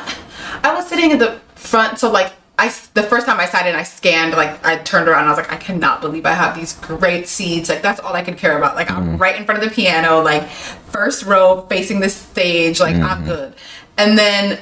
I 0.63 0.73
was 0.73 0.87
sitting 0.87 1.11
at 1.11 1.19
the 1.19 1.39
front, 1.55 1.99
so 1.99 2.11
like 2.11 2.33
I 2.57 2.73
the 2.93 3.03
first 3.03 3.25
time 3.25 3.39
I 3.39 3.45
sat 3.45 3.67
in, 3.67 3.75
I 3.75 3.83
scanned 3.83 4.33
like 4.33 4.65
I 4.65 4.77
turned 4.77 5.07
around. 5.07 5.21
And 5.21 5.29
I 5.29 5.31
was 5.31 5.37
like, 5.37 5.51
I 5.51 5.57
cannot 5.57 6.01
believe 6.01 6.25
I 6.25 6.31
have 6.31 6.55
these 6.55 6.73
great 6.73 7.27
seats. 7.27 7.69
Like 7.69 7.81
that's 7.81 7.99
all 7.99 8.13
I 8.13 8.23
could 8.23 8.37
care 8.37 8.57
about. 8.57 8.75
Like 8.75 8.89
I'm 8.89 9.03
mm-hmm. 9.03 9.17
right 9.17 9.35
in 9.35 9.45
front 9.45 9.61
of 9.61 9.69
the 9.69 9.75
piano, 9.75 10.21
like 10.21 10.47
first 10.47 11.25
row, 11.25 11.65
facing 11.67 11.99
the 11.99 12.09
stage. 12.09 12.79
Like 12.79 12.95
I'm 12.95 13.19
mm-hmm. 13.19 13.25
good. 13.25 13.55
And 13.97 14.17
then 14.17 14.59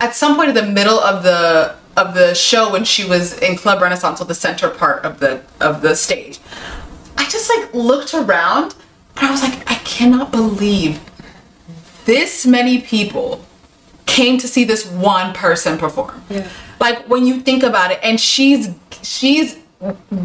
at 0.00 0.14
some 0.14 0.36
point 0.36 0.50
in 0.50 0.54
the 0.54 0.66
middle 0.66 0.98
of 1.00 1.22
the 1.22 1.74
of 1.96 2.14
the 2.14 2.34
show 2.34 2.70
when 2.70 2.84
she 2.84 3.04
was 3.04 3.38
in 3.38 3.56
Club 3.56 3.82
Renaissance, 3.82 4.18
so 4.18 4.24
the 4.24 4.34
center 4.34 4.68
part 4.68 5.04
of 5.04 5.18
the 5.18 5.42
of 5.60 5.82
the 5.82 5.94
stage, 5.94 6.38
I 7.16 7.24
just 7.28 7.50
like 7.56 7.72
looked 7.72 8.14
around 8.14 8.74
and 9.16 9.26
I 9.26 9.30
was 9.30 9.42
like, 9.42 9.68
I 9.70 9.76
cannot 9.76 10.30
believe 10.30 11.00
this 12.04 12.46
many 12.46 12.80
people 12.80 13.44
came 14.06 14.38
to 14.38 14.48
see 14.48 14.64
this 14.64 14.86
one 14.86 15.34
person 15.34 15.78
perform. 15.78 16.22
Like 16.80 17.08
when 17.08 17.26
you 17.26 17.40
think 17.40 17.62
about 17.62 17.90
it, 17.90 17.98
and 18.02 18.20
she's 18.20 18.70
she's 19.02 19.56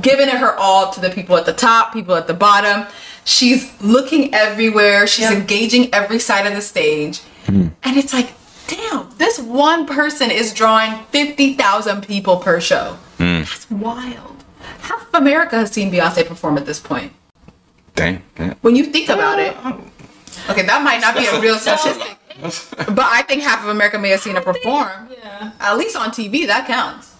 giving 0.02 0.28
it 0.28 0.38
her 0.38 0.56
all 0.58 0.92
to 0.92 1.00
the 1.00 1.10
people 1.10 1.36
at 1.38 1.46
the 1.46 1.54
top, 1.54 1.94
people 1.94 2.16
at 2.16 2.28
the 2.28 2.34
bottom. 2.34 2.86
She's 3.26 3.72
looking 3.82 4.34
everywhere. 4.34 5.08
She's 5.08 5.30
Yeah. 5.30 5.38
engaging 5.38 5.94
every 5.94 6.20
side 6.20 6.46
of 6.46 6.54
the 6.54 6.62
stage, 6.62 7.22
and 7.48 7.72
it's 7.84 8.14
like, 8.14 8.30
damn, 8.68 9.10
this 9.18 9.40
one 9.40 9.86
person 9.86 10.30
is 10.32 10.54
drawing 10.54 10.94
fifty 11.12 11.54
thousand 11.54 12.02
people 12.06 12.38
per 12.38 12.60
show. 12.60 12.98
That's 13.18 13.70
wild. 13.72 14.44
Half 14.82 15.08
of 15.08 15.22
America 15.22 15.56
has 15.56 15.72
seen 15.72 15.92
Beyonce 15.92 16.26
perform 16.28 16.58
at 16.58 16.66
this 16.66 16.80
point. 16.80 17.14
Dang. 17.96 18.22
yeah. 18.40 18.56
When 18.62 18.76
you 18.76 18.86
think 18.86 19.08
about 19.10 19.40
it, 19.40 19.56
okay, 20.50 20.64
that 20.66 20.84
might 20.84 21.00
not 21.00 21.16
be 21.16 21.26
a 21.28 21.40
real 21.40 21.58
statistic, 21.58 22.18
but 22.42 23.00
I 23.00 23.24
think 23.28 23.44
half 23.44 23.64
of 23.64 23.70
America 23.70 24.00
may 24.00 24.10
have 24.10 24.22
seen 24.22 24.36
her 24.36 24.42
perform. 24.42 25.10
Yeah. 25.12 25.52
At 25.60 25.78
least 25.78 25.96
on 25.96 26.10
TV, 26.10 26.48
that 26.48 26.68
counts. 26.68 27.16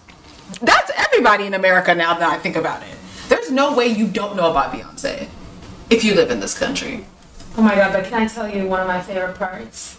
That's 0.60 0.90
everybody 0.96 1.46
in 1.46 1.54
America 1.54 1.94
now 1.94 2.14
that 2.14 2.28
I 2.28 2.38
think 2.38 2.56
about 2.56 2.82
it. 2.82 2.96
There's 3.28 3.50
no 3.50 3.74
way 3.74 3.86
you 3.86 4.06
don't 4.06 4.36
know 4.36 4.50
about 4.50 4.72
Beyonce 4.72 5.28
if 5.90 6.04
you 6.04 6.14
live 6.14 6.30
in 6.30 6.40
this 6.40 6.58
country. 6.58 7.06
Oh 7.56 7.62
my 7.62 7.74
god, 7.74 7.92
but 7.92 8.04
can 8.04 8.22
I 8.22 8.26
tell 8.26 8.48
you 8.48 8.66
one 8.66 8.80
of 8.80 8.88
my 8.88 9.00
favorite 9.00 9.36
parts? 9.36 9.96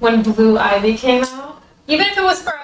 When 0.00 0.22
Blue 0.22 0.58
Ivy 0.58 0.96
came 0.96 1.22
out, 1.22 1.62
even 1.86 2.06
if 2.06 2.18
it 2.18 2.22
was 2.22 2.42
for 2.42 2.58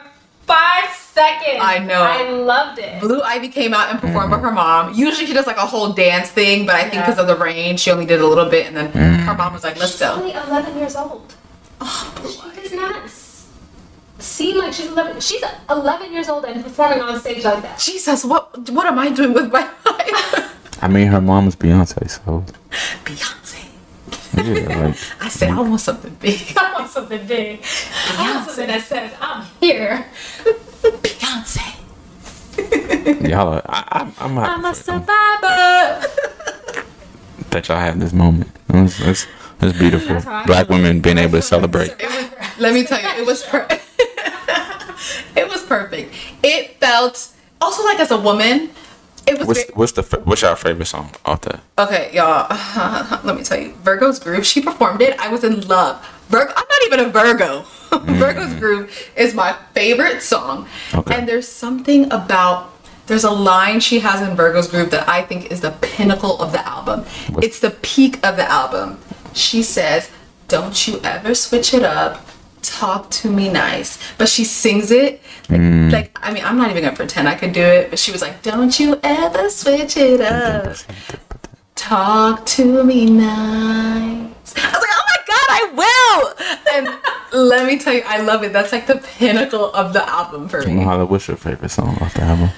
five 0.47 0.91
seconds. 1.19 1.59
I 1.61 1.79
know. 1.91 2.03
I 2.03 2.31
loved 2.31 2.79
it. 2.79 3.01
Blue 3.01 3.21
Ivy 3.23 3.49
came 3.49 3.73
out 3.79 3.91
and 3.91 4.01
performed 4.01 4.31
with 4.33 4.41
her 4.41 4.51
mom. 4.53 4.95
Usually 4.95 5.27
she 5.27 5.35
does 5.39 5.47
like 5.47 5.57
a 5.67 5.69
whole 5.75 5.93
dance 5.93 6.29
thing, 6.31 6.67
but 6.67 6.75
I 6.75 6.83
think 6.83 6.95
Yeah. 6.95 7.07
because 7.07 7.19
of 7.19 7.27
the 7.27 7.37
rain, 7.37 7.77
she 7.77 7.91
only 7.91 8.07
did 8.07 8.21
a 8.21 8.27
little 8.27 8.49
bit, 8.57 8.67
and 8.69 8.75
then 8.77 8.89
mm. 8.93 9.19
her 9.27 9.35
mom 9.35 9.53
was 9.53 9.65
like, 9.65 9.77
"Let's 9.79 9.99
go. 9.99 10.07
She's 10.07 10.17
go." 10.17 10.21
only 10.21 10.33
11 10.33 10.79
years 10.79 10.97
old. 10.97 11.35
Oh, 11.81 12.15
she 12.55 12.61
does 12.63 12.73
not 12.73 12.97
s- 13.05 13.47
seem 14.19 14.55
like 14.59 14.73
she's 14.73 14.89
11. 14.95 15.21
She's 15.21 15.43
11 15.71 16.13
years 16.13 16.29
old 16.29 16.45
and 16.45 16.63
performing 16.65 17.01
on 17.03 17.19
stage 17.21 17.45
like 17.45 17.63
that. 17.63 17.79
Jesus, 17.79 18.25
what 18.25 18.45
what 18.77 18.87
am 18.87 18.99
I 18.99 19.09
doing 19.11 19.33
with 19.33 19.49
my 19.53 19.63
life? 19.87 20.55
I 20.83 20.89
mean, 20.89 21.09
her 21.09 21.21
mom 21.21 21.47
was 21.47 21.57
Beyonce, 21.57 22.03
so 22.17 22.45
Beyonce. 23.05 23.65
yeah, 24.35 24.87
like 24.87 24.97
I 25.27 25.29
said 25.29 25.51
I 25.51 25.61
want 25.61 25.81
something 25.81 26.15
big. 26.21 26.41
I 26.57 26.73
want 26.75 26.91
something 26.91 27.27
big. 27.27 27.63
I 28.19 28.33
want 28.35 28.47
something 28.47 28.67
that 28.69 28.83
says, 28.83 29.11
I'm 29.21 29.45
here. 29.61 30.07
Beyonce. 30.93 31.75
y'all. 33.29 33.55
Are, 33.55 33.63
I, 33.69 33.85
I, 34.19 34.25
I'm. 34.25 34.39
I'm 34.39 34.65
a 34.65 34.75
survivor. 34.75 36.09
that 37.51 37.69
y'all 37.69 37.79
have 37.79 37.99
this 38.01 38.13
moment. 38.13 38.51
It's, 38.71 39.01
it's, 39.01 39.27
it's 39.61 39.79
beautiful. 39.79 40.15
That's 40.15 40.25
how 40.25 40.35
I 40.37 40.47
Black 40.47 40.69
women 40.69 41.01
being 41.01 41.19
able 41.19 41.33
to 41.39 41.43
celebrate. 41.43 41.91
It 41.99 42.09
was, 42.09 42.59
let 42.59 42.75
me 42.75 42.85
tell 42.85 43.01
you, 43.01 43.23
it 43.23 43.27
was 43.27 43.43
per- 43.45 43.67
it 45.37 45.49
was 45.49 45.63
perfect. 45.65 46.15
It 46.43 46.79
felt 46.81 47.33
also 47.61 47.85
like 47.85 48.01
as 48.01 48.11
a 48.11 48.19
woman, 48.19 48.71
it 49.27 49.39
was 49.39 49.47
What's 49.47 49.65
ve- 49.65 49.73
what's 49.75 49.93
the 49.93 50.03
what's 50.25 50.43
your 50.43 50.57
favorite 50.57 50.87
song 50.87 51.11
off 51.25 51.43
that? 51.43 51.61
okay, 51.79 52.11
y'all. 52.15 52.47
let 53.25 53.37
me 53.37 53.43
tell 53.43 53.59
you, 53.61 53.73
Virgo's 53.83 54.19
Groove. 54.19 54.47
She 54.47 54.61
performed 54.63 55.03
it. 55.03 55.19
I 55.19 55.29
was 55.29 55.45
in 55.45 55.67
love. 55.69 56.05
Virgo. 56.29 56.53
I'm 56.57 56.67
not 56.69 56.83
even 56.87 57.01
a 57.01 57.09
Virgo. 57.09 57.65
Virgo's 58.19 58.55
Groove 58.55 59.11
is 59.17 59.35
my 59.35 59.53
favorite 59.75 60.23
song, 60.23 60.69
Okay. 60.95 61.15
and 61.15 61.29
there's 61.29 61.49
something 61.49 62.05
about. 62.13 62.75
There's 63.07 63.25
a 63.25 63.31
line 63.31 63.81
she 63.81 64.01
has 64.01 64.21
in 64.21 64.37
Virgo's 64.37 64.69
Groove 64.69 64.91
that 64.91 65.09
I 65.09 65.23
think 65.23 65.51
is 65.51 65.63
the 65.63 65.71
pinnacle 65.71 66.39
of 66.43 66.53
the 66.53 66.67
album. 66.67 67.05
What- 67.31 67.43
It's 67.45 67.59
the 67.61 67.71
peak 67.71 68.17
of 68.27 68.37
the 68.37 68.47
album. 68.51 68.99
She 69.33 69.63
says, 69.63 70.11
"Don't 70.49 70.87
you 70.87 71.01
ever 71.03 71.35
switch 71.35 71.73
it 71.73 71.83
up. 71.83 72.27
Talk 72.61 73.09
to 73.23 73.31
me 73.31 73.49
nice." 73.49 73.97
But 74.19 74.29
she 74.29 74.45
sings 74.45 74.91
it 74.91 75.23
like, 75.49 75.93
like 75.93 76.19
I 76.23 76.33
mean, 76.33 76.45
I'm 76.45 76.59
not 76.59 76.69
even 76.71 76.83
gonna 76.85 76.97
pretend 76.97 77.27
I 77.29 77.35
could 77.35 77.55
do 77.55 77.63
it. 77.63 77.89
But 77.89 77.99
she 77.99 78.13
was 78.13 78.21
like, 78.21 78.43
"Don't 78.43 78.79
you 78.79 79.01
ever 79.03 79.49
switch 79.49 79.97
it 79.97 80.21
up. 80.21 80.77
Talk 81.75 82.45
to 82.47 82.85
me 82.85 83.07
nice." 83.07 84.55
I 84.57 84.71
was 84.71 84.83
like, 84.85 84.91
"Oh 84.99 85.05
god, 85.29 85.49
I 85.61 85.63
will!" 85.81 86.23
And 86.75 87.49
let 87.51 87.67
me 87.67 87.79
tell 87.79 87.95
you, 87.95 88.03
I 88.07 88.21
love 88.21 88.43
it. 88.43 88.53
That's 88.53 88.73
like 88.73 88.87
the 88.87 88.97
pinnacle 88.97 89.73
of 89.73 89.93
the 89.93 90.09
album 90.09 90.49
for 90.49 90.61
me. 90.63 90.73
Mahalet, 90.83 91.09
what's 91.09 91.29
your 91.29 91.37
favorite 91.37 91.71
song 91.71 91.99
off 92.01 92.15
the 92.15 92.23
album? 92.23 92.51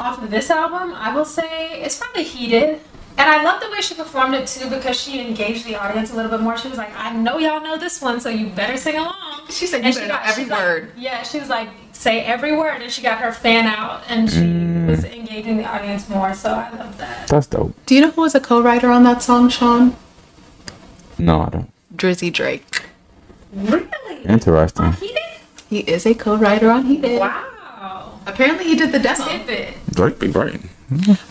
Off 0.00 0.22
of 0.22 0.30
this 0.30 0.48
album, 0.50 0.94
I 0.94 1.14
will 1.14 1.24
say 1.24 1.82
it's 1.82 1.98
probably 1.98 2.22
Heated. 2.24 2.80
And 3.18 3.28
I 3.28 3.42
love 3.42 3.60
the 3.60 3.68
way 3.68 3.80
she 3.80 3.94
performed 3.96 4.34
it 4.36 4.46
too 4.46 4.70
because 4.70 4.94
she 4.98 5.20
engaged 5.20 5.64
the 5.66 5.74
audience 5.74 6.12
a 6.12 6.14
little 6.14 6.30
bit 6.30 6.40
more. 6.40 6.56
She 6.56 6.68
was 6.68 6.78
like, 6.78 6.94
I 6.96 7.12
know 7.12 7.38
y'all 7.38 7.60
know 7.60 7.76
this 7.76 8.00
one, 8.00 8.20
so 8.20 8.28
you 8.28 8.46
better 8.46 8.76
sing 8.76 8.94
along. 8.94 9.16
She 9.50 9.66
said, 9.66 9.80
And 9.82 9.92
"You 9.92 10.02
better 10.02 10.12
know 10.12 10.20
every 10.22 10.44
she's 10.44 10.50
like- 10.50 10.60
word." 10.60 10.92
yeah, 10.96 11.22
she 11.24 11.40
was 11.40 11.48
like, 11.48 11.68
say 11.90 12.20
every 12.20 12.56
word. 12.56 12.80
And 12.80 12.92
she 12.92 13.02
got 13.02 13.18
her 13.18 13.32
fan 13.32 13.66
out 13.66 14.02
and 14.08 14.30
she 14.30 14.38
mm. 14.38 14.86
was 14.86 15.02
engaging 15.04 15.56
the 15.56 15.64
audience 15.64 16.08
more. 16.08 16.32
So 16.32 16.50
I 16.54 16.70
love 16.78 16.96
that. 16.98 17.26
That's 17.26 17.48
dope. 17.48 17.74
Do 17.86 17.96
you 17.96 18.02
know 18.02 18.10
who 18.10 18.20
was 18.20 18.36
a 18.36 18.40
co-writer 18.40 18.88
on 18.88 19.02
that 19.02 19.20
song, 19.20 19.48
Sean? 19.48 19.96
No, 21.18 21.42
I 21.42 21.48
don't. 21.50 21.72
Drizzy 21.96 22.32
Drake. 22.32 22.82
Really? 23.52 23.88
Interesting. 24.24 24.92
Heated? 24.92 25.18
He 25.68 25.80
is 25.80 26.06
a 26.06 26.14
co-writer 26.14 26.70
on 26.70 26.84
Heated. 26.84 27.20
Wow. 27.20 28.20
Apparently, 28.26 28.64
he 28.64 28.76
did 28.76 28.92
the 28.92 28.98
demo. 28.98 29.24
Tidbit. 29.24 29.74
Drake 29.94 30.18
be 30.18 30.28
great. 30.28 30.60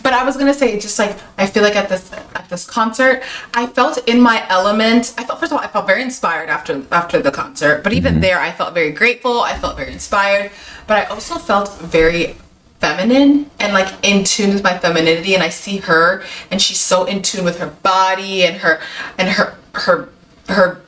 But 0.04 0.14
I 0.14 0.24
was 0.24 0.38
gonna 0.38 0.54
say, 0.54 0.80
just 0.80 1.00
like 1.00 1.18
I 1.38 1.48
feel 1.48 1.64
like 1.64 1.76
at 1.76 1.90
this 1.90 2.12
at 2.36 2.48
this 2.50 2.66
concert, 2.66 3.24
I 3.54 3.66
felt 3.66 3.98
in 4.08 4.22
my 4.22 4.46
element. 4.50 5.14
I 5.18 5.24
felt 5.24 5.40
first 5.40 5.52
of 5.52 5.58
all, 5.58 5.64
I 5.64 5.68
felt 5.68 5.88
very 5.88 6.04
inspired 6.04 6.50
after 6.50 6.84
after 6.92 7.22
the 7.22 7.32
concert. 7.32 7.84
But 7.84 7.94
even 7.94 8.14
mm-hmm. 8.14 8.22
there, 8.22 8.40
I 8.40 8.52
felt 8.52 8.76
very 8.76 8.92
grateful. 8.92 9.42
I 9.42 9.58
felt 9.58 9.76
very 9.76 9.92
inspired. 9.92 10.52
But 10.86 10.98
I 10.98 11.04
also 11.06 11.40
felt 11.40 11.76
very 11.80 12.36
feminine 12.80 13.50
and 13.60 13.74
like 13.74 13.94
in 14.04 14.24
tune 14.24 14.54
with 14.54 14.64
my 14.64 14.78
femininity. 14.78 15.34
And 15.34 15.44
I 15.44 15.50
see 15.50 15.78
her, 15.78 16.24
and 16.52 16.62
she's 16.62 16.80
so 16.80 17.06
in 17.06 17.22
tune 17.22 17.46
with 17.46 17.60
her 17.60 17.68
body 17.68 18.44
and 18.44 18.58
her 18.58 18.80
and 19.18 19.30
her 19.30 19.56
her 19.74 20.10
her. 20.50 20.82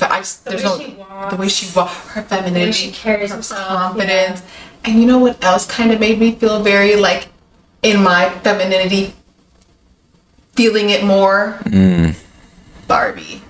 I, 0.00 0.22
there's 0.44 0.62
way 0.62 0.62
no 0.62 0.78
she 0.78 0.92
walks. 0.94 1.34
the 1.34 1.40
way 1.40 1.48
she 1.48 1.76
walks, 1.76 2.08
her 2.08 2.22
femininity, 2.22 2.72
she 2.72 2.90
carries 2.90 3.30
her 3.30 3.36
herself, 3.36 3.68
confidence. 3.68 4.42
And 4.84 5.00
you 5.00 5.06
know 5.06 5.18
what 5.18 5.42
else 5.42 5.66
kind 5.66 5.92
of 5.92 6.00
made 6.00 6.18
me 6.18 6.32
feel 6.32 6.62
very 6.62 6.96
like 6.96 7.28
in 7.82 8.02
my 8.02 8.28
femininity, 8.42 9.14
feeling 10.52 10.90
it 10.90 11.04
more? 11.04 11.58
Mm. 11.62 12.16
Barbie. 12.86 13.42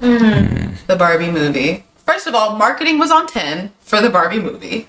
Mm. 0.00 0.76
The 0.86 0.96
Barbie 0.96 1.30
movie. 1.30 1.84
First 2.04 2.26
of 2.26 2.34
all, 2.34 2.56
marketing 2.56 2.98
was 2.98 3.10
on 3.10 3.26
10 3.26 3.72
for 3.80 4.00
the 4.00 4.10
Barbie 4.10 4.38
movie. 4.38 4.88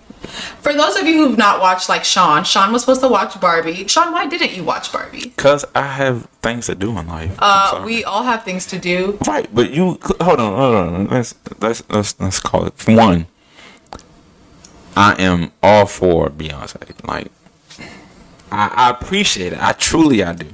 For 0.62 0.74
those 0.74 0.96
of 0.98 1.08
you 1.08 1.26
who've 1.28 1.38
not 1.38 1.62
watched, 1.62 1.90
like 1.90 2.04
Sean, 2.04 2.44
Sean 2.44 2.71
was 2.73 2.82
supposed 2.82 3.02
to 3.02 3.08
watch 3.08 3.40
Barbie. 3.40 3.88
Sean, 3.88 4.12
why 4.12 4.28
didn't 4.28 4.52
you 4.54 4.63
watch 4.63 4.92
Barbie? 4.92 5.30
Cause 5.38 5.65
I 5.73 5.84
have 5.84 6.25
things 6.42 6.65
to 6.67 6.75
do 6.75 6.98
in 6.98 7.08
life. 7.08 7.36
Uh, 7.40 7.82
we 7.86 8.04
all 8.04 8.23
have 8.23 8.44
things 8.44 8.65
to 8.67 8.78
do. 8.80 9.17
right, 9.28 9.48
but 9.54 9.71
you 9.71 9.98
hold 10.21 10.40
on, 10.40 10.54
hold 10.56 10.75
on. 10.75 11.08
Let's 11.08 11.36
let's 11.60 11.84
let's 11.90 12.19
let's 12.19 12.40
call 12.40 12.65
it 12.65 12.73
one. 12.88 13.28
I 14.96 15.15
am 15.21 15.52
all 15.62 15.86
for 15.86 16.30
Beyonce. 16.30 16.92
Like, 17.08 17.32
I, 18.52 18.67
I 18.75 18.90
appreciate 18.90 19.54
it. 19.54 19.60
I 19.62 19.73
truly 19.73 20.23
I 20.23 20.34
do. 20.34 20.48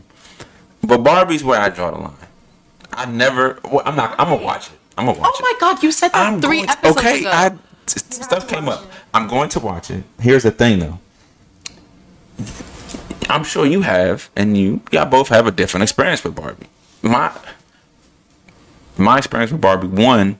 But 0.83 0.97
Barbie's 0.99 1.43
where 1.43 1.59
I 1.61 1.69
draw 1.69 1.91
the 1.91 1.97
line. 1.97 2.13
I 2.91 3.05
never. 3.05 3.59
Well, 3.63 3.81
I'm 3.85 3.95
not. 3.95 4.19
I'm 4.19 4.27
gonna 4.29 4.43
watch 4.43 4.67
it. 4.67 4.73
I'm 4.97 5.05
gonna 5.05 5.17
watch 5.19 5.33
it. 5.39 5.43
Oh 5.45 5.53
my 5.53 5.57
God, 5.59 5.81
you 5.81 5.91
said 5.91 6.09
that 6.09 6.27
I'm 6.27 6.41
three 6.41 6.57
going 6.57 6.67
to- 6.67 6.71
episodes 6.73 6.97
okay, 6.97 7.19
ago. 7.21 7.29
I 7.33 7.49
t- 7.49 7.55
t- 7.55 7.61
stuff 7.87 8.47
came 8.47 8.67
up. 8.67 8.85
I'm 9.13 9.27
going 9.27 9.49
to 9.49 9.59
watch 9.59 9.91
it. 9.91 10.03
Here's 10.19 10.43
the 10.43 10.51
thing, 10.51 10.79
though. 10.79 10.99
I'm 13.29 13.43
sure 13.43 13.65
you 13.65 13.81
have, 13.81 14.29
and 14.35 14.57
you, 14.57 14.81
y'all 14.91 15.05
both 15.05 15.29
have 15.29 15.47
a 15.47 15.51
different 15.51 15.83
experience 15.83 16.23
with 16.23 16.35
Barbie. 16.35 16.67
My 17.01 17.31
my 18.97 19.17
experience 19.17 19.51
with 19.51 19.61
Barbie, 19.61 19.87
one, 19.87 20.39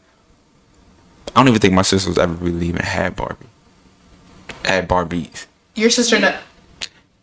I 1.36 1.40
don't 1.40 1.48
even 1.48 1.60
think 1.60 1.74
my 1.74 1.82
sisters 1.82 2.18
ever 2.18 2.34
really 2.34 2.68
even 2.68 2.82
had 2.82 3.16
Barbie. 3.16 3.48
Had 4.66 4.88
Barbies. 4.88 5.46
Your 5.76 5.90
sister, 5.90 6.20
ne- 6.20 6.38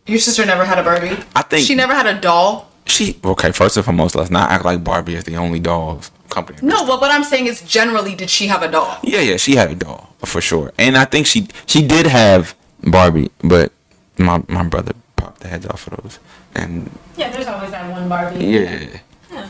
your 0.05 0.19
sister 0.19 0.45
never 0.45 0.65
had 0.65 0.77
a 0.77 0.83
Barbie. 0.83 1.17
I 1.35 1.41
think- 1.43 1.65
she 1.65 1.75
never 1.75 1.93
had 1.93 2.05
a 2.07 2.19
doll. 2.19 2.70
She 2.91 3.17
okay. 3.23 3.51
First 3.51 3.77
and 3.77 3.85
foremost, 3.85 4.15
let's 4.15 4.29
not 4.29 4.51
act 4.51 4.65
like 4.65 4.83
Barbie 4.83 5.15
is 5.15 5.23
the 5.23 5.37
only 5.37 5.59
dolls 5.59 6.11
company. 6.29 6.59
No, 6.61 6.85
but 6.85 6.99
what 7.01 7.11
I'm 7.11 7.23
saying 7.23 7.47
is, 7.47 7.61
generally, 7.61 8.15
did 8.15 8.29
she 8.29 8.47
have 8.47 8.61
a 8.63 8.69
doll? 8.71 8.99
Yeah, 9.03 9.21
yeah, 9.21 9.37
she 9.37 9.55
had 9.55 9.71
a 9.71 9.75
doll 9.75 10.09
for 10.25 10.41
sure, 10.41 10.71
and 10.77 10.97
I 10.97 11.05
think 11.05 11.25
she 11.27 11.47
she 11.65 11.85
did 11.85 12.05
have 12.07 12.55
Barbie, 12.83 13.31
but 13.43 13.71
my 14.17 14.43
my 14.47 14.63
brother 14.63 14.93
popped 15.15 15.39
the 15.41 15.47
heads 15.47 15.65
off 15.67 15.87
of 15.87 16.01
those, 16.03 16.19
and 16.55 16.89
Yeah, 17.17 17.29
there's 17.31 17.47
always 17.47 17.71
that 17.71 17.89
one 17.91 18.07
Barbie. 18.09 18.45
yeah, 18.45 18.99
yeah. 19.31 19.49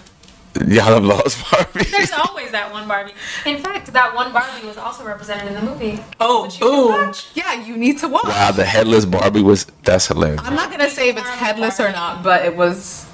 y'all 0.67 0.93
have 0.93 1.03
lost 1.03 1.37
Barbie. 1.51 1.89
There's 1.89 2.11
always 2.11 2.51
that 2.51 2.71
one 2.71 2.87
Barbie. 2.87 3.13
In 3.45 3.57
fact, 3.57 3.91
that 3.93 4.13
one 4.13 4.31
Barbie 4.33 4.67
was 4.67 4.77
also 4.77 5.03
represented 5.03 5.47
in 5.47 5.53
the 5.55 5.61
movie. 5.71 5.99
Oh, 6.19 6.43
Which 6.43 6.59
you 6.59 6.65
can 6.67 6.75
boom! 6.75 6.91
watch. 7.07 7.27
Yeah, 7.33 7.63
you 7.65 7.77
need 7.77 7.97
to 7.99 8.07
watch. 8.07 8.25
wow, 8.25 8.51
the 8.51 8.65
headless 8.65 9.05
Barbie 9.05 9.41
was 9.41 9.65
that's 9.83 10.07
hilarious. 10.07 10.41
I'm 10.43 10.55
not 10.55 10.69
gonna 10.71 10.89
say 10.89 11.09
if 11.09 11.17
it's 11.17 11.29
headless 11.29 11.79
or 11.79 11.91
not, 11.91 12.23
but 12.23 12.45
it 12.45 12.55
was 12.55 13.05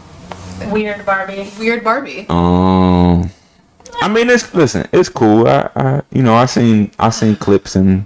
Weird 0.72 1.06
Barbie. 1.06 1.50
weird 1.60 1.84
Barbie. 1.84 2.26
Um, 2.30 3.30
I 4.02 4.08
mean, 4.10 4.30
it's 4.30 4.54
listen, 4.54 4.88
it's 4.92 5.10
cool. 5.10 5.48
I, 5.48 5.70
I 5.76 6.02
you 6.12 6.24
know, 6.24 6.36
I 6.36 6.46
seen 6.46 6.92
I 7.00 7.10
seen 7.10 7.36
clips 7.36 7.76
and 7.76 8.06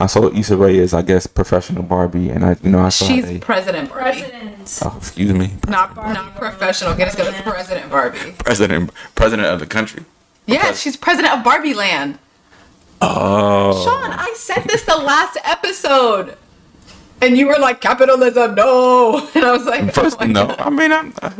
I 0.00 0.06
saw 0.06 0.28
Issa 0.32 0.56
Rae 0.56 0.78
as 0.80 0.94
I 0.94 1.02
guess 1.02 1.26
professional 1.26 1.82
Barbie, 1.84 2.28
and 2.30 2.44
I 2.44 2.56
you 2.62 2.70
know 2.70 2.80
I 2.80 2.88
saw 2.88 3.06
She's 3.06 3.24
they, 3.24 3.38
President 3.38 3.88
Barbie, 3.88 4.20
President. 4.20 4.78
oh 4.84 4.94
excuse 4.98 5.32
me, 5.32 5.52
not 5.68 5.94
not 5.96 6.34
professional. 6.34 6.94
Get 6.94 7.08
us 7.08 7.14
good. 7.14 7.32
President 7.44 7.90
Barbie. 7.90 8.32
president 8.38 8.90
president 9.14 9.48
of 9.48 9.60
the 9.60 9.66
country. 9.66 10.04
Yeah, 10.46 10.72
she's 10.72 10.96
president 10.96 11.34
of 11.34 11.44
Barbie 11.44 11.74
Land. 11.74 12.18
Oh, 13.00 13.84
Sean, 13.84 14.12
I 14.12 14.32
said 14.36 14.64
this 14.64 14.82
the 14.82 14.96
last 14.96 15.36
episode, 15.44 16.36
and 17.20 17.36
you 17.36 17.46
were 17.46 17.58
like, 17.60 17.80
"Capitalism, 17.80 18.54
no," 18.56 19.28
and 19.34 19.44
I 19.44 19.52
was 19.52 19.66
like, 19.66 19.92
First, 19.92 20.16
oh 20.20 20.26
my 20.26 20.32
no, 20.32 20.46
God. 20.48 20.60
I 20.60 20.70
mean, 20.70 20.92
I'm 20.92 21.12
uh, 21.22 21.30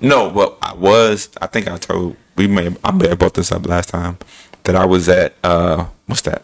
no, 0.00 0.30
but 0.30 0.58
I 0.62 0.74
was. 0.74 1.28
I 1.40 1.46
think 1.46 1.68
I 1.68 1.76
told 1.76 2.16
we 2.36 2.46
may. 2.46 2.74
I 2.84 2.90
may 2.92 3.08
have 3.08 3.18
brought 3.18 3.34
this 3.34 3.52
up 3.52 3.66
last 3.66 3.90
time 3.90 4.18
that 4.64 4.76
I 4.76 4.84
was 4.84 5.08
at 5.08 5.34
uh, 5.42 5.86
what's 6.06 6.22
that? 6.22 6.42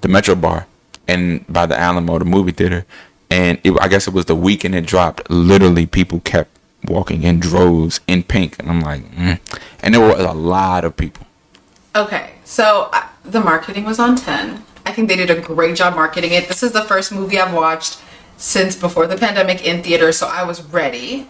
The 0.00 0.08
Metro 0.08 0.34
Bar, 0.34 0.66
and 1.08 1.46
by 1.48 1.66
the 1.66 1.78
Alamo, 1.78 2.18
the 2.18 2.24
movie 2.24 2.52
theater, 2.52 2.84
and 3.30 3.58
it, 3.64 3.72
I 3.80 3.88
guess 3.88 4.06
it 4.06 4.14
was 4.14 4.26
the 4.26 4.36
weekend 4.36 4.74
it 4.74 4.86
dropped. 4.86 5.28
Literally, 5.30 5.86
people 5.86 6.20
kept 6.20 6.50
walking 6.84 7.22
in 7.22 7.40
droves 7.40 8.00
in 8.06 8.22
pink, 8.22 8.58
and 8.58 8.70
I'm 8.70 8.80
like, 8.80 9.02
mm. 9.12 9.40
and 9.82 9.94
there 9.94 10.00
was 10.00 10.20
a 10.20 10.32
lot 10.32 10.84
of 10.84 10.96
people. 10.96 11.26
Okay, 11.96 12.32
so 12.44 12.90
uh, 12.92 13.08
the 13.24 13.40
marketing 13.40 13.84
was 13.84 13.98
on 13.98 14.16
10. 14.16 14.64
I 14.84 14.92
think 14.92 15.08
they 15.08 15.16
did 15.16 15.30
a 15.30 15.40
great 15.40 15.76
job 15.76 15.94
marketing 15.94 16.32
it. 16.32 16.48
This 16.48 16.62
is 16.62 16.72
the 16.72 16.82
first 16.82 17.12
movie 17.12 17.38
I've 17.38 17.54
watched 17.54 18.00
since 18.36 18.76
before 18.76 19.06
the 19.06 19.16
pandemic 19.16 19.64
in 19.64 19.82
theater, 19.82 20.12
so 20.12 20.26
I 20.26 20.42
was 20.44 20.62
ready. 20.62 21.28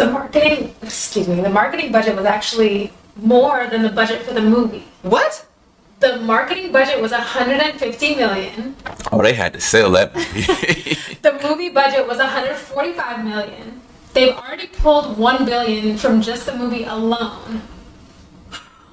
The 0.00 0.10
marketing, 0.10 0.74
excuse 0.80 1.28
me, 1.28 1.42
the 1.42 1.50
marketing 1.50 1.92
budget 1.92 2.16
was 2.16 2.24
actually 2.24 2.90
more 3.16 3.66
than 3.66 3.82
the 3.82 3.90
budget 3.90 4.22
for 4.22 4.32
the 4.32 4.40
movie. 4.40 4.86
What? 5.02 5.44
The 5.98 6.16
marketing 6.20 6.72
budget 6.72 7.02
was 7.02 7.12
150 7.12 8.14
million. 8.14 8.76
Oh, 9.12 9.20
they 9.20 9.34
had 9.34 9.52
to 9.52 9.60
sell 9.60 9.90
that 9.90 10.16
movie. 10.16 10.96
The 11.20 11.38
movie 11.42 11.68
budget 11.68 12.08
was 12.08 12.16
145 12.16 13.24
million. 13.26 13.82
They've 14.14 14.34
already 14.34 14.68
pulled 14.68 15.18
1 15.18 15.44
billion 15.44 15.98
from 15.98 16.22
just 16.22 16.46
the 16.46 16.56
movie 16.56 16.84
alone. 16.84 17.60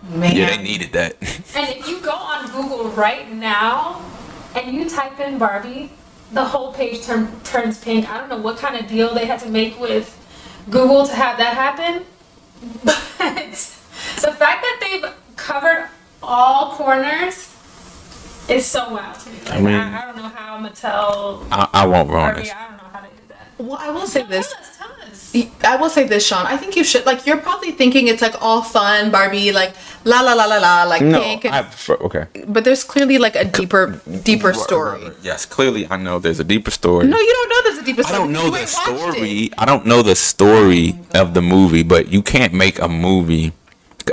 Man. 0.10 0.36
yeah, 0.36 0.58
they 0.58 0.62
needed 0.62 0.91
that. 0.91 1.16
And 1.55 1.70
if 1.70 1.88
you 1.88 2.01
go 2.01 2.12
on 2.12 2.51
Google 2.51 2.89
right 2.89 3.32
now 3.32 4.01
and 4.55 4.76
you 4.76 4.89
type 4.89 5.22
in 5.22 5.38
Barbie, 5.38 5.89
the 6.34 6.43
whole 6.43 6.74
page 6.74 7.03
turn, 7.03 7.32
turns 7.45 7.80
pink. 7.80 8.10
I 8.10 8.18
don't 8.18 8.28
know 8.28 8.41
what 8.41 8.58
kind 8.58 8.76
of 8.76 8.89
deal 8.89 9.14
they 9.14 9.26
had 9.26 9.39
to 9.39 9.49
make 9.49 9.80
with 9.80 10.14
Google 10.70 11.05
to 11.07 11.13
have 11.15 11.38
that 11.38 11.53
happen. 11.53 12.05
But 12.84 14.32
the 14.32 14.32
fact 14.32 14.61
that 14.61 14.78
they've 14.82 15.13
covered 15.36 15.89
all 16.24 16.72
corners 16.76 17.53
is 18.49 18.65
so 18.65 18.93
wild 18.93 19.20
to 19.20 19.30
me. 19.30 19.38
Like, 19.45 19.53
I, 19.53 19.59
mean- 19.61 19.76
I, 19.76 20.05
don't 20.05 20.15
know 20.18 20.24
how 20.30 20.57
Mattel, 20.59 21.45
I, 21.51 21.70
I 21.74 21.86
won't 21.88 22.09
ruin 22.09 22.22
Barbie, 22.22 22.41
this. 22.41 22.51
I 22.53 22.68
don't 22.68 22.78
know 22.78 22.89
how 22.91 22.99
to 23.01 23.07
do 23.07 23.22
that. 23.30 23.47
Well, 23.57 23.78
I 23.80 23.89
will 23.91 24.07
say 24.07 24.24
this. 24.24 24.51
Tell 24.53 24.61
us, 24.61 24.78
tell 24.78 24.88
us. 24.91 24.96
I 25.64 25.76
will 25.76 25.89
say 25.89 26.08
this, 26.08 26.26
Sean. 26.26 26.45
I 26.45 26.58
think 26.58 26.76
you 26.76 26.84
should 26.84 27.05
like. 27.05 27.26
You're 27.28 27.38
probably 27.38 27.72
thinking 27.72 28.08
it's 28.08 28.22
like 28.22 28.36
all 28.41 28.62
fun, 28.62 29.12
Barbie, 29.12 29.51
like 29.51 29.76
la 30.03 30.22
la 30.22 30.34
la 30.34 30.45
la 30.45 30.58
la, 30.58 30.84
like 30.84 31.01
No, 31.01 31.22
pink. 31.22 31.45
And, 31.45 31.53
I 31.53 31.62
prefer, 31.64 31.95
okay. 31.95 32.26
but 32.47 32.64
there's 32.64 32.84
clearly 32.84 33.18
like 33.18 33.36
a 33.36 33.43
deeper, 33.45 33.99
deeper 34.24 34.53
story. 34.53 35.12
Yes, 35.22 35.45
clearly 35.45 35.86
I 35.91 35.97
know 35.97 36.18
there's 36.20 36.39
a 36.39 36.43
deeper 36.43 36.72
story. 36.72 37.05
No, 37.08 37.18
you 37.20 37.34
don't 37.34 37.49
know 37.49 37.62
there's 37.70 37.80
a 37.84 37.86
deeper 37.86 38.03
story. 38.03 38.16
I 38.16 38.18
don't 38.20 38.32
know 38.32 38.45
You 38.45 38.51
the 38.51 38.58
ain't 38.60 38.74
watched 38.74 38.89
it. 38.89 39.12
story. 39.14 39.51
I 39.58 39.66
don't 39.66 39.86
know 39.86 40.01
the 40.01 40.16
story 40.16 40.95
of 41.14 41.34
the 41.34 41.41
movie, 41.41 41.84
but 41.84 42.08
you 42.12 42.22
can't 42.22 42.53
make 42.53 42.80
a 42.80 42.88
movie. 42.88 43.53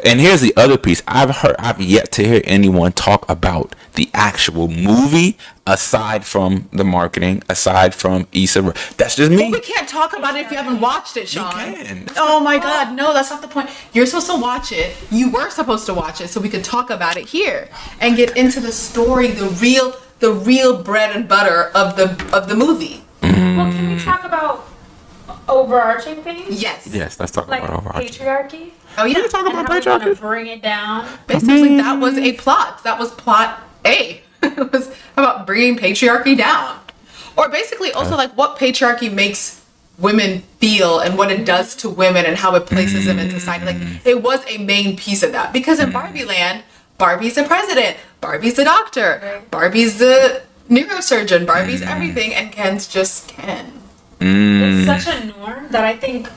And 0.04 0.20
here's 0.20 0.40
the 0.40 0.52
other 0.56 0.76
piece. 0.78 1.02
I've 1.06 1.30
heard 1.36 1.54
I've 1.58 1.80
yet 1.80 2.10
to 2.12 2.24
hear 2.26 2.40
anyone 2.44 2.92
talk 2.92 3.28
about 3.30 3.74
the 3.94 4.10
actual 4.14 4.68
movie 4.68 5.36
aside 5.66 6.24
from 6.24 6.68
the 6.72 6.84
marketing, 6.84 7.42
aside 7.48 7.94
from 7.94 8.26
Issa. 8.32 8.62
Rae. 8.62 8.72
That's 8.96 9.14
just 9.16 9.30
me. 9.30 9.50
We 9.52 9.60
can't 9.60 9.88
talk 9.88 10.16
about 10.16 10.36
it 10.36 10.46
if 10.46 10.50
you 10.50 10.56
haven't 10.56 10.80
watched 10.80 11.16
it, 11.16 11.28
Sean. 11.28 11.52
You 11.70 11.76
can. 11.84 12.06
Oh 12.16 12.40
my 12.40 12.58
God, 12.58 12.94
no, 12.96 13.12
that's 13.12 13.30
not 13.30 13.40
the 13.42 13.48
point. 13.48 13.70
You're 13.92 14.06
supposed 14.06 14.26
to 14.26 14.36
watch 14.40 14.72
it. 14.72 14.96
You 15.10 15.30
were 15.30 15.50
supposed 15.50 15.86
to 15.86 15.94
watch 15.94 16.20
it 16.20 16.28
so 16.28 16.40
we 16.40 16.48
could 16.48 16.64
talk 16.64 16.90
about 16.90 17.16
it 17.16 17.28
here 17.28 17.68
and 18.00 18.16
get 18.16 18.36
into 18.36 18.60
the 18.60 18.72
story, 18.72 19.28
the 19.28 19.48
real, 19.60 19.94
the 20.18 20.32
real 20.32 20.82
bread 20.82 21.14
and 21.14 21.28
butter 21.28 21.70
of 21.74 21.96
the 21.96 22.10
of 22.36 22.48
the 22.48 22.56
movie. 22.56 23.02
Well, 23.22 23.70
can 23.72 23.94
we 23.94 24.00
talk 24.00 24.24
about 24.24 24.66
overarching 25.48 26.22
things? 26.22 26.60
Yes. 26.62 26.86
Yes, 26.92 27.18
let's 27.20 27.32
talk 27.32 27.48
Like 27.48 27.62
about 27.62 27.78
overarching. 27.78 28.08
patriarchy? 28.10 28.70
Oh 28.96 29.04
yeah. 29.04 29.26
talk 29.26 29.46
And 29.46 29.54
how 29.54 29.68
we're 29.68 29.80
gonna 29.80 30.14
bring 30.14 30.46
it 30.46 30.62
down. 30.62 31.06
Basically, 31.26 31.76
that 31.76 31.98
was 31.98 32.16
a 32.16 32.32
plot. 32.34 32.82
That 32.84 32.98
was 32.98 33.10
plot 33.12 33.60
A. 33.84 34.22
it 34.42 34.72
was 34.72 34.94
about 35.16 35.46
bringing 35.46 35.76
patriarchy 35.76 36.36
down, 36.36 36.78
or 37.36 37.48
basically 37.48 37.92
also 37.92 38.16
like 38.16 38.32
what 38.36 38.58
patriarchy 38.58 39.12
makes 39.12 39.64
women 39.98 40.40
feel 40.58 40.98
and 40.98 41.16
what 41.16 41.30
it 41.30 41.40
mm. 41.40 41.44
does 41.46 41.76
to 41.76 41.88
women 41.88 42.26
and 42.26 42.36
how 42.36 42.54
it 42.56 42.66
places 42.66 43.06
them 43.06 43.18
in 43.18 43.28
mm. 43.28 43.32
society. 43.32 43.64
Like 43.66 44.06
it 44.06 44.22
was 44.22 44.44
a 44.48 44.58
main 44.58 44.96
piece 44.96 45.22
of 45.22 45.32
that 45.32 45.52
because 45.52 45.78
in 45.80 45.90
mm. 45.90 45.92
Barbie 45.92 46.24
Land, 46.24 46.64
Barbie's 46.98 47.36
the 47.36 47.44
president, 47.44 47.96
Barbie's 48.20 48.54
the 48.54 48.64
doctor, 48.64 49.20
Right. 49.22 49.50
Barbie's 49.50 49.98
the 49.98 50.42
neurosurgeon, 50.68 51.46
Barbie's 51.46 51.82
everything, 51.82 52.34
and 52.34 52.50
Ken's 52.52 52.88
just 52.88 53.28
Ken. 53.28 53.80
It's 54.20 55.04
such 55.04 55.14
a 55.14 55.26
norm 55.26 55.68
that 55.70 55.84
I 55.84 55.96
think 55.96 56.28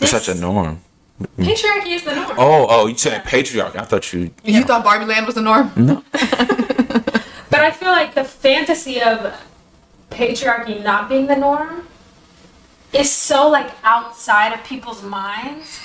It's 0.00 0.10
such 0.10 0.28
a 0.28 0.34
norm. 0.34 0.80
Mm. 1.22 1.46
patriarchy 1.46 1.94
is 1.94 2.04
the 2.04 2.14
norm. 2.14 2.30
Oh, 2.38 2.66
oh, 2.68 2.86
you 2.86 2.96
said 2.96 3.24
patriarchy. 3.24 3.76
I 3.76 3.84
thought 3.84 4.12
you. 4.12 4.30
You 4.44 4.62
thought 4.62 4.84
Barbie 4.84 5.06
Land 5.06 5.26
was 5.26 5.34
the 5.34 5.42
norm? 5.42 5.72
No. 5.76 6.04
But 7.52 7.60
I 7.60 7.70
feel 7.70 7.90
like 7.90 8.14
the 8.14 8.24
fantasy 8.24 9.02
of 9.02 9.38
patriarchy 10.08 10.82
not 10.82 11.06
being 11.06 11.26
the 11.26 11.36
norm 11.36 11.86
is 12.94 13.12
so 13.12 13.46
like 13.46 13.70
outside 13.84 14.54
of 14.54 14.64
people's 14.64 15.02
minds 15.02 15.78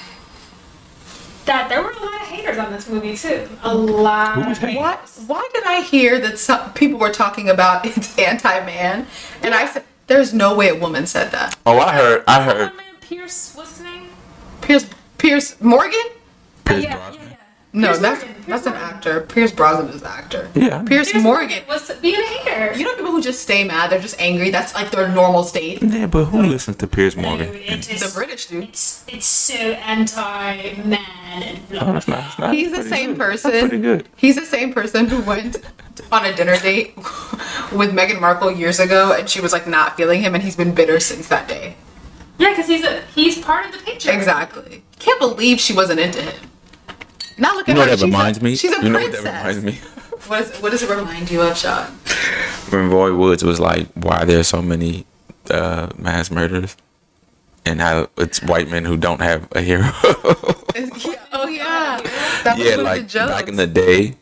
that 1.43 1.67
there 1.67 1.81
were 1.83 1.91
a 1.91 1.99
lot 1.99 2.21
of 2.21 2.27
haters 2.27 2.57
on 2.57 2.71
this 2.71 2.87
movie 2.87 3.17
too. 3.17 3.49
A 3.63 3.75
lot. 3.75 4.35
Who 4.35 4.47
was 4.47 4.63
of? 4.63 4.75
What? 4.75 4.99
Why 5.27 5.49
did 5.53 5.65
I 5.65 5.81
hear 5.81 6.19
that 6.19 6.39
some 6.39 6.71
people 6.71 6.99
were 6.99 7.11
talking 7.11 7.49
about 7.49 7.85
it's 7.97 8.17
anti-man, 8.17 9.05
and 9.41 9.53
I 9.53 9.65
said 9.65 9.83
there's 10.07 10.33
no 10.33 10.55
way 10.55 10.69
a 10.69 10.75
woman 10.75 11.05
said 11.05 11.31
that. 11.31 11.57
Oh, 11.65 11.79
I 11.79 11.93
heard. 11.93 12.23
I 12.27 12.43
heard. 12.43 12.75
Man, 12.77 12.85
Pierce, 13.01 13.53
what's 13.55 13.71
his 13.71 13.81
name? 13.81 14.07
Pierce 14.61 14.87
Pierce 15.17 15.59
Morgan. 15.61 15.99
Pierce 16.65 16.83
yeah, 16.83 16.95
Brosnan. 16.95 17.23
yeah, 17.23 17.29
yeah. 17.29 17.35
No, 17.73 17.87
Pierce 17.89 17.99
that's 17.99 18.23
Morgan, 18.25 18.35
that's 18.47 18.63
Pierce 18.63 18.65
an 18.65 18.71
Morgan. 18.81 18.95
actor. 18.97 19.21
Pierce 19.21 19.51
Brosnan 19.51 19.89
is 19.89 20.01
an 20.01 20.07
actor. 20.07 20.49
Yeah. 20.55 20.83
Pierce, 20.83 21.13
Morgan. 21.15 21.63
was 21.67 21.91
being 22.01 22.15
a 22.15 22.23
hater. 22.25 22.73
You 22.77 22.85
know 22.85 22.95
people 22.95 23.11
who 23.11 23.21
just 23.21 23.41
stay 23.41 23.63
mad, 23.63 23.91
they're 23.91 23.99
just 23.99 24.19
angry. 24.19 24.49
That's 24.49 24.73
like 24.73 24.89
their 24.91 25.07
normal 25.09 25.43
state. 25.43 25.81
Yeah, 25.83 26.07
but 26.07 26.25
who 26.25 26.41
listens 26.43 26.77
to 26.77 26.87
Pierce 26.87 27.15
Morgan? 27.15 27.53
It 27.55 27.89
is- 27.91 28.01
The 28.01 28.17
British 28.17 28.47
dude. 28.47 28.63
It's 28.63 29.03
it's 29.07 29.25
so 29.27 29.53
anti-man 29.55 30.97
and 31.43 31.69
blah. 31.69 31.79
Oh, 31.89 31.93
that's 31.93 32.07
not, 32.07 32.19
that's 32.19 32.39
not 32.39 32.53
He's 32.53 32.71
the 32.71 32.83
same 32.83 33.11
good. 33.11 33.19
person. 33.19 33.51
That's 33.51 33.67
pretty 33.67 33.81
good. 33.83 34.07
He's 34.15 34.35
the 34.35 34.45
same 34.45 34.73
person 34.73 35.07
who 35.07 35.21
went 35.21 35.57
on 36.11 36.25
a 36.25 36.33
dinner 36.33 36.57
date 36.57 36.95
with 37.71 37.91
Meghan 37.93 38.19
Markle 38.21 38.51
years 38.51 38.79
ago, 38.79 39.13
and 39.17 39.29
she 39.29 39.41
was 39.41 39.51
like 39.53 39.67
not 39.67 39.97
feeling 39.97 40.21
him, 40.21 40.33
and 40.35 40.43
he's 40.43 40.55
been 40.55 40.73
bitter 40.73 40.99
since 40.99 41.27
that 41.27 41.47
day. 41.47 41.75
Yeah, 42.37 42.49
because 42.49 42.67
he's 42.67 42.83
a 42.83 43.01
he's 43.15 43.39
part 43.39 43.65
of 43.65 43.71
the 43.71 43.79
picture. 43.79 44.11
Exactly. 44.11 44.83
Can't 44.99 45.19
believe 45.19 45.59
she 45.59 45.73
wasn't 45.73 45.99
into 45.99 46.21
him. 46.21 46.49
Now 47.37 47.55
look 47.55 47.67
You 47.67 47.73
at 47.73 47.75
know 47.75 47.81
her. 47.83 47.89
what 47.89 47.89
that 47.91 47.99
she's 47.99 48.03
reminds 48.03 48.37
a, 48.39 48.43
me? 48.43 48.55
She's 48.55 48.71
a 48.77 48.83
you 48.83 48.89
know 48.89 48.99
what 48.99 49.11
that 49.11 49.23
reminds 49.23 49.63
me? 49.63 49.79
What, 50.27 50.41
is, 50.41 50.57
what 50.61 50.71
does 50.71 50.83
it 50.83 50.89
remind 50.89 51.31
you 51.31 51.41
of, 51.41 51.55
Sean? 51.57 51.85
When 52.69 52.89
Roy 52.89 53.15
Woods 53.15 53.45
was 53.45 53.61
like, 53.61 53.87
"Why 53.93 54.25
there's 54.25 54.47
so 54.49 54.61
many 54.61 55.05
uh, 55.49 55.89
mass 55.97 56.29
murders?" 56.31 56.75
and 57.65 57.79
how 57.79 58.09
it's 58.17 58.41
white 58.41 58.69
men 58.69 58.83
who 58.85 58.97
don't 58.97 59.21
have 59.21 59.47
a 59.53 59.61
hero. 59.61 59.83
Yeah, 59.83 59.91
oh 61.33 61.47
yeah, 61.47 62.01
that 62.43 62.55
yeah, 62.57 62.75
like 62.77 63.07
jokes. 63.07 63.31
back 63.31 63.47
in 63.47 63.55
the 63.55 63.67
day, 63.67 64.15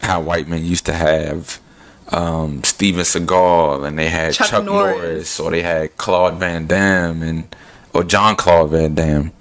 how 0.00 0.20
white 0.20 0.48
men 0.48 0.64
used 0.64 0.86
to 0.86 0.92
have 0.94 1.60
um, 2.08 2.62
Steven 2.64 3.02
Seagal 3.04 3.86
and 3.86 3.98
they 3.98 4.08
had 4.08 4.32
Chuck 4.34 4.48
Chuck, 4.48 4.64
Norris. 4.64 4.96
Norris. 4.96 5.40
or 5.40 5.50
they 5.50 5.62
had 5.62 5.96
Claude 5.96 6.36
Van 6.36 6.66
Damme 6.66 7.22
and 7.22 7.56
or 7.92 8.04
John 8.04 8.36
Claude 8.36 8.70
Van 8.70 8.94
Damme 8.94 9.32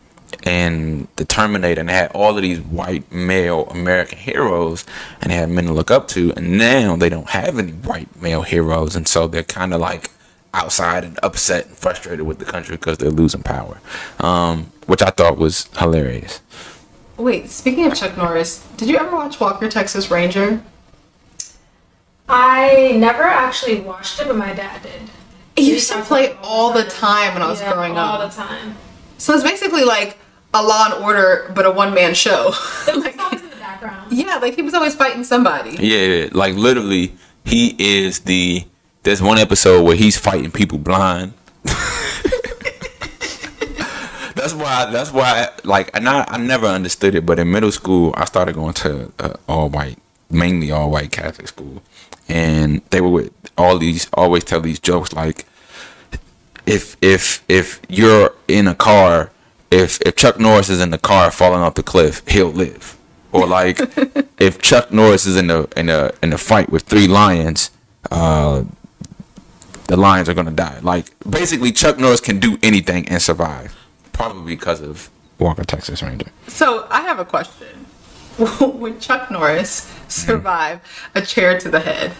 and 0.43 1.07
the 1.15 1.25
Terminator 1.25 1.79
and 1.79 1.89
they 1.89 1.93
had 1.93 2.11
all 2.13 2.35
of 2.35 2.41
these 2.41 2.59
white 2.59 3.11
male 3.11 3.67
American 3.71 4.17
heroes 4.17 4.85
and 5.21 5.31
they 5.31 5.35
had 5.35 5.49
men 5.49 5.65
to 5.65 5.73
look 5.73 5.91
up 5.91 6.07
to 6.09 6.31
and 6.37 6.57
now 6.57 6.95
they 6.95 7.09
don't 7.09 7.29
have 7.29 7.57
any 7.59 7.71
white 7.71 8.21
male 8.21 8.43
heroes 8.43 8.95
and 8.95 9.07
so 9.07 9.27
they're 9.27 9.43
kind 9.43 9.73
of 9.73 9.81
like 9.81 10.11
outside 10.53 11.03
and 11.03 11.19
upset 11.21 11.67
and 11.67 11.75
frustrated 11.75 12.25
with 12.25 12.39
the 12.39 12.45
country 12.45 12.75
because 12.75 12.97
they're 12.97 13.11
losing 13.11 13.43
power 13.43 13.79
um, 14.19 14.71
which 14.85 15.01
I 15.01 15.09
thought 15.09 15.37
was 15.37 15.69
hilarious 15.77 16.41
Wait, 17.19 17.49
speaking 17.49 17.85
of 17.85 17.93
Chuck 17.95 18.15
Norris, 18.15 18.65
did 18.77 18.87
you 18.87 18.95
ever 18.95 19.13
watch 19.13 19.41
Walker 19.41 19.67
Texas 19.67 20.09
Ranger? 20.09 20.63
I 22.29 22.93
never 22.95 23.23
actually 23.23 23.81
watched 23.81 24.21
it, 24.21 24.27
but 24.27 24.37
my 24.37 24.53
dad 24.53 24.83
did. 24.83 25.01
It 25.59 25.63
used 25.65 25.91
to 25.91 26.01
play 26.03 26.37
all 26.41 26.71
the 26.73 26.85
time 26.85 27.33
when 27.33 27.43
I 27.43 27.47
was 27.47 27.59
Yeah, 27.61 27.73
growing 27.73 27.97
all 27.97 28.21
up. 28.21 28.31
the 28.31 28.35
time. 28.37 28.75
So 29.17 29.33
it's 29.33 29.43
basically 29.43 29.83
like 29.83 30.17
a 30.53 30.63
Law 30.63 30.85
and 30.93 31.03
Order, 31.03 31.51
but 31.53 31.65
a 31.65 31.71
one 31.71 31.93
man 31.93 32.13
show. 32.13 32.53
Like- 32.87 33.19
always 33.19 33.41
in 33.41 33.49
the 33.49 33.55
background. 33.57 34.11
yeah, 34.11 34.37
like 34.37 34.55
he 34.55 34.61
was 34.61 34.73
always 34.73 34.95
fighting 34.95 35.23
somebody. 35.23 35.71
Yeah, 35.71 36.05
yeah, 36.05 36.29
like 36.31 36.55
literally, 36.55 37.13
he 37.45 37.75
is 37.77 38.19
the. 38.21 38.63
There's 39.03 39.21
one 39.21 39.37
episode 39.37 39.83
where 39.83 39.95
he's 39.95 40.17
fighting 40.17 40.51
people 40.51 40.77
blind. 40.77 41.33
that's 44.35 44.53
why. 44.53 44.89
That's 44.91 45.11
why. 45.11 45.49
Like, 45.63 45.89
and 45.95 46.07
I, 46.07 46.25
I 46.27 46.37
never 46.37 46.67
understood 46.67 47.15
it, 47.15 47.25
but 47.25 47.39
in 47.39 47.51
middle 47.51 47.71
school, 47.71 48.13
I 48.17 48.25
started 48.25 48.55
going 48.55 48.73
to 48.75 49.11
uh, 49.19 49.33
all 49.47 49.69
white, 49.69 49.97
mainly 50.29 50.71
all 50.71 50.89
white 50.91 51.11
Catholic 51.11 51.47
school, 51.47 51.81
and 52.27 52.81
they 52.91 53.01
would 53.01 53.33
all 53.57 53.77
these 53.77 54.07
always 54.13 54.43
tell 54.43 54.61
these 54.61 54.79
jokes 54.79 55.13
like, 55.13 55.45
if 56.69 56.95
if 57.01 57.43
if 57.49 57.81
you're 57.89 58.33
in 58.47 58.67
a 58.67 58.75
car, 58.75 59.31
if 59.71 59.99
if 60.01 60.15
Chuck 60.15 60.39
Norris 60.39 60.69
is 60.69 60.79
in 60.79 60.91
the 60.91 60.97
car 60.97 61.31
falling 61.31 61.61
off 61.61 61.73
the 61.73 61.83
cliff, 61.83 62.21
he'll 62.27 62.51
live. 62.51 62.95
Or 63.31 63.47
like 63.47 63.79
if 64.39 64.61
Chuck 64.61 64.91
Norris 64.91 65.25
is 65.25 65.35
in 65.35 65.49
a 65.49 65.67
in 65.75 65.89
a 65.89 66.11
in 66.21 66.31
a 66.31 66.37
fight 66.37 66.69
with 66.69 66.83
three 66.83 67.07
lions, 67.07 67.71
uh, 68.11 68.63
the 69.87 69.97
lions 69.97 70.29
are 70.29 70.33
gonna 70.33 70.51
die. 70.51 70.79
Like 70.81 71.07
basically, 71.27 71.71
Chuck 71.71 71.97
Norris 71.97 72.21
can 72.21 72.39
do 72.39 72.59
anything 72.61 73.07
and 73.09 73.21
survive, 73.21 73.75
probably 74.13 74.55
because 74.55 74.81
of 74.81 75.09
Walker 75.39 75.63
Texas 75.63 76.03
Ranger. 76.03 76.31
So 76.47 76.87
I 76.89 77.01
have 77.01 77.19
a 77.19 77.25
question. 77.25 77.85
Would 78.61 79.01
Chuck 79.01 79.31
Norris 79.31 79.91
survive 80.07 80.81
a 81.15 81.21
chair 81.21 81.59
to 81.59 81.69
the 81.69 81.79
head? 81.79 82.13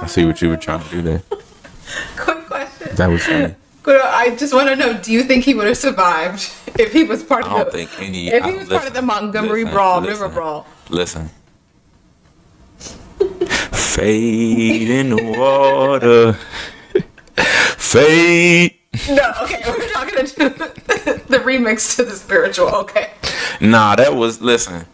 I 0.00 0.06
see 0.06 0.24
what 0.24 0.40
you 0.42 0.48
were 0.48 0.56
trying 0.56 0.82
to 0.82 0.88
do 0.90 1.02
there. 1.02 1.22
Quick 2.16 2.46
question. 2.46 2.94
That 2.96 3.08
was 3.08 3.24
funny. 3.24 3.54
Good, 3.82 4.00
I 4.00 4.34
just 4.36 4.52
want 4.54 4.68
to 4.68 4.76
know: 4.76 4.94
Do 4.98 5.12
you 5.12 5.22
think 5.22 5.44
he 5.44 5.54
would 5.54 5.66
have 5.66 5.76
survived 5.78 6.50
if 6.78 6.92
he 6.92 7.04
was 7.04 7.22
part 7.22 7.44
of 7.44 7.52
I 7.52 7.56
don't 7.58 7.72
the? 7.72 7.86
think 7.86 7.90
any. 8.02 8.28
If 8.28 8.44
he 8.44 8.52
was 8.54 8.68
part 8.68 8.86
of 8.86 8.94
the 8.94 9.02
Montgomery 9.02 9.62
listen, 9.64 9.74
Brawl, 9.74 10.00
listen, 10.00 10.22
River 10.22 10.28
Brawl. 10.34 10.66
Listen. 10.88 11.30
Fade 13.72 14.88
in 14.88 15.10
the 15.10 15.22
water. 15.38 16.32
Fade. 17.76 18.76
No, 19.08 19.32
okay, 19.42 19.62
we're 19.66 19.92
not 19.92 20.08
gonna 20.08 20.22
do 20.26 20.48
the 21.28 21.38
remix 21.44 21.96
to 21.96 22.04
the 22.04 22.16
spiritual. 22.16 22.68
Okay, 22.68 23.10
Nah, 23.60 23.96
that 23.96 24.14
was 24.14 24.40
listen. 24.40 24.86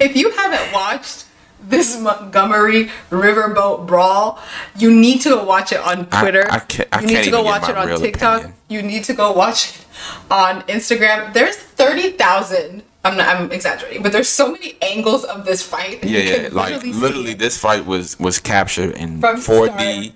if 0.00 0.16
you 0.16 0.30
haven't 0.30 0.72
watched 0.72 1.24
this 1.68 1.98
Montgomery 2.00 2.90
Riverboat 3.10 3.86
Brawl, 3.86 4.38
you 4.76 4.90
need 4.90 5.20
to 5.22 5.30
go 5.30 5.44
watch 5.44 5.72
it 5.72 5.80
on 5.80 6.06
Twitter. 6.06 6.46
I 6.50 6.58
can't- 6.60 6.88
I 6.92 7.00
you 7.00 7.06
need 7.06 7.24
to 7.24 7.30
go 7.30 7.42
watch 7.42 7.68
it 7.68 7.76
on 7.76 7.88
TikTok. 8.00 8.38
opinion. 8.40 8.54
You 8.68 8.82
need 8.82 9.04
to 9.04 9.14
go 9.14 9.32
watch 9.32 9.70
it 9.70 9.84
on 10.30 10.62
Instagram. 10.62 11.32
There's 11.34 11.56
thirty 11.56 12.10
thousand. 12.12 12.82
I'm 13.04 13.16
not, 13.16 13.28
I'm 13.28 13.52
exaggerating, 13.52 14.02
but 14.02 14.12
there's 14.12 14.28
so 14.28 14.50
many 14.50 14.76
angles 14.82 15.24
of 15.24 15.44
this 15.44 15.62
fight. 15.62 16.02
Yeah, 16.04 16.20
yeah. 16.20 16.48
Like 16.52 16.82
literally, 16.84 17.34
this 17.34 17.56
fight 17.56 17.86
was 17.86 18.18
was 18.18 18.38
captured 18.40 18.96
in 18.96 19.20
From 19.20 19.36
4D, 19.36 20.12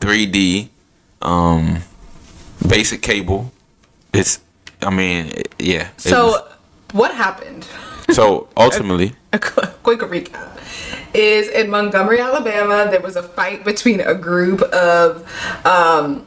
3D, 0.00 0.68
um, 1.20 1.82
basic 2.66 3.02
cable. 3.02 3.52
It's. 4.12 4.40
I 4.80 4.90
mean, 4.90 5.26
it- 5.26 5.54
yeah. 5.58 5.88
So, 5.98 6.26
was- 6.26 6.42
what 6.92 7.14
happened? 7.14 7.66
so 8.10 8.48
ultimately, 8.56 9.14
a 9.32 9.38
qu- 9.38 9.68
quick 9.84 10.00
recap 10.00 10.48
is 11.14 11.48
in 11.48 11.70
Montgomery, 11.70 12.20
Alabama, 12.20 12.88
there 12.90 13.00
was 13.00 13.16
a 13.16 13.22
fight 13.22 13.64
between 13.64 14.00
a 14.00 14.14
group 14.14 14.62
of 14.62 15.26
um, 15.66 16.26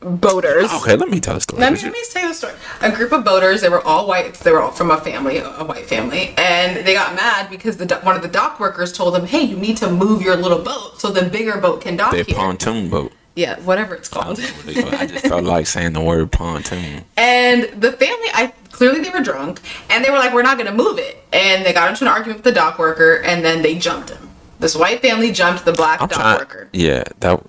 boaters. 0.00 0.72
okay. 0.72 0.96
Let 0.96 1.08
me 1.10 1.20
tell 1.20 1.34
the 1.34 1.40
story. 1.40 1.60
Let 1.60 1.72
me, 1.72 1.80
let 1.82 1.92
me 1.92 1.98
tell 2.10 2.22
you 2.22 2.28
the 2.28 2.34
story. 2.34 2.54
A 2.80 2.90
group 2.90 3.12
of 3.12 3.24
boaters, 3.24 3.60
they 3.60 3.68
were 3.68 3.82
all 3.82 4.06
white. 4.06 4.34
They 4.34 4.50
were 4.52 4.60
all 4.62 4.70
from 4.70 4.90
a 4.90 4.98
family, 5.00 5.38
a 5.38 5.64
white 5.64 5.86
family, 5.86 6.34
and 6.38 6.86
they 6.86 6.94
got 6.94 7.14
mad 7.14 7.50
because 7.50 7.76
the 7.76 7.86
one 8.02 8.16
of 8.16 8.22
the 8.22 8.28
dock 8.28 8.58
workers 8.60 8.92
told 8.92 9.14
them, 9.14 9.26
"Hey, 9.26 9.42
you 9.42 9.56
need 9.56 9.76
to 9.78 9.90
move 9.90 10.22
your 10.22 10.36
little 10.36 10.60
boat 10.62 11.00
so 11.00 11.10
the 11.10 11.28
bigger 11.28 11.58
boat 11.58 11.80
can 11.82 11.96
dock 11.96 12.12
Their 12.12 12.24
here." 12.24 12.34
pontoon 12.36 12.88
boat. 12.88 13.12
yeah, 13.36 13.58
whatever 13.60 13.94
it's 13.94 14.08
called. 14.08 14.38
what 14.40 14.94
I 14.94 15.06
just 15.06 15.26
felt 15.26 15.44
like 15.54 15.66
saying 15.66 15.92
the 15.92 16.00
word 16.00 16.32
pontoon. 16.32 17.04
And 17.16 17.64
the 17.80 17.92
family, 17.92 18.28
I 18.32 18.52
clearly 18.80 19.00
they 19.02 19.10
were 19.10 19.20
drunk, 19.20 19.60
and 19.90 20.02
they 20.02 20.10
were 20.10 20.16
like, 20.16 20.32
"We're 20.32 20.42
not 20.50 20.56
going 20.56 20.70
to 20.70 20.74
move 20.84 20.98
it." 20.98 21.22
And 21.34 21.66
they 21.66 21.72
got 21.74 21.90
into 21.90 22.04
an 22.04 22.08
argument 22.08 22.38
with 22.38 22.44
the 22.44 22.52
dock 22.52 22.78
worker, 22.78 23.20
and 23.22 23.44
then 23.44 23.60
they 23.60 23.74
jumped 23.78 24.08
him. 24.08 24.30
This 24.58 24.74
white 24.74 25.02
family 25.02 25.32
jumped 25.32 25.66
the 25.66 25.72
black 25.74 26.00
I'm 26.00 26.08
dock 26.08 26.18
trying. 26.18 26.38
worker. 26.38 26.68
Yeah, 26.72 27.04
that. 27.20 27.44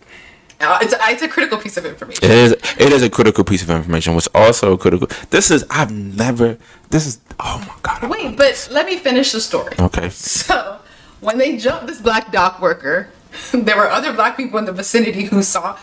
Uh, 0.59 0.77
it's, 0.81 0.93
it's 0.99 1.21
a 1.23 1.27
critical 1.29 1.57
piece 1.57 1.77
of 1.77 1.85
information. 1.85 2.25
It 2.25 2.31
is. 2.31 2.51
It 2.77 2.91
is 2.91 3.01
a 3.01 3.09
critical 3.09 3.45
piece 3.45 3.63
of 3.63 3.69
information. 3.69 4.13
What's 4.13 4.27
also 4.35 4.75
critical. 4.75 5.07
This 5.29 5.49
is. 5.51 5.63
I've 5.69 5.91
never. 5.93 6.57
This 6.89 7.07
is. 7.07 7.19
Oh 7.39 7.63
my 7.65 7.75
god. 7.81 8.03
I 8.03 8.07
Wait, 8.07 8.35
but 8.37 8.49
this. 8.49 8.69
let 8.69 8.85
me 8.85 8.97
finish 8.97 9.31
the 9.31 9.39
story. 9.39 9.73
Okay. 9.79 10.09
So, 10.09 10.79
when 11.21 11.37
they 11.37 11.55
jumped 11.57 11.87
this 11.87 12.01
black 12.01 12.31
dock 12.33 12.61
worker, 12.61 13.07
there 13.53 13.77
were 13.77 13.89
other 13.89 14.11
black 14.11 14.35
people 14.35 14.59
in 14.59 14.65
the 14.65 14.73
vicinity 14.73 15.23
who 15.31 15.41
saw 15.41 15.77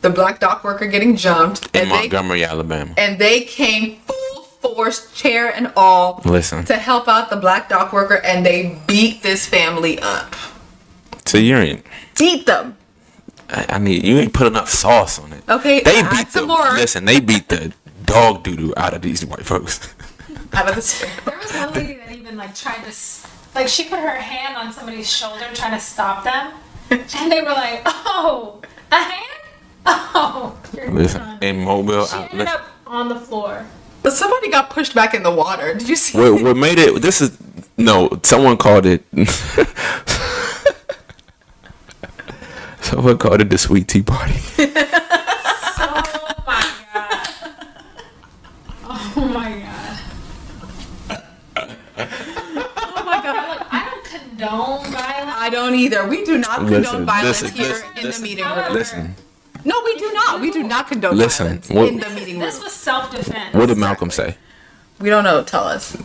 the 0.00 0.10
black 0.10 0.40
dock 0.40 0.64
worker 0.64 0.86
getting 0.86 1.14
jumped, 1.16 1.66
In 1.74 1.82
and 1.82 1.90
they 1.90 1.96
Montgomery, 2.00 2.44
Alabama. 2.44 2.92
and 2.98 3.18
they 3.18 3.40
came 3.42 3.98
force, 4.74 5.12
chair 5.12 5.54
and 5.54 5.72
all, 5.76 6.22
Listen. 6.24 6.64
to 6.64 6.74
help 6.76 7.06
out 7.08 7.28
the 7.30 7.36
black 7.36 7.68
dock 7.68 7.92
worker, 7.92 8.20
and 8.24 8.44
they 8.46 8.80
beat 8.86 9.22
this 9.22 9.46
family 9.46 9.98
up. 10.00 10.34
So 11.26 11.38
you 11.38 11.56
ain't. 11.56 11.84
Beat 12.18 12.46
them. 12.46 12.76
I, 13.50 13.66
I 13.68 13.78
need. 13.78 14.04
You 14.04 14.18
ain't 14.18 14.32
put 14.32 14.46
enough 14.46 14.70
sauce 14.70 15.18
on 15.18 15.32
it. 15.32 15.42
Okay, 15.48 15.80
They 15.80 16.00
add 16.00 16.10
beat 16.10 16.26
the. 16.26 16.32
some 16.32 16.48
more. 16.48 16.72
Listen, 16.72 17.04
they 17.04 17.20
beat 17.20 17.48
the 17.48 17.72
dog 18.04 18.42
doo 18.42 18.56
doo 18.56 18.74
out 18.76 18.94
of 18.94 19.02
these 19.02 19.24
white 19.24 19.44
folks. 19.44 19.92
Out 20.54 20.68
of 20.68 20.76
the 20.76 21.06
There 21.24 21.36
was 21.36 21.52
one 21.52 21.72
lady 21.74 21.94
that 21.94 22.12
even 22.12 22.36
like 22.36 22.54
tried 22.54 22.84
to, 22.84 22.92
like 23.56 23.66
she 23.66 23.84
put 23.88 23.98
her 23.98 24.14
hand 24.14 24.56
on 24.56 24.72
somebody's 24.72 25.10
shoulder 25.12 25.46
trying 25.52 25.72
to 25.72 25.80
stop 25.80 26.22
them, 26.22 26.52
and 26.90 27.32
they 27.32 27.40
were 27.40 27.48
like, 27.50 27.82
"Oh, 27.86 28.62
a 28.92 28.94
hand? 28.96 29.40
Oh, 29.84 30.56
you're 30.76 30.90
Listen, 30.92 31.20
done." 31.22 31.38
in 31.42 31.58
Mobile, 31.64 32.06
She 32.06 32.14
I, 32.16 32.22
ended 32.22 32.38
listen, 32.38 32.54
up 32.56 32.68
on 32.86 33.08
the 33.08 33.16
floor. 33.18 33.66
But 34.04 34.12
somebody 34.12 34.50
got 34.50 34.68
pushed 34.68 34.94
back 34.94 35.14
in 35.14 35.22
the 35.22 35.30
water. 35.30 35.72
Did 35.72 35.88
you 35.88 35.96
see? 35.96 36.18
What, 36.18 36.42
what 36.42 36.58
made 36.58 36.78
it? 36.78 37.00
This 37.00 37.22
is 37.22 37.38
no. 37.78 38.20
Someone 38.22 38.58
called 38.58 38.84
it. 38.84 39.02
someone 42.82 43.16
called 43.16 43.40
it 43.40 43.48
the 43.48 43.56
sweet 43.56 43.88
tea 43.88 44.02
party. 44.02 44.34
oh 44.58 44.68
my 46.46 46.68
god! 46.92 47.28
Oh 48.84 49.30
my 49.32 49.62
god! 49.62 50.00
Oh 51.96 53.02
my 53.06 53.22
god! 53.22 53.66
I 53.70 53.88
don't 53.90 54.04
condone 54.04 54.92
violence. 54.92 55.34
I 55.34 55.48
don't 55.50 55.74
either. 55.76 56.06
We 56.06 56.26
do 56.26 56.36
not 56.36 56.58
condone 56.58 57.06
violence 57.06 57.40
listen, 57.40 57.56
here 57.56 57.68
listen, 57.68 57.88
in 57.96 58.10
the 58.10 58.18
meeting 58.20 58.44
room. 58.44 58.74
Listen. 58.74 59.14
No, 59.64 59.80
we 59.84 59.96
do 59.98 60.12
not. 60.12 60.40
We 60.40 60.50
do 60.50 60.62
not 60.62 60.88
condone 60.88 61.16
Listen, 61.16 61.46
violence 61.46 61.70
what- 61.70 61.88
in 61.88 62.00
the 62.00 62.10
meeting 62.10 62.34
room. 62.34 62.44
This 62.46 62.62
was 62.62 62.72
self-defense. 62.72 63.54
what 63.54 63.66
did 63.66 63.78
Malcolm 63.78 64.10
say? 64.10 64.36
we 65.00 65.10
don't 65.10 65.24
know. 65.24 65.42
Tell 65.42 65.64
us. 65.64 65.96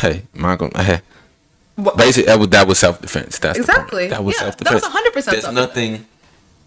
Hey, 0.00 0.22
Malcolm. 0.34 0.70
Hey, 0.74 1.00
What- 1.76 1.96
basically 1.96 2.26
that 2.26 2.38
was 2.38 2.48
that 2.50 2.66
was 2.66 2.78
self 2.78 3.00
defense. 3.00 3.38
That's 3.38 3.58
the 3.58 3.64
point. 3.64 3.70
Exactly. 3.78 4.06
That 4.08 4.24
was 4.24 4.34
Yeah, 4.36 4.40
self 4.42 4.56
that 4.58 4.72
was 4.74 4.82
defense. 4.82 4.94
100% 4.94 5.12
There's 5.32 5.42
self-defense. 5.44 5.54
nothing 5.54 6.06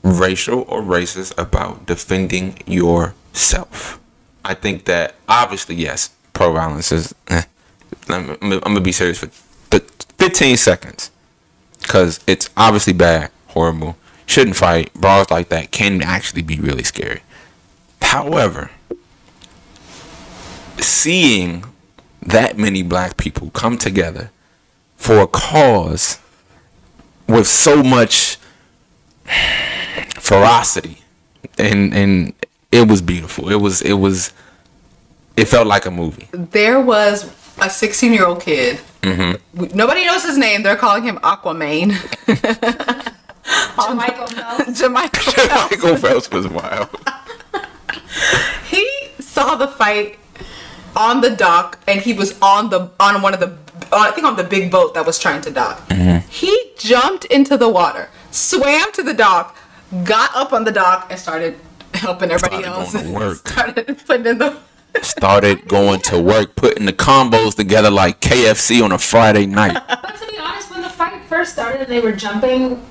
racial 0.04 0.66
or 0.68 0.82
racist 0.82 1.34
about 1.38 1.86
defending 1.86 2.58
yourself. 2.66 4.00
I 4.44 4.54
think 4.54 4.86
that 4.86 5.16
obviously 5.28 5.76
yes, 5.76 6.10
pro 6.34 6.54
violence 6.54 6.92
is. 6.92 7.14
Eh. 7.30 7.42
I'm, 8.10 8.30
I'm, 8.32 8.38
I'm 8.54 8.60
gonna 8.60 8.82
be 8.82 8.92
serious 8.92 9.18
for 9.20 9.30
th- 9.72 9.84
15 10.20 10.58
seconds 10.58 11.10
because 11.82 12.20
it's 12.28 12.50
obviously 12.56 12.94
bad, 12.94 13.32
horrible. 13.48 13.98
Shouldn't 14.26 14.56
fight. 14.56 14.94
Brawls 14.94 15.30
like 15.30 15.50
that 15.50 15.72
can 15.72 16.02
actually 16.02 16.42
be 16.42 16.60
really 16.60 16.84
scary. 16.84 17.22
However, 18.02 18.72
seeing 20.80 21.66
that 22.22 22.58
many 22.58 22.82
black 22.84 23.18
people 23.18 23.50
come 23.52 23.78
together 23.78 24.32
for 24.98 25.20
a 25.20 25.28
cause 25.28 26.20
with 27.28 27.48
so 27.48 27.84
much 27.84 28.38
ferocity 30.16 31.00
and 31.58 31.94
and 31.94 32.34
it 32.72 32.88
was 32.88 33.02
beautiful 33.02 33.50
it 33.50 33.56
was 33.56 33.82
it 33.82 33.94
was 33.94 34.32
it 35.36 35.48
felt 35.48 35.68
like 35.68 35.86
a 35.86 35.92
movie 35.92 36.28
There 36.32 36.80
was 36.80 37.32
a 37.62 37.70
16 37.70 38.14
year 38.14 38.26
old 38.26 38.42
kid. 38.42 38.80
Mm-hmm. 39.02 39.78
Nobody 39.78 40.06
knows 40.06 40.24
his 40.24 40.38
name. 40.38 40.64
They're 40.64 40.76
calling 40.76 41.04
him 41.04 41.18
Aquaman. 41.18 41.94
Michael 43.94 44.28
Phelps. 44.28 44.80
Jamaica. 44.80 45.20
Phelps. 45.20 45.72
michael 45.72 45.98
phelps 46.04 46.32
was 46.32 46.48
wild 46.48 46.90
he 48.70 48.90
saw 49.20 49.56
the 49.56 49.68
fight 49.68 50.18
on 50.96 51.22
the 51.22 51.30
dock 51.30 51.80
and 51.88 52.02
he 52.02 52.14
was 52.14 52.40
on 52.42 52.70
the 52.70 52.90
on 53.00 53.22
one 53.22 53.34
of 53.34 53.40
the 53.40 53.58
I 53.92 54.12
think 54.12 54.26
on 54.26 54.36
the 54.36 54.44
big 54.44 54.72
boat 54.72 54.94
that 54.96 55.06
was 55.06 55.20
trying 55.20 55.42
to 55.42 55.52
dock. 55.52 55.88
Mm-hmm. 55.90 56.28
He 56.30 56.72
jumped 56.78 57.26
into 57.26 57.56
the 57.58 57.70
water, 57.70 58.10
swam 58.32 58.92
to 58.94 59.04
the 59.04 59.14
dock, 59.14 59.56
got 60.04 60.34
up 60.36 60.54
on 60.54 60.64
the 60.64 60.72
dock 60.72 61.08
and 61.12 61.20
started 61.20 61.58
helping 61.94 62.32
everybody 62.32 62.64
Started 62.64 62.80
else. 62.80 62.94
going 62.94 63.06
to 63.06 63.12
work. 63.14 63.48
started 63.48 64.04
putting 64.08 64.26
in 64.26 64.38
the 64.40 64.58
started 65.02 65.68
going 65.68 66.00
to 66.02 66.22
work 66.22 66.56
putting 66.56 66.86
the 66.86 66.94
combos 66.94 67.54
together 67.56 67.90
like 67.92 68.22
kfc 68.22 68.82
on 68.82 68.94
a 68.94 68.98
friday 68.98 69.46
night 69.46 69.78
But 69.88 70.16
to 70.18 70.26
be 70.28 70.38
honest, 70.38 70.72
when 70.72 70.82
the 70.82 70.90
fight 70.90 71.22
first 71.26 71.52
started 71.54 71.82
and 71.82 71.90
they 71.90 72.00
were 72.00 72.14
jumping 72.14 72.82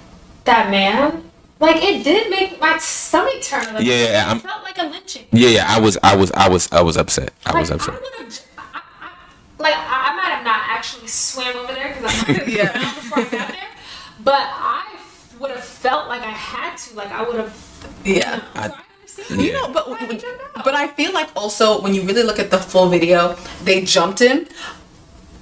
that 0.45 0.71
man, 0.71 1.31
like 1.61 1.77
it 1.83 2.05
did 2.05 2.31
make 2.31 2.61
my 2.61 2.77
stomach 2.79 3.41
turn. 3.43 3.75
Like, 3.75 3.85
Yeah, 3.85 3.95
it 3.95 4.29
I'm- 4.29 4.41
felt 4.41 4.63
like 4.63 4.79
a 4.79 4.85
lynching. 4.85 5.27
yeah 5.33 5.49
yeah 5.49 5.65
i 5.69 5.79
was 5.81 5.97
i 6.03 6.15
was 6.17 6.31
i 6.33 6.49
was 6.49 6.71
i 6.73 6.83
was 6.83 6.97
upset 6.97 7.33
i 7.47 7.59
was 7.59 7.71
upset 7.71 7.95
I 7.95 7.99
I- 7.99 8.81
I- 8.81 9.11
like 9.59 9.75
I, 9.75 10.11
I 10.11 10.17
might 10.17 10.33
have 10.37 10.45
not 10.45 10.61
actually 10.69 11.07
swam 11.09 11.57
over 11.57 11.73
there 11.73 11.95
because 11.95 12.05
I 12.13 12.27
might 12.33 12.37
have 12.39 12.49
Yeah. 12.59 12.73
before 12.73 13.19
I 13.21 13.23
got 13.25 13.49
there, 13.49 13.71
but 14.23 14.43
I 14.51 14.97
would 15.39 15.51
have 15.53 15.65
felt 15.65 16.09
like 16.09 16.23
I 16.23 16.31
had 16.31 16.77
to. 16.77 16.95
Like 16.97 17.11
I 17.13 17.23
would 17.23 17.37
have. 17.37 17.55
yeah. 18.05 18.39
So 18.41 18.45
I 18.57 18.65
understand. 18.65 19.43
You 19.43 19.53
know, 19.53 19.69
but 19.73 19.89
Why 19.89 19.99
did 20.01 20.13
you 20.13 20.19
jump 20.19 20.41
out? 20.57 20.65
but 20.65 20.75
I 20.75 20.89
feel 20.89 21.13
like 21.13 21.29
also 21.37 21.81
when 21.81 21.95
you 21.95 22.03
really 22.03 22.25
look 22.25 22.39
at 22.41 22.51
the 22.51 22.59
full 22.59 22.89
video, 22.89 23.37
they 23.63 23.83
jumped 23.85 24.21
in. 24.21 24.49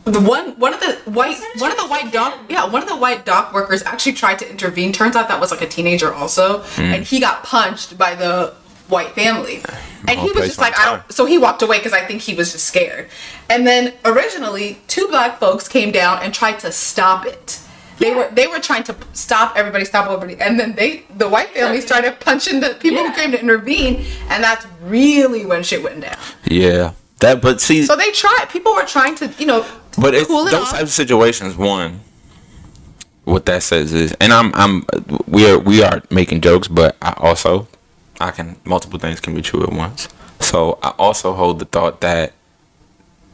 The 0.05 0.21
one 0.21 0.59
one 0.59 0.75
of 0.75 0.81
the 0.81 0.95
white 1.11 1.39
one 1.59 1.71
of 1.71 1.77
the 1.77 1.87
white 1.87 2.13
dock 2.13 2.37
yeah 2.49 2.67
one 2.67 2.83
of 2.83 2.89
the 2.89 2.97
white 2.97 3.25
dock 3.25 3.53
workers 3.55 3.83
actually 3.85 4.15
tried 4.15 4.39
to 4.41 4.51
intervene. 4.51 4.93
Turns 4.93 5.15
out 5.15 5.29
that 5.29 5.39
was 5.41 5.51
like 5.53 5.63
a 5.63 5.69
teenager 5.69 6.13
also, 6.13 6.65
and 6.77 7.05
he 7.05 7.21
got 7.21 7.45
punched 7.45 7.97
by 7.97 8.15
the 8.17 8.53
white 8.89 9.11
family, 9.13 9.63
and 10.09 10.19
he 10.19 10.33
was 10.33 10.47
just 10.47 10.59
like 10.59 10.77
on 10.79 10.87
I 10.87 10.91
don't. 10.97 11.13
So 11.13 11.25
he 11.25 11.39
walked 11.39 11.63
away 11.63 11.79
because 11.79 11.93
I 11.93 12.05
think 12.05 12.21
he 12.23 12.35
was 12.35 12.51
just 12.53 12.67
scared. 12.67 13.09
And 13.49 13.65
then 13.67 13.95
originally, 14.05 14.79
two 14.89 15.07
black 15.09 15.39
folks 15.39 15.69
came 15.69 15.93
down 15.93 16.19
and 16.23 16.35
tried 16.35 16.59
to 16.61 16.73
stop 16.73 17.25
it. 17.25 17.61
They 17.99 18.13
were 18.13 18.29
they 18.33 18.49
were 18.49 18.59
trying 18.59 18.83
to 18.85 18.97
stop 19.13 19.57
everybody, 19.57 19.85
stop 19.85 20.07
everybody, 20.11 20.41
and 20.43 20.59
then 20.59 20.75
they 20.75 21.05
the 21.17 21.29
white 21.29 21.51
family 21.51 21.81
started 21.81 22.19
punching 22.19 22.59
the 22.59 22.71
people 22.81 23.03
Yeah. 23.05 23.13
who 23.13 23.21
came 23.21 23.31
to 23.31 23.41
intervene, 23.41 24.05
and 24.31 24.43
that's 24.43 24.67
really 24.83 25.47
when 25.47 25.63
shit 25.63 25.85
went 25.85 26.01
down. 26.01 26.17
yeah 26.45 26.93
that 27.23 27.41
but 27.41 27.61
see 27.61 27.85
So 27.85 27.97
they 27.97 28.13
tried. 28.13 28.47
People 28.51 28.75
were 28.75 28.85
trying 28.85 29.15
to, 29.17 29.33
you 29.39 29.47
know, 29.47 29.65
But 29.99 30.15
it's 30.15 30.27
cool 30.29 30.47
it 30.47 30.51
those 30.53 30.63
off. 30.63 30.71
types 30.71 30.83
of 30.83 30.91
situations. 30.91 31.57
One, 31.57 32.01
what 33.25 33.47
that 33.47 33.63
says 33.63 33.93
is, 33.93 34.13
and 34.21 34.33
I'm 34.33 34.55
I'm 34.55 34.85
we 35.27 35.49
are 35.51 35.59
we 35.59 35.83
are 35.83 36.03
making 36.11 36.41
jokes, 36.43 36.69
but 36.69 36.97
I 37.01 37.15
also 37.17 37.69
I 38.21 38.31
can 38.31 38.57
multiple 38.65 38.99
things 38.99 39.21
can 39.21 39.35
be 39.35 39.43
true 39.43 39.63
at 39.63 39.73
once. 39.73 40.09
So 40.41 40.79
I 40.83 40.91
also 40.99 41.33
hold 41.35 41.59
the 41.61 41.65
thought 41.65 42.01
that 42.01 42.33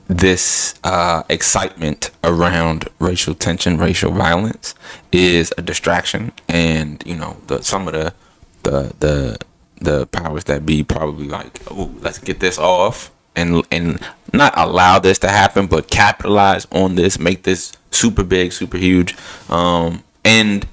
this 0.09 0.74
uh, 0.84 1.22
excitement 1.28 2.11
around 2.24 2.89
racial 2.99 3.34
tension, 3.34 3.76
racial 3.78 4.11
violence, 4.11 4.74
is 5.12 5.53
a 5.59 5.62
distraction, 5.62 6.32
and 6.49 7.03
you 7.07 7.14
know 7.16 7.36
the 7.47 7.62
some 7.62 7.89
of 7.89 7.95
the 7.95 8.14
the 8.62 8.93
the 9.01 9.39
the 9.80 10.07
powers 10.09 10.45
that 10.45 10.66
be 10.66 10.82
probably 10.82 11.28
like, 11.28 11.61
oh, 11.70 11.91
let's 12.01 12.18
get 12.18 12.41
this 12.41 12.59
off 12.59 13.11
and 13.39 13.64
and 13.70 13.99
not 14.32 14.53
allow 14.57 14.99
this 14.99 15.18
to 15.20 15.28
happen, 15.28 15.66
but 15.66 15.91
capitalize 15.91 16.66
on 16.70 16.97
this, 16.97 17.18
make 17.18 17.45
this 17.45 17.72
super 17.91 18.22
big, 18.22 18.53
super 18.53 18.76
huge, 18.76 19.16
um, 19.49 20.03
and 20.24 20.66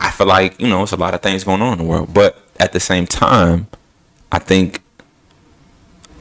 I 0.00 0.10
feel 0.10 0.26
like 0.26 0.60
you 0.60 0.68
know 0.68 0.82
it's 0.82 0.92
a 0.92 0.96
lot 0.96 1.14
of 1.14 1.22
things 1.22 1.44
going 1.44 1.62
on 1.62 1.74
in 1.74 1.78
the 1.78 1.90
world, 1.90 2.12
but 2.12 2.42
at 2.58 2.72
the 2.72 2.80
same 2.80 3.06
time, 3.06 3.68
I 4.30 4.38
think 4.38 4.82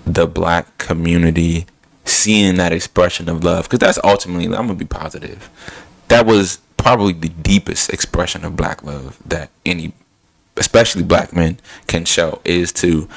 the 0.05 0.25
black 0.25 0.77
community 0.77 1.65
seeing 2.05 2.55
that 2.55 2.71
expression 2.71 3.29
of 3.29 3.43
love 3.43 3.65
because 3.65 3.79
that's 3.79 3.99
ultimately 4.03 4.45
i'm 4.45 4.65
gonna 4.65 4.73
be 4.73 4.85
positive 4.85 5.49
that 6.07 6.25
was 6.25 6.59
probably 6.77 7.13
the 7.13 7.29
deepest 7.29 7.91
expression 7.91 8.43
of 8.43 8.55
black 8.55 8.83
love 8.83 9.19
that 9.23 9.51
any 9.65 9.93
especially 10.57 11.03
black 11.03 11.31
men 11.33 11.59
can 11.87 12.05
show 12.05 12.41
is 12.43 12.73
to 12.73 13.07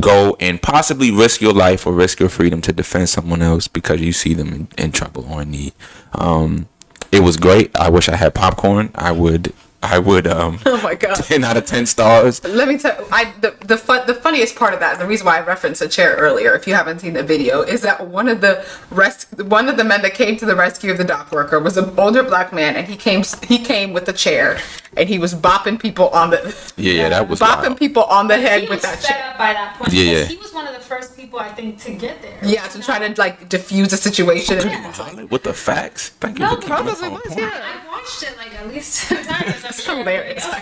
go 0.00 0.36
and 0.40 0.60
possibly 0.62 1.10
risk 1.10 1.40
your 1.40 1.52
life 1.52 1.86
or 1.86 1.92
risk 1.92 2.20
your 2.20 2.28
freedom 2.28 2.60
to 2.62 2.72
defend 2.72 3.08
someone 3.08 3.42
else 3.42 3.68
because 3.68 4.00
you 4.00 4.12
see 4.12 4.34
them 4.34 4.52
in, 4.52 4.68
in 4.78 4.92
trouble 4.92 5.26
or 5.30 5.42
in 5.42 5.50
need. 5.50 5.72
Um 6.12 6.68
it 7.10 7.20
was 7.20 7.36
great. 7.36 7.70
I 7.76 7.90
wish 7.90 8.08
i 8.08 8.16
had 8.16 8.34
popcorn. 8.34 8.90
I 8.94 9.12
would 9.12 9.52
i 9.82 9.98
would 9.98 10.26
um 10.26 10.58
oh 10.66 10.80
my 10.82 10.94
god. 10.94 11.14
10 11.32 11.44
out 11.44 11.56
of 11.56 11.66
10 11.66 11.86
stars 11.86 12.42
Let 12.44 12.68
me 12.68 12.78
tell 12.78 12.96
I 13.10 13.32
the 13.40 13.50
the 13.66 13.76
fun, 13.76 14.06
the 14.06 14.14
funniest 14.14 14.56
part 14.56 14.74
of 14.74 14.80
that, 14.80 14.98
the 14.98 15.06
reason 15.06 15.26
why 15.26 15.38
I 15.38 15.40
referenced 15.42 15.82
a 15.82 15.88
chair 15.88 16.14
earlier, 16.16 16.54
if 16.54 16.66
you 16.66 16.74
haven't 16.74 17.00
seen 17.00 17.14
the 17.14 17.22
video, 17.22 17.62
is 17.62 17.80
that 17.82 18.06
one 18.08 18.28
of 18.28 18.40
the 18.40 18.64
rest 18.90 19.26
one 19.58 19.68
of 19.68 19.76
the 19.76 19.84
men 19.84 20.02
that 20.02 20.14
came 20.14 20.36
to 20.38 20.46
the 20.46 20.54
rescue 20.56 20.90
of 20.92 20.98
the 20.98 21.04
dock 21.04 21.32
worker 21.32 21.58
was 21.58 21.76
an 21.76 21.88
older 21.98 22.22
black 22.22 22.52
man, 22.52 22.76
and 22.76 22.86
he 22.88 22.96
came 22.96 23.22
he 23.46 23.58
came 23.58 23.92
with 23.92 24.08
a 24.08 24.12
chair, 24.12 24.58
and 24.96 25.08
he 25.08 25.18
was 25.18 25.34
bopping 25.34 25.78
people 25.80 26.08
on 26.10 26.30
the 26.30 26.40
yeah 26.76 26.92
yeah 27.02 27.08
that 27.10 27.28
was 27.28 27.40
bopping 27.40 27.68
wild. 27.74 27.78
people 27.78 28.04
on 28.04 28.28
the 28.28 28.36
He 28.36 28.42
head 28.42 28.60
was 28.62 28.70
with 28.70 28.82
that 28.82 29.00
chair. 29.02 29.30
up 29.30 29.38
by 29.38 29.52
that 29.52 29.76
point. 29.78 29.92
Yeah, 29.92 30.04
yeah. 30.18 30.24
He 30.24 30.36
was 30.36 30.52
one 30.52 30.66
of 30.66 30.74
the 30.74 30.80
first 30.92 31.16
people 31.16 31.38
I 31.38 31.48
think 31.58 31.78
to 31.86 31.90
get 31.92 32.22
there. 32.22 32.38
Yeah, 32.42 32.66
to 32.68 32.78
try 32.80 32.98
to 33.06 33.20
like 33.20 33.48
diffuse 33.48 33.88
the 33.88 33.96
situation. 33.96 34.58
And 34.58 35.18
he 35.18 35.24
with 35.24 35.42
the 35.44 35.54
facts 35.54 36.10
thank 36.22 36.38
you 36.38 36.44
No, 36.44 36.50
for 36.56 36.60
keeping 36.62 36.72
us 36.72 37.00
probably 37.00 37.08
was, 37.10 37.36
yeah. 37.36 37.50
I 37.72 37.74
watched 37.92 38.22
it 38.22 38.34
like 38.36 38.52
at 38.60 38.66
least 38.68 39.08
two 39.08 39.16
times. 39.32 39.64
It's 39.78 39.86
hilarious. 39.86 40.44
I 40.46 40.60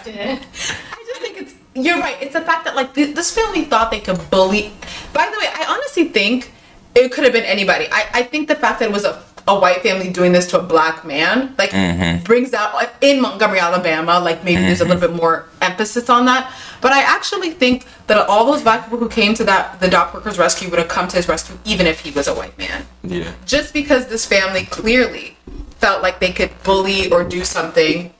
just 1.06 1.20
think 1.20 1.40
it's 1.40 1.54
you're 1.74 1.98
right. 1.98 2.16
It's 2.20 2.32
the 2.32 2.40
fact 2.40 2.64
that 2.64 2.76
like 2.76 2.94
th- 2.94 3.14
this 3.14 3.34
family 3.34 3.64
thought 3.64 3.90
they 3.90 4.00
could 4.00 4.18
bully. 4.30 4.72
By 5.12 5.30
the 5.32 5.38
way, 5.38 5.46
I 5.52 5.66
honestly 5.68 6.04
think 6.08 6.52
it 6.94 7.12
could 7.12 7.24
have 7.24 7.32
been 7.32 7.44
anybody. 7.44 7.86
I, 7.90 8.06
I 8.12 8.22
think 8.22 8.48
the 8.48 8.56
fact 8.56 8.80
that 8.80 8.90
it 8.90 8.92
was 8.92 9.04
a, 9.04 9.22
a 9.46 9.58
white 9.58 9.82
family 9.82 10.10
doing 10.10 10.32
this 10.32 10.46
to 10.48 10.60
a 10.60 10.62
black 10.62 11.04
man 11.04 11.54
like 11.58 11.70
mm-hmm. 11.70 12.22
brings 12.24 12.52
out 12.52 12.74
in 13.00 13.20
Montgomery, 13.20 13.60
Alabama, 13.60 14.18
like 14.20 14.44
maybe 14.44 14.62
there's 14.62 14.80
a 14.80 14.84
little 14.84 15.00
mm-hmm. 15.00 15.16
bit 15.16 15.22
more 15.22 15.48
emphasis 15.62 16.10
on 16.10 16.24
that. 16.26 16.52
But 16.80 16.92
I 16.92 17.02
actually 17.02 17.50
think 17.50 17.86
that 18.06 18.28
all 18.28 18.44
those 18.44 18.62
black 18.62 18.84
people 18.84 18.98
who 18.98 19.08
came 19.08 19.34
to 19.34 19.44
that 19.44 19.78
the 19.80 19.88
dock 19.88 20.12
workers 20.14 20.38
rescue 20.38 20.68
would 20.70 20.78
have 20.78 20.88
come 20.88 21.06
to 21.08 21.16
his 21.16 21.28
rescue 21.28 21.56
even 21.64 21.86
if 21.86 22.00
he 22.00 22.10
was 22.10 22.26
a 22.26 22.34
white 22.34 22.56
man 22.58 22.84
yeah 23.04 23.32
just 23.46 23.72
because 23.72 24.08
this 24.08 24.26
family 24.26 24.64
clearly 24.64 25.36
felt 25.78 26.02
like 26.02 26.18
they 26.18 26.32
could 26.32 26.50
bully 26.64 27.10
or 27.12 27.22
do 27.22 27.44
something 27.44 28.12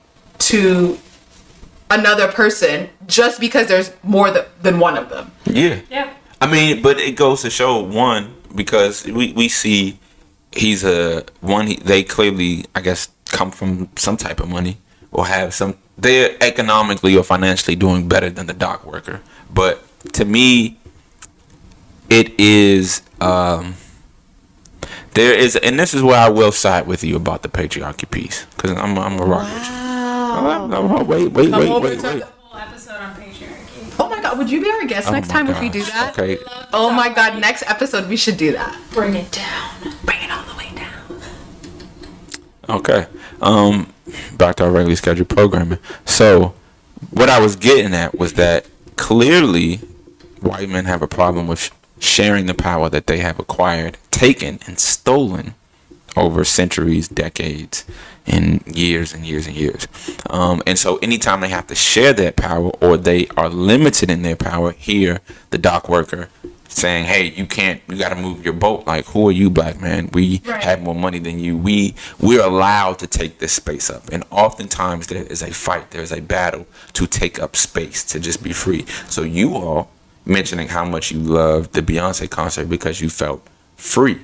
to 0.49 0.97
another 1.89 2.27
person 2.31 2.89
just 3.07 3.39
because 3.39 3.67
there's 3.67 3.91
more 4.03 4.31
th- 4.31 4.45
than 4.61 4.79
one 4.79 4.97
of 4.97 5.09
them. 5.09 5.31
yeah 5.45 5.79
Yeah. 5.89 6.13
I 6.41 6.47
mean, 6.51 6.81
but 6.81 6.99
it 6.99 7.15
goes 7.15 7.41
to 7.43 7.49
show 7.49 7.81
one 7.83 8.33
because 8.55 9.05
we 9.05 9.31
we 9.33 9.47
see 9.47 9.99
he's 10.51 10.83
a 10.83 11.23
one. 11.41 11.67
He, 11.67 11.75
they 11.75 12.01
clearly, 12.03 12.65
I 12.73 12.81
guess, 12.81 13.09
come 13.29 13.51
from 13.51 13.89
some 13.95 14.17
type 14.17 14.39
of 14.39 14.49
money 14.49 14.77
or 15.11 15.27
have 15.27 15.53
some. 15.53 15.75
They're 15.97 16.35
economically 16.41 17.15
or 17.15 17.23
financially 17.23 17.75
doing 17.75 18.07
better 18.07 18.29
than 18.31 18.47
the 18.47 18.53
dock 18.53 18.85
worker. 18.85 19.21
But 19.53 19.83
to 20.13 20.25
me, 20.25 20.79
it 22.09 22.33
is 22.39 23.03
um, 23.19 23.75
there 25.13 25.33
is, 25.37 25.55
and 25.57 25.77
this 25.77 25.93
is 25.93 26.01
where 26.01 26.17
I 26.19 26.29
will 26.29 26.51
side 26.51 26.87
with 26.87 27.03
you 27.03 27.15
about 27.17 27.43
the 27.43 27.49
patriarchy 27.49 28.09
piece, 28.09 28.45
because 28.55 28.71
I'm 28.71 28.97
I'm 28.97 29.19
a 29.19 29.25
rock 29.25 29.43
with 29.53 29.67
you. 29.69 29.90
Wow. 30.35 30.67
No, 30.67 30.87
no, 30.87 31.03
wait, 31.03 31.31
wait, 31.31 31.49
Come 31.51 31.59
wait, 31.59 31.69
over 31.69 31.87
wait, 31.87 31.99
to 31.99 32.07
wait. 32.07 32.19
the- 32.19 32.25
Whole 32.25 32.59
episode 32.59 32.95
on 32.97 33.15
patriarchy. 33.15 33.95
Oh 33.99 34.09
my 34.09 34.21
god, 34.21 34.37
would 34.37 34.49
you 34.51 34.61
be 34.61 34.69
our 34.69 34.85
guest 34.85 35.07
Oh 35.07 35.11
next 35.11 35.27
my 35.29 35.33
time 35.33 35.49
if 35.49 35.59
we 35.61 35.69
do 35.69 35.79
gosh, 35.79 35.91
that? 35.91 36.17
Okay. 36.19 36.37
Oh 36.73 36.91
my 36.91 37.09
god, 37.09 37.39
next 37.39 37.63
episode 37.67 38.09
we 38.09 38.17
should 38.17 38.37
do 38.37 38.51
that. 38.53 38.77
Bring 38.91 39.15
it 39.15 39.31
down. 39.31 39.71
Bring 40.03 40.21
it 40.23 40.31
all 40.31 40.43
the 40.43 40.57
way 40.57 40.69
down. 40.75 41.21
Okay. 42.69 43.05
Um, 43.41 43.93
back 44.37 44.55
to 44.57 44.63
our 44.65 44.69
regularly 44.71 44.95
scheduled 44.95 45.29
programming. 45.29 45.79
So, 46.05 46.53
what 47.11 47.29
I 47.29 47.39
was 47.39 47.55
getting 47.55 47.93
at 47.93 48.17
was 48.17 48.33
that 48.33 48.65
clearly, 48.95 49.77
white 50.41 50.69
men 50.69 50.85
have 50.85 51.01
a 51.01 51.07
problem 51.07 51.47
with 51.47 51.59
sh- 51.59 51.69
sharing 51.99 52.45
the 52.45 52.53
power 52.53 52.89
that 52.89 53.07
they 53.07 53.17
have 53.19 53.39
acquired, 53.39 53.97
taken, 54.11 54.59
and 54.67 54.79
stolen 54.79 55.53
over 56.17 56.43
centuries, 56.43 57.07
decades, 57.07 57.85
and 58.27 58.63
years 58.67 59.13
and 59.13 59.25
years 59.25 59.47
and 59.47 59.55
years. 59.55 59.87
Um, 60.29 60.61
and 60.67 60.77
so, 60.77 60.97
anytime 60.97 61.41
they 61.41 61.49
have 61.49 61.67
to 61.67 61.75
share 61.75 62.13
that 62.13 62.35
power 62.35 62.69
or 62.81 62.97
they 62.97 63.27
are 63.37 63.49
limited 63.49 64.09
in 64.11 64.21
their 64.21 64.35
power, 64.35 64.71
here, 64.73 65.19
the 65.49 65.57
dock 65.57 65.89
worker 65.89 66.29
saying, 66.67 67.05
"Hey, 67.05 67.25
you 67.31 67.45
can't. 67.45 67.81
You 67.89 67.97
got 67.97 68.09
to 68.09 68.15
move 68.15 68.45
your 68.45 68.53
boat. 68.53 68.87
Like, 68.87 69.05
who 69.07 69.27
are 69.27 69.31
you, 69.31 69.49
black 69.49 69.81
man? 69.81 70.09
We 70.13 70.41
Right. 70.45 70.63
have 70.63 70.81
more 70.81 70.95
money 70.95 71.19
than 71.19 71.37
you. 71.39 71.57
We 71.57 71.95
we're 72.19 72.41
allowed 72.43 72.99
to 72.99 73.07
take 73.07 73.39
this 73.39 73.51
space 73.53 73.89
up. 73.89 74.03
And 74.11 74.23
oftentimes 74.31 75.07
there 75.07 75.23
is 75.23 75.41
a 75.41 75.51
fight. 75.51 75.91
There 75.91 76.01
is 76.01 76.11
a 76.13 76.21
battle 76.21 76.65
to 76.93 77.07
take 77.07 77.41
up 77.41 77.55
space 77.57 78.03
to 78.05 78.19
just 78.19 78.41
be 78.41 78.53
free. 78.53 78.85
So 79.09 79.23
you 79.23 79.53
all 79.55 79.89
mentioning 80.25 80.69
how 80.69 80.85
much 80.85 81.11
you 81.11 81.19
loved 81.19 81.73
the 81.73 81.81
Beyonce 81.81 82.29
concert 82.29 82.69
because 82.69 83.01
you 83.01 83.09
felt 83.09 83.41
free. 83.75 84.19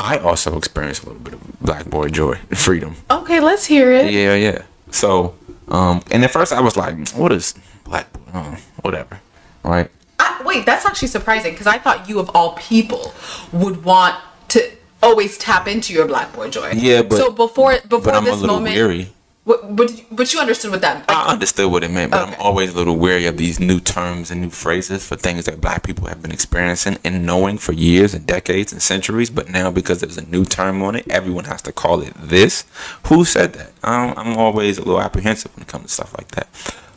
I 0.00 0.18
also 0.18 0.56
experienced 0.58 1.04
a 1.04 1.06
little 1.06 1.22
bit 1.22 1.34
of 1.34 1.60
black 1.60 1.86
boy 1.86 2.08
joy, 2.08 2.34
freedom. 2.54 2.96
Okay, 3.10 3.40
let's 3.40 3.66
hear 3.66 3.92
it. 3.92 4.12
Yeah, 4.12 4.34
yeah. 4.34 4.62
So, 4.90 5.34
um, 5.68 6.02
and 6.10 6.24
at 6.24 6.30
first 6.30 6.52
I 6.52 6.60
was 6.60 6.76
like, 6.76 7.08
"What 7.10 7.32
is 7.32 7.54
black 7.84 8.12
boy? 8.12 8.20
Oh, 8.34 8.56
whatever." 8.82 9.20
Right? 9.62 9.90
I, 10.18 10.42
wait, 10.44 10.66
that's 10.66 10.84
actually 10.84 11.08
surprising 11.08 11.52
because 11.52 11.66
I 11.66 11.78
thought 11.78 12.08
you 12.08 12.18
of 12.20 12.30
all 12.34 12.52
people 12.54 13.14
would 13.52 13.84
want 13.84 14.16
to 14.48 14.70
always 15.02 15.38
tap 15.38 15.66
into 15.68 15.92
your 15.92 16.06
black 16.06 16.32
boy 16.32 16.50
joy. 16.50 16.72
Yeah, 16.74 17.02
but- 17.02 17.18
so 17.18 17.30
before 17.30 17.78
before 17.88 18.00
But 18.00 18.14
I'm 18.14 18.22
a 18.26 18.30
this 18.30 18.40
little 18.40 18.56
moment, 18.56 18.74
weary. 18.76 19.08
What, 19.44 19.76
but 19.76 19.92
but 20.10 20.32
you 20.32 20.40
understood 20.40 20.70
what 20.70 20.80
that 20.80 21.06
like, 21.06 21.10
I 21.10 21.30
understood 21.30 21.70
what 21.70 21.84
it 21.84 21.90
meant, 21.90 22.10
but 22.12 22.22
Okay. 22.22 22.34
I'm 22.34 22.40
always 22.40 22.72
a 22.72 22.76
little 22.76 22.96
wary 22.96 23.26
of 23.26 23.36
these 23.36 23.60
new 23.60 23.78
terms 23.78 24.30
and 24.30 24.40
new 24.40 24.48
phrases 24.48 25.06
for 25.06 25.16
things 25.16 25.44
that 25.44 25.60
black 25.60 25.82
people 25.82 26.06
have 26.06 26.22
been 26.22 26.32
experiencing 26.32 26.96
and 27.04 27.26
knowing 27.26 27.58
for 27.58 27.72
years 27.72 28.14
and 28.14 28.26
decades 28.26 28.72
and 28.72 28.80
centuries. 28.80 29.28
But 29.28 29.50
now, 29.50 29.70
because 29.70 30.00
there's 30.00 30.16
a 30.16 30.24
new 30.26 30.46
term 30.46 30.82
on 30.82 30.96
it, 30.96 31.06
everyone 31.10 31.44
has 31.44 31.60
to 31.62 31.72
call 31.72 32.00
it 32.00 32.14
this. 32.14 32.64
Who 33.08 33.26
said 33.26 33.52
that? 33.52 33.72
I'm, 33.82 34.16
I'm 34.18 34.38
always 34.38 34.78
a 34.78 34.82
little 34.82 35.00
apprehensive 35.02 35.54
when 35.54 35.62
it 35.62 35.68
comes 35.68 35.86
to 35.86 35.92
stuff 35.92 36.16
like 36.16 36.28
that. 36.28 36.48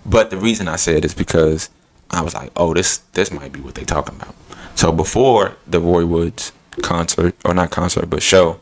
But 0.05 0.29
the 0.29 0.37
reason 0.37 0.69
I 0.69 0.77
said 0.77 1.03
is 1.03 1.13
because 1.13 1.69
I 2.11 2.21
was 2.21 2.33
like, 2.33 2.51
oh, 2.55 2.73
this 2.73 2.99
this 3.11 3.29
might 3.29 3.51
be 3.51 3.59
what 3.59 3.75
they're 3.75 3.83
talking 3.83 4.15
about. 4.15 4.35
So 4.75 4.93
before 4.93 5.57
the 5.67 5.81
Roy 5.81 6.05
Woods 6.05 6.53
concert, 6.81 7.35
or 7.43 7.53
not 7.53 7.71
concert, 7.71 8.09
but 8.09 8.23
show, 8.23 8.61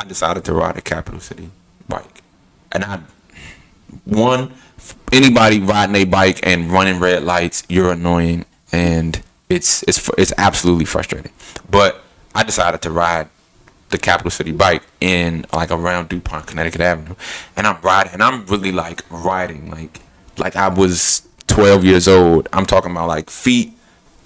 I 0.00 0.04
decided 0.04 0.44
to 0.46 0.52
ride 0.52 0.76
a 0.76 0.80
Capital 0.80 1.20
City 1.20 1.50
and 2.74 2.84
I 2.84 3.00
one 4.04 4.52
anybody 5.12 5.60
riding 5.60 5.94
a 5.96 6.04
bike 6.04 6.40
and 6.42 6.70
running 6.70 6.98
red 7.00 7.22
lights 7.22 7.62
you're 7.68 7.92
annoying 7.92 8.44
and 8.72 9.22
it's 9.48 9.82
it's 9.84 10.10
it's 10.18 10.32
absolutely 10.36 10.84
frustrating. 10.84 11.32
But 11.70 12.02
i 12.34 12.42
decided 12.42 12.82
to 12.82 12.90
ride 12.90 13.28
the 13.90 13.98
capital 13.98 14.30
city 14.30 14.50
bike 14.50 14.82
in 15.00 15.46
like 15.52 15.70
around 15.70 16.08
dupont 16.08 16.46
connecticut 16.46 16.80
avenue. 16.80 17.14
And 17.56 17.66
i'm 17.66 17.80
riding 17.80 18.12
and 18.12 18.22
i'm 18.22 18.44
really 18.46 18.72
like 18.72 19.04
riding 19.10 19.70
like 19.70 20.00
like 20.38 20.56
i 20.56 20.68
was 20.68 21.28
12 21.46 21.84
years 21.84 22.08
old. 22.08 22.48
I'm 22.52 22.66
talking 22.66 22.90
about 22.90 23.06
like 23.08 23.30
feet 23.30 23.72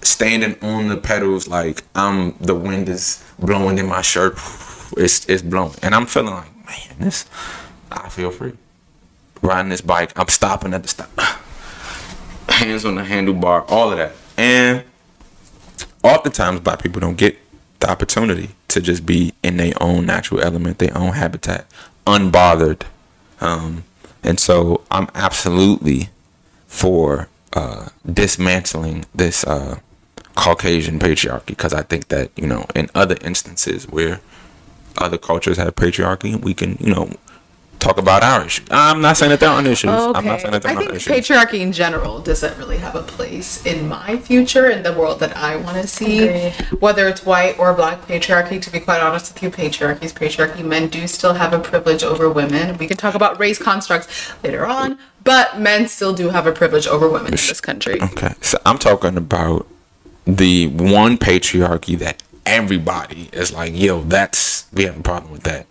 standing 0.01 0.55
on 0.61 0.87
the 0.87 0.97
pedals 0.97 1.47
like 1.47 1.83
i'm 1.93 2.31
the 2.39 2.55
wind 2.55 2.89
is 2.89 3.23
blowing 3.37 3.77
in 3.77 3.85
my 3.85 4.01
shirt. 4.01 4.33
It's 4.97 5.29
it's 5.29 5.43
blowing. 5.43 5.75
And 5.83 5.93
i'm 5.93 6.07
feeling 6.07 6.33
like 6.33 6.55
man 6.65 6.95
this 6.99 7.25
i 7.91 8.09
feel 8.09 8.31
free 8.31 8.53
riding 9.41 9.69
this 9.69 9.81
bike. 9.81 10.17
I'm 10.17 10.27
stopping 10.27 10.73
at 10.73 10.83
the 10.83 10.89
stop. 10.89 11.09
Hands 12.49 12.83
on 12.85 12.95
the 12.95 13.03
handlebar, 13.03 13.65
all 13.69 13.91
of 13.91 13.97
that. 13.97 14.13
And 14.37 14.83
oftentimes 16.03 16.61
black 16.61 16.81
people 16.81 16.99
don't 16.99 17.17
get 17.17 17.37
the 17.79 17.89
opportunity 17.89 18.51
to 18.69 18.81
just 18.81 19.05
be 19.05 19.33
in 19.43 19.57
their 19.57 19.73
own 19.81 20.05
natural 20.05 20.41
element, 20.41 20.79
their 20.79 20.97
own 20.97 21.13
habitat, 21.13 21.65
unbothered. 22.05 22.83
Um, 23.39 23.83
and 24.23 24.39
so 24.39 24.83
I'm 24.91 25.07
absolutely 25.15 26.09
for 26.67 27.29
uh, 27.53 27.89
dismantling 28.11 29.05
this 29.15 29.43
uh, 29.45 29.79
Caucasian 30.35 30.99
patriarchy 30.99 31.47
because 31.47 31.73
I 31.73 31.83
think 31.83 32.09
that, 32.09 32.31
you 32.35 32.47
know, 32.47 32.65
in 32.75 32.89
other 32.93 33.15
instances 33.21 33.87
where 33.87 34.19
other 34.97 35.17
cultures 35.17 35.57
have 35.57 35.75
patriarchy, 35.75 36.39
we 36.39 36.53
can, 36.53 36.77
you 36.79 36.93
know, 36.93 37.11
talk 37.79 37.97
about 37.97 38.23
our 38.23 38.45
issues. 38.45 38.67
I'm 38.69 39.01
not 39.01 39.17
saying 39.17 39.29
that 39.31 39.39
there 39.39 39.49
aren't 39.49 39.67
issues. 39.67 39.89
I'm 39.89 40.25
not 40.25 40.41
saying 40.41 40.51
that 40.51 40.61
there 40.61 40.71
I 40.71 40.75
aren't 40.75 40.87
think 40.87 40.97
issues. 40.97 41.29
patriarchy 41.29 41.61
in 41.61 41.71
general 41.71 42.19
doesn't 42.19 42.57
really 42.57 42.77
have 42.77 42.95
a 42.95 43.01
place 43.01 43.65
in 43.65 43.87
my 43.87 44.17
future 44.17 44.69
in 44.69 44.83
the 44.83 44.93
world 44.93 45.19
that 45.21 45.35
I 45.37 45.55
want 45.55 45.77
to 45.77 45.87
see. 45.87 46.27
Agreed. 46.27 46.81
Whether 46.81 47.07
it's 47.07 47.25
white 47.25 47.57
or 47.57 47.73
black 47.73 48.01
patriarchy, 48.01 48.61
to 48.61 48.69
be 48.71 48.79
quite 48.79 49.01
honest 49.01 49.33
with 49.33 49.43
you, 49.43 49.49
patriarchy 49.49 50.03
is 50.03 50.13
patriarchy. 50.13 50.63
Men 50.63 50.87
do 50.89 51.07
still 51.07 51.33
have 51.33 51.53
a 51.53 51.59
privilege 51.59 52.03
over 52.03 52.29
women. 52.29 52.77
We 52.77 52.87
can 52.87 52.97
talk 52.97 53.15
about 53.15 53.39
race 53.39 53.57
constructs 53.57 54.33
later 54.43 54.65
on, 54.65 54.99
but 55.23 55.59
men 55.59 55.87
still 55.87 56.13
do 56.13 56.29
have 56.29 56.45
a 56.45 56.51
privilege 56.51 56.87
over 56.87 57.07
women 57.09 57.27
in 57.27 57.31
this 57.31 57.61
country. 57.61 58.01
Okay, 58.01 58.33
so 58.41 58.57
I'm 58.65 58.77
talking 58.77 59.15
about 59.17 59.67
the 60.25 60.67
one 60.67 61.17
patriarchy 61.17 61.97
that 61.99 62.21
everybody 62.45 63.29
is 63.31 63.53
like, 63.53 63.75
yo, 63.75 64.01
that's 64.03 64.67
we 64.73 64.83
have 64.83 64.97
a 64.99 65.03
problem 65.03 65.31
with 65.31 65.43
that, 65.43 65.65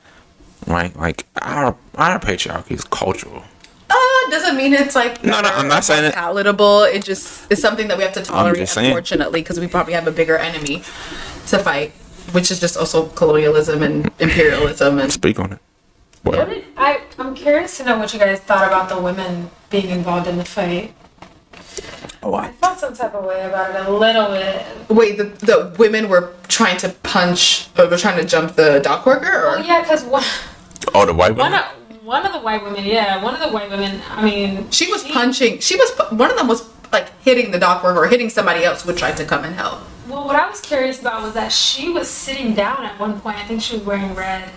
right? 0.68 0.94
Like 0.96 1.26
our 1.42 1.76
our 1.96 2.18
patriarchy 2.20 2.72
is 2.72 2.84
cultural. 2.84 3.42
Uh, 3.90 3.96
doesn't 4.30 4.56
mean 4.56 4.74
it's 4.74 4.94
like 4.94 5.24
No, 5.24 5.40
no, 5.40 5.48
I'm 5.48 5.68
not 5.68 5.82
saying 5.84 6.04
it- 6.04 6.14
palatable. 6.14 6.82
It 6.82 7.04
just 7.04 7.50
is 7.50 7.60
something 7.60 7.88
that 7.88 7.96
we 7.96 8.04
have 8.04 8.12
to 8.14 8.22
tolerate, 8.22 8.58
just 8.58 8.76
unfortunately, 8.76 9.40
because 9.42 9.58
we 9.58 9.66
probably 9.66 9.94
have 9.94 10.06
a 10.06 10.12
bigger 10.12 10.36
enemy 10.36 10.82
to 11.46 11.58
fight, 11.58 11.92
which 12.32 12.50
is 12.50 12.60
just 12.60 12.76
also 12.76 13.06
colonialism 13.08 13.82
and 13.82 14.10
imperialism 14.18 14.98
and 14.98 15.10
Speak 15.12 15.40
on 15.40 15.52
it. 15.54 15.58
What 16.22 16.36
Well, 16.36 16.46
did, 16.46 16.64
I, 16.76 17.00
I'm 17.18 17.34
curious 17.34 17.78
to 17.78 17.84
know 17.84 17.96
what 17.98 18.12
you 18.12 18.18
guys 18.18 18.40
thought 18.40 18.66
about 18.66 18.88
the 18.90 19.00
women 19.00 19.50
being 19.70 19.88
involved 19.88 20.26
in 20.26 20.36
the 20.36 20.44
fight. 20.44 20.92
oh, 22.22 22.34
I 22.34 22.46
I, 22.48 22.52
felt 22.52 22.78
some 22.80 22.92
type 22.94 23.14
of 23.14 23.24
way 23.24 23.40
about 23.46 23.70
it 23.74 23.86
a 23.86 23.90
little 23.90 24.28
bit. 24.28 24.66
Wait, 24.90 25.16
the, 25.16 25.24
the 25.46 25.74
women 25.78 26.08
were 26.10 26.34
trying 26.48 26.76
to 26.78 26.90
punch, 27.02 27.68
or 27.78 27.86
were 27.88 27.96
trying 27.96 28.20
to 28.20 28.26
jump 28.26 28.56
the 28.56 28.80
dock 28.80 29.06
worker? 29.06 29.32
Or? 29.32 29.56
Well, 29.56 29.64
yeah, 29.64 29.80
because 29.80 30.04
one, 30.04 30.24
oh, 30.94 31.06
the 31.06 31.14
white 31.14 31.36
one, 31.36 31.54
of, 31.54 31.64
one 32.04 32.24
of 32.26 32.32
the 32.32 32.40
white 32.40 32.62
women, 32.62 32.84
yeah, 32.84 33.22
one 33.22 33.34
of 33.34 33.40
the 33.40 33.48
white 33.48 33.70
women, 33.70 34.00
I 34.10 34.24
mean, 34.24 34.70
She 34.70 34.90
was 34.90 35.04
punching, 35.04 35.60
she 35.60 35.76
was, 35.76 35.90
one 36.10 36.30
of 36.30 36.36
them 36.36 36.48
was 36.48 36.68
like 36.92 37.10
hitting 37.22 37.50
the 37.50 37.58
dock 37.58 37.82
worker 37.82 38.04
or 38.04 38.08
hitting 38.08 38.30
somebody 38.30 38.64
else 38.64 38.82
who 38.82 38.92
tried 38.92 39.16
to 39.18 39.24
come 39.24 39.44
and 39.44 39.54
help. 39.54 39.80
Well, 40.08 40.24
what 40.26 40.36
I 40.36 40.48
was 40.48 40.60
curious 40.60 41.00
about 41.00 41.22
was 41.22 41.34
that 41.34 41.52
she 41.52 41.90
was 41.90 42.08
sitting 42.08 42.54
down 42.54 42.84
at 42.84 42.98
one 42.98 43.20
point. 43.20 43.36
I 43.36 43.44
think 43.44 43.60
she 43.60 43.76
was 43.76 43.84
wearing 43.84 44.14
red. 44.14 44.48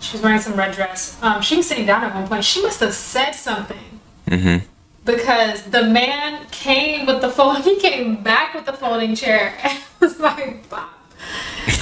She 0.00 0.16
was 0.16 0.22
wearing 0.22 0.40
some 0.40 0.54
red 0.54 0.74
dress. 0.74 1.22
Um, 1.22 1.42
she 1.42 1.56
was 1.56 1.66
sitting 1.66 1.84
down 1.86 2.04
at 2.04 2.14
one 2.14 2.26
point. 2.26 2.44
She 2.44 2.62
must 2.62 2.80
have 2.80 2.94
said 2.94 3.32
something. 3.32 4.00
Mm-hmm. 4.26 4.64
Because 5.04 5.64
the 5.64 5.84
man 5.84 6.46
came 6.50 7.04
with 7.04 7.20
the 7.20 7.28
fold. 7.28 7.58
He 7.64 7.78
came 7.78 8.22
back 8.22 8.54
with 8.54 8.64
the 8.64 8.72
folding 8.72 9.14
chair 9.14 9.54
and 9.62 9.78
was 10.00 10.18
like, 10.18 10.68
"Bop." 10.70 10.88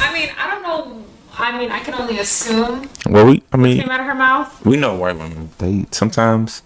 I 0.01 0.13
mean, 0.13 0.31
I 0.37 0.51
don't 0.51 0.63
know. 0.63 1.05
I 1.39 1.57
mean, 1.59 1.71
I 1.71 1.81
can 1.81 1.95
only 1.95 2.19
assume 2.19 2.89
Well, 3.09 3.27
we, 3.27 3.43
I 3.53 3.57
mean, 3.57 3.81
came 3.81 3.89
out 3.91 4.01
of 4.01 4.07
her 4.07 4.15
mouth. 4.15 4.65
we 4.67 4.77
know 4.77 4.95
white 4.95 5.17
women. 5.17 5.51
They 5.59 5.87
sometimes. 5.91 6.63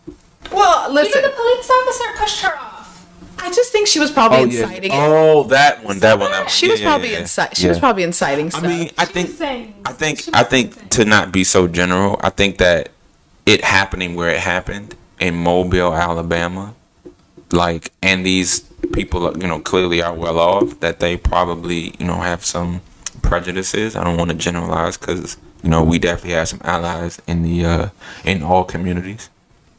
Well, 0.53 0.93
listen, 0.93 1.19
Even 1.19 1.31
the 1.31 1.37
police 1.37 1.71
officer 1.71 2.05
pushed 2.19 2.41
her 2.43 2.59
off. 2.59 3.07
I 3.39 3.51
just 3.51 3.71
think 3.73 3.87
she 3.87 4.01
was 4.01 4.11
probably 4.11 4.39
oh, 4.39 4.43
inciting 4.45 4.91
it. 4.91 4.95
Oh, 4.95 5.45
that 5.45 5.85
one. 5.85 5.99
That 6.01 6.19
one. 6.19 6.31
That 6.33 6.41
one. 6.43 6.49
She 6.49 6.67
Yeah, 6.67 6.73
was 6.73 6.81
yeah, 6.81 6.89
probably 6.89 7.12
yeah, 7.12 7.19
inciting. 7.21 7.55
She 7.55 7.62
yeah. 7.64 7.69
was 7.69 7.79
probably 7.79 8.03
inciting 8.03 8.51
I 8.55 8.61
mean, 8.67 8.91
I 8.99 9.05
She 9.07 9.12
think. 9.12 9.75
I 9.85 9.93
think 9.93 10.25
I 10.33 10.43
think 10.43 10.75
saying- 10.75 10.89
to 10.91 11.05
not 11.05 11.33
be 11.33 11.45
so 11.45 11.69
general, 11.69 12.19
I 12.23 12.31
think 12.31 12.59
that 12.59 12.91
it 13.45 13.62
happening 13.62 14.14
where 14.17 14.31
it 14.31 14.41
happened 14.41 14.95
in 15.21 15.35
Mobile, 15.37 15.95
Alabama, 15.95 16.75
like, 17.53 17.93
and 18.03 18.27
these 18.27 18.61
people, 18.93 19.37
you 19.39 19.47
know, 19.47 19.61
clearly 19.61 20.03
are 20.03 20.14
well 20.14 20.39
off. 20.39 20.81
That 20.81 20.99
they 21.01 21.17
probably, 21.17 21.95
you 21.99 22.07
know, 22.07 22.17
have 22.21 22.45
some 22.45 22.81
prejudices. 23.27 23.97
I 23.97 24.05
don't 24.05 24.16
want 24.16 24.31
to 24.31 24.37
generalize 24.37 24.97
because 24.97 25.37
you 25.62 25.68
know 25.68 25.83
we 25.83 25.99
definitely 25.99 26.33
have 26.33 26.49
some 26.49 26.61
allies 26.64 27.20
in 27.27 27.43
the 27.43 27.64
uh 27.64 27.89
in 28.24 28.43
all 28.43 28.64
communities. 28.64 29.31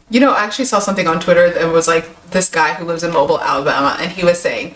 You 0.10 0.22
know, 0.22 0.32
I 0.32 0.44
actually 0.46 0.66
saw 0.66 0.80
something 0.80 1.08
on 1.08 1.20
Twitter 1.20 1.50
that 1.50 1.72
was 1.72 1.88
like 1.88 2.30
this 2.32 2.50
guy 2.50 2.74
who 2.76 2.86
lives 2.86 3.04
in 3.04 3.12
Mobile, 3.12 3.42
Alabama, 3.42 3.98
and 4.00 4.10
he 4.12 4.24
was 4.24 4.40
saying 4.40 4.76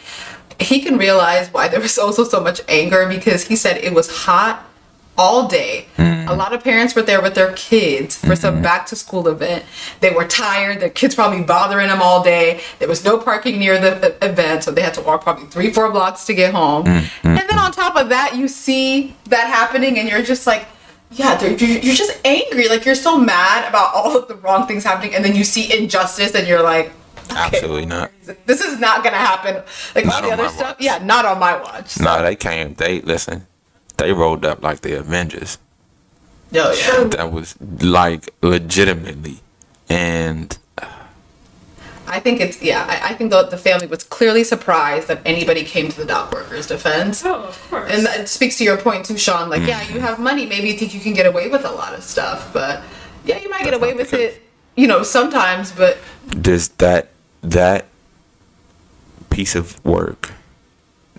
he 0.60 0.82
can 0.82 0.98
realize 0.98 1.52
why 1.54 1.68
there 1.68 1.80
was 1.80 1.98
also 1.98 2.24
so 2.24 2.42
much 2.42 2.62
anger 2.68 3.08
because 3.08 3.48
he 3.48 3.56
said 3.56 3.78
it 3.78 3.94
was 3.94 4.26
hot 4.26 4.66
all 5.18 5.48
day. 5.48 5.88
A 6.32 6.36
lot 6.36 6.54
of 6.54 6.64
parents 6.64 6.96
were 6.96 7.02
there 7.02 7.22
with 7.22 7.36
their 7.36 7.52
kids 7.54 8.16
for 8.18 8.36
some 8.36 8.56
mm-hmm. 8.56 8.64
back 8.64 8.86
to 8.88 8.96
school 8.96 9.28
event. 9.28 9.66
They 10.00 10.12
were 10.12 10.26
tired. 10.26 10.80
Their 10.80 10.90
kids 10.90 11.14
probably 11.14 11.44
bothering 11.44 11.90
them 11.90 12.02
all 12.02 12.24
day. 12.24 12.62
There 12.80 12.88
was 12.88 13.04
no 13.04 13.18
parking 13.18 13.60
near 13.60 13.80
the 13.80 14.16
event, 14.24 14.64
so 14.64 14.72
they 14.72 14.82
had 14.82 14.94
to 14.94 15.02
walk 15.02 15.24
probably 15.24 15.46
three, 15.48 15.72
four 15.72 15.92
blocks 15.92 16.26
to 16.26 16.34
get 16.34 16.54
home. 16.54 16.86
Mm-hmm. 16.86 17.28
And 17.28 17.50
then 17.50 17.60
on 17.60 17.72
top 17.72 17.96
of 17.96 18.10
that, 18.10 18.36
you 18.38 18.48
see 18.48 19.16
that 19.26 19.48
happening, 19.48 20.00
and 20.00 20.08
you're 20.08 20.24
just 20.24 20.48
like, 20.48 20.68
yeah, 21.12 21.42
you're 21.44 21.52
you're 21.58 21.96
just 21.96 22.18
angry. 22.24 22.70
Like 22.70 22.86
you're 22.86 22.96
so 22.96 23.18
mad 23.18 23.68
about 23.68 23.94
all 23.94 24.16
of 24.18 24.28
the 24.28 24.36
wrong 24.36 24.68
things 24.68 24.84
happening, 24.84 25.14
and 25.14 25.26
then 25.26 25.36
you 25.36 25.44
see 25.44 25.78
injustice, 25.78 26.34
and 26.34 26.48
you're 26.48 26.64
like, 26.64 26.94
okay, 27.32 27.58
Absolutely 27.58 27.86
not. 27.86 28.12
this 28.46 28.62
is 28.62 28.80
not 28.80 29.04
gonna 29.04 29.18
happen. 29.18 29.64
Like 29.96 30.06
Not 30.06 30.24
all 30.24 30.30
the 30.30 30.34
other 30.34 30.50
stuff, 30.50 30.78
watch. 30.78 30.78
yeah, 30.80 31.00
not 31.04 31.26
on 31.26 31.40
my 31.40 31.60
watch. 31.62 31.90
So, 31.90 32.04
No, 32.04 32.22
they 32.22 32.36
came. 32.36 32.76
They 32.76 33.02
listen. 33.02 33.48
They 34.02 34.14
rolled 34.14 34.46
up 34.46 34.64
like 34.64 34.82
the 34.82 34.98
Avengers. 35.00 35.58
oh, 36.56 36.74
yeah. 36.74 37.04
That 37.10 37.32
was 37.32 37.56
like 37.82 38.30
legitimately, 38.42 39.40
and 39.90 40.58
I 42.08 42.20
think 42.20 42.42
it's 42.42 42.62
yeah. 42.62 42.86
I, 42.90 43.12
I 43.12 43.14
think 43.14 43.32
the, 43.32 43.44
the 43.44 43.58
family 43.58 43.88
was 43.88 44.04
clearly 44.04 44.44
surprised 44.44 45.08
that 45.08 45.22
anybody 45.26 45.64
came 45.64 45.88
to 45.90 45.98
the 45.98 46.06
dock 46.06 46.32
workers' 46.34 46.68
defense. 46.68 47.24
Oh, 47.24 47.36
of 47.44 47.70
course. 47.70 47.92
And 47.92 48.06
that 48.06 48.28
speaks 48.28 48.58
to 48.58 48.64
your 48.64 48.78
point 48.78 49.06
too, 49.06 49.18
Sean. 49.18 49.50
Like, 49.50 49.66
yeah, 49.68 49.80
Mm-hmm. 49.82 49.94
you 49.94 50.00
have 50.02 50.20
money. 50.20 50.46
Maybe 50.46 50.68
you 50.70 50.78
think 50.78 50.94
you 50.94 51.00
can 51.00 51.14
get 51.14 51.26
away 51.26 51.48
with 51.48 51.64
a 51.64 51.72
lot 51.72 51.94
of 51.94 52.04
stuff, 52.04 52.52
but 52.54 52.84
yeah, 53.24 53.40
you 53.40 53.50
might 53.50 53.64
get 53.64 53.74
away 53.74 53.94
with 53.94 54.14
it. 54.14 54.42
You 54.76 54.88
know, 54.88 55.04
sometimes, 55.04 55.72
but 55.72 55.98
does 56.30 56.70
that 56.80 57.10
that 57.44 57.86
piece 59.30 59.56
of 59.56 59.84
work 59.86 60.32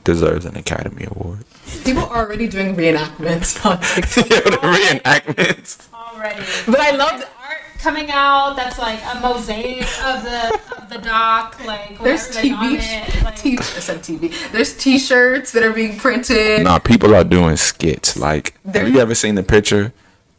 deserves 0.05 0.44
an 0.44 0.57
Academy 0.57 1.07
Award? 1.11 1.44
people 1.84 2.03
are 2.05 2.18
already 2.26 2.46
doing 2.48 2.76
reenactments 2.76 3.64
on 3.66 3.80
TikTok. 3.80 4.28
the 4.44 4.59
reenactments. 4.62 5.88
already. 5.94 6.42
But 6.66 6.80
I 6.80 6.90
love 6.92 7.11
There's 7.12 7.24
art 7.24 7.59
coming 7.78 8.11
out 8.11 8.55
that's 8.57 8.78
like 8.78 9.00
a 9.14 9.20
mosaic 9.20 9.82
of 10.05 10.22
the 10.22 10.61
of 10.82 10.88
the 10.90 10.98
dock, 10.98 11.64
like 11.64 11.98
There's 12.03 12.28
everything 12.36 12.55
on 12.55 12.76
TV, 12.76 12.78
it. 13.18 13.24
Like, 13.24 13.36
TV, 13.36 13.59
I 13.61 13.80
said 13.80 14.00
TV. 14.03 14.53
There's 14.53 14.76
T-shirts 14.76 15.53
that 15.53 15.62
are 15.62 15.72
being 15.72 15.96
printed. 15.98 16.62
Nah, 16.64 16.78
people 16.78 17.14
are 17.14 17.24
doing 17.24 17.57
skits. 17.57 18.16
Like, 18.16 18.55
There- 18.64 18.84
have 18.84 18.92
you 18.94 19.00
ever 19.00 19.14
seen 19.14 19.34
the 19.36 19.42
picture 19.42 19.92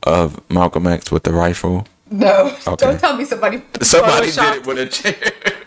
of 0.03 0.39
Malcolm 0.49 0.85
X 0.87 1.11
with 1.11 1.23
the 1.23 1.33
rifle? 1.33 1.87
No, 2.11 2.55
Okay. 2.67 2.75
don't 2.85 2.99
tell 2.99 3.15
me 3.17 3.25
somebody. 3.25 3.61
Somebody 3.81 4.31
did 4.31 4.55
it 4.57 4.67
with 4.67 4.77
a 4.77 4.85
chair. 4.85 5.15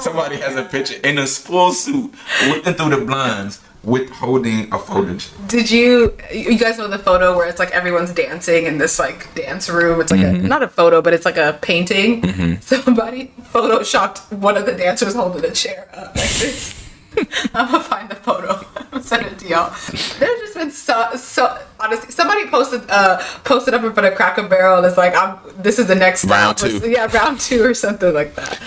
Somebody 0.00 0.36
has 0.36 0.56
a 0.56 0.64
picture 0.64 0.98
in 1.02 1.18
a 1.18 1.26
full 1.26 1.72
suit, 1.72 2.12
looking 2.48 2.74
through 2.74 2.90
the 2.90 3.04
blinds, 3.04 3.60
with 3.86 4.10
holding 4.10 4.72
a 4.74 4.78
photo. 4.78 5.16
Did 5.46 5.70
you? 5.70 6.16
You 6.32 6.58
guys 6.58 6.76
know 6.76 6.88
the 6.88 6.98
photo 6.98 7.36
where 7.36 7.48
it's 7.48 7.60
like 7.60 7.70
everyone's 7.70 8.12
dancing 8.12 8.66
in 8.66 8.78
this 8.78 8.98
like 8.98 9.32
dance 9.34 9.70
room? 9.70 10.00
It's 10.00 10.10
like 10.10 10.20
a, 10.20 10.24
mm-hmm. 10.24 10.46
not 10.46 10.62
a 10.62 10.68
photo, 10.68 11.00
but 11.00 11.14
it's 11.14 11.24
like 11.24 11.36
a 11.36 11.58
painting. 11.62 12.22
Mm-hmm. 12.22 12.60
Somebody 12.60 13.32
photoshopped 13.52 14.32
one 14.32 14.56
of 14.56 14.66
the 14.66 14.74
dancers 14.74 15.14
holding 15.14 15.44
a 15.44 15.52
chair 15.52 15.88
up 15.94 16.16
like 16.16 16.30
this. 16.30 16.84
I'm 17.54 17.70
gonna 17.70 17.82
find 17.82 18.08
the 18.08 18.16
photo. 18.16 18.66
Send 19.02 19.26
it 19.26 19.38
to 19.40 19.48
y'all. 19.48 19.70
There's 20.18 20.40
just 20.40 20.54
been 20.54 20.70
so 20.70 21.10
so 21.16 21.58
honestly. 21.80 22.10
Somebody 22.10 22.46
posted 22.46 22.82
uh 22.88 23.18
posted 23.44 23.74
up 23.74 23.82
in 23.84 23.92
front 23.92 24.08
of 24.08 24.14
Cracker 24.14 24.46
Barrel 24.48 24.78
and 24.78 24.86
it's 24.86 24.96
like 24.96 25.14
I'm 25.14 25.38
this 25.58 25.78
is 25.78 25.86
the 25.86 25.94
next. 25.94 26.24
Round 26.24 26.56
two. 26.56 26.80
Yeah, 26.88 27.06
round 27.16 27.40
two 27.40 27.62
or 27.64 27.74
something 27.74 28.12
like 28.14 28.34
that. 28.36 28.60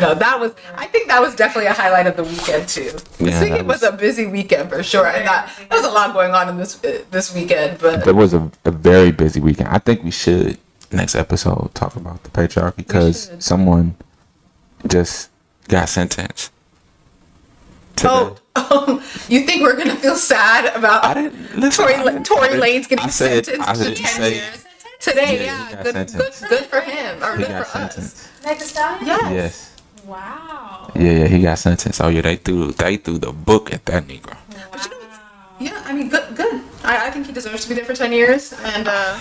No, 0.00 0.14
that 0.14 0.40
was 0.40 0.52
I 0.76 0.86
think 0.86 1.08
that 1.08 1.20
was 1.20 1.34
definitely 1.34 1.66
a 1.68 1.72
highlight 1.74 2.06
of 2.06 2.16
the 2.16 2.24
weekend 2.24 2.68
too. 2.68 2.84
Yeah, 2.84 2.90
this 2.90 3.40
weekend 3.40 3.52
that 3.60 3.66
was, 3.66 3.82
was- 3.82 3.90
a 3.90 3.92
busy 3.96 4.26
weekend 4.26 4.70
for 4.70 4.82
sure. 4.82 5.06
And 5.06 5.26
that 5.26 5.50
there 5.68 5.78
was 5.78 5.86
a 5.86 5.90
lot 5.92 6.12
going 6.12 6.32
on 6.32 6.48
in 6.48 6.56
this 6.56 6.82
uh, 6.84 7.02
this 7.10 7.34
weekend, 7.34 7.78
but 7.78 8.04
There 8.04 8.14
was 8.14 8.34
a, 8.34 8.50
a 8.64 8.70
very 8.70 9.12
busy 9.12 9.40
weekend. 9.40 9.68
I 9.68 9.78
think 9.78 10.02
we 10.02 10.10
should 10.10 10.58
next 10.90 11.14
episode 11.14 11.70
talk 11.74 11.96
about 11.96 12.22
the 12.22 12.30
patriarchy 12.30 12.76
because 12.76 13.30
someone 13.38 13.96
just 14.86 15.30
got 15.68 15.88
sentenced. 15.88 16.52
To 17.96 18.08
oh, 18.10 18.36
oh, 18.56 19.02
you 19.28 19.40
think 19.46 19.62
we're 19.62 19.76
gonna 19.76 19.96
feel 19.96 20.16
sad 20.16 20.74
about 20.76 21.04
I 21.04 21.14
didn't 21.14 21.56
listen. 21.56 21.84
Tory, 21.84 21.94
I 21.94 22.02
didn't- 22.04 22.24
Tory 22.24 22.48
I 22.48 22.52
Lanez 22.58 22.88
getting 22.88 23.04
I 23.04 23.08
said- 23.08 23.44
sentenced 23.46 23.68
I 23.68 23.74
to 23.74 23.84
didn't 23.84 23.96
10 23.98 24.06
say- 24.22 24.34
years 24.34 24.64
today? 25.00 25.44
Yeah, 25.44 25.70
Yeah, 25.70 25.82
good, 25.82 25.94
good, 26.12 26.32
good 26.48 26.64
for 26.66 26.80
him 26.80 27.22
or 27.22 27.36
He 27.36 27.44
good 27.44 27.52
for 27.52 27.62
us. 27.62 27.72
sentenced. 27.72 28.16
Meg 28.44 28.58
Thee 28.58 28.64
Stallion? 28.64 29.06
Yes. 29.06 29.32
Yes. 29.32 29.68
Wow. 30.06 30.90
Yeah, 30.96 31.02
yeah, 31.12 31.26
he 31.28 31.42
got 31.42 31.58
sentenced. 31.58 32.00
Oh 32.00 32.08
yeah, 32.08 32.22
they 32.22 32.36
threw 32.36 32.72
they 32.72 32.96
threw 32.96 33.18
the 33.18 33.32
book 33.32 33.72
at 33.72 33.84
that 33.86 34.06
Negro. 34.08 34.36
Yeah, 35.60 35.80
I 35.86 35.92
mean, 35.92 36.08
good, 36.08 36.34
good. 36.34 36.60
I, 36.82 37.06
I 37.06 37.10
think 37.10 37.26
he 37.26 37.32
deserves 37.32 37.62
to 37.62 37.68
be 37.68 37.74
there 37.76 37.84
for 37.84 37.94
10 37.94 38.10
years, 38.12 38.52
and 38.52 38.88
uh, 38.88 39.16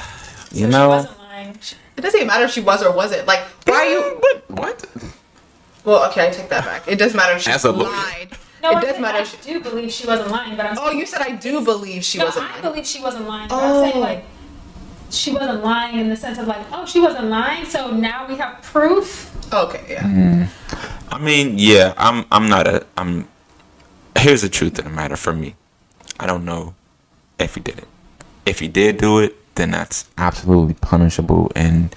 You 0.51 0.65
know 0.67 0.85
She 0.85 0.87
wasn't 0.87 1.19
lying. 1.19 1.57
it 1.97 2.01
doesn't 2.01 2.17
even 2.17 2.27
matter 2.27 2.45
if 2.45 2.51
she 2.51 2.61
was 2.61 2.81
or 2.81 2.91
wasn't. 2.91 3.27
Like, 3.27 3.41
why 3.67 3.75
are 3.85 3.89
you? 3.89 4.01
what? 4.19 4.49
What? 4.49 4.85
Well, 5.85 6.09
okay, 6.09 6.27
I 6.27 6.31
take 6.31 6.49
that 6.49 6.65
back. 6.65 6.87
It 6.87 6.97
does 6.97 7.13
matter 7.13 7.35
if 7.35 7.43
she 7.43 7.51
As 7.51 7.63
a 7.65 7.71
lawyer. 7.71 7.91
Lied. 8.61 8.63
No, 8.63 8.71
it 8.71 8.77
I, 8.77 8.81
does 8.81 8.89
think 8.91 9.01
matter. 9.01 9.17
I 9.17 9.21
If 9.21 9.43
she, 9.43 9.53
do 9.53 9.59
believe 9.59 9.91
she 9.91 10.07
wasn't 10.07 10.31
lying, 10.31 10.55
but 10.57 10.65
I'm 10.65 10.77
oh, 10.79 10.91
you 10.91 11.05
said 11.05 11.21
I 11.21 11.35
do 11.35 11.63
believe 11.63 12.03
she 12.03 12.17
no, 12.19 12.25
wasn't. 12.25 12.45
Lying. 12.45 12.53
I 12.55 12.61
lying. 12.61 12.71
believe 12.73 12.87
she 12.87 13.01
wasn't 13.01 13.27
lying. 13.27 13.47
But 13.49 13.55
Oh. 13.55 13.83
I'm 13.83 13.91
saying 13.91 14.01
like 14.03 14.25
she 15.09 15.33
wasn't 15.33 15.63
lying 15.63 15.99
in 15.99 16.09
the 16.09 16.15
sense 16.15 16.37
of 16.37 16.47
like, 16.47 16.65
oh, 16.71 16.85
she 16.85 16.99
wasn't 17.01 17.25
lying, 17.25 17.65
so 17.65 17.91
now 17.91 18.27
we 18.27 18.35
have 18.35 18.61
proof. 18.61 19.29
Okay, 19.53 19.83
yeah. 19.89 20.03
Mm. 20.03 20.47
I 21.11 21.17
mean, 21.19 21.55
yeah, 21.59 21.93
I'm 21.97 22.25
I'm 22.31 22.47
not 22.47 22.67
a 22.67 22.85
I'm 22.97 23.27
here's 24.17 24.41
the 24.41 24.49
truth 24.49 24.77
of 24.79 24.85
the 24.85 24.91
matter 24.91 25.15
for 25.17 25.33
me. 25.33 25.55
I 26.19 26.27
don't 26.27 26.45
know 26.45 26.75
if 27.39 27.55
he 27.55 27.61
did 27.61 27.79
it. 27.79 27.87
If 28.45 28.59
he 28.59 28.67
did 28.67 28.97
do 28.97 29.19
it, 29.19 29.35
then 29.55 29.71
that's 29.71 30.05
absolutely 30.17 30.75
punishable 30.75 31.51
and 31.55 31.93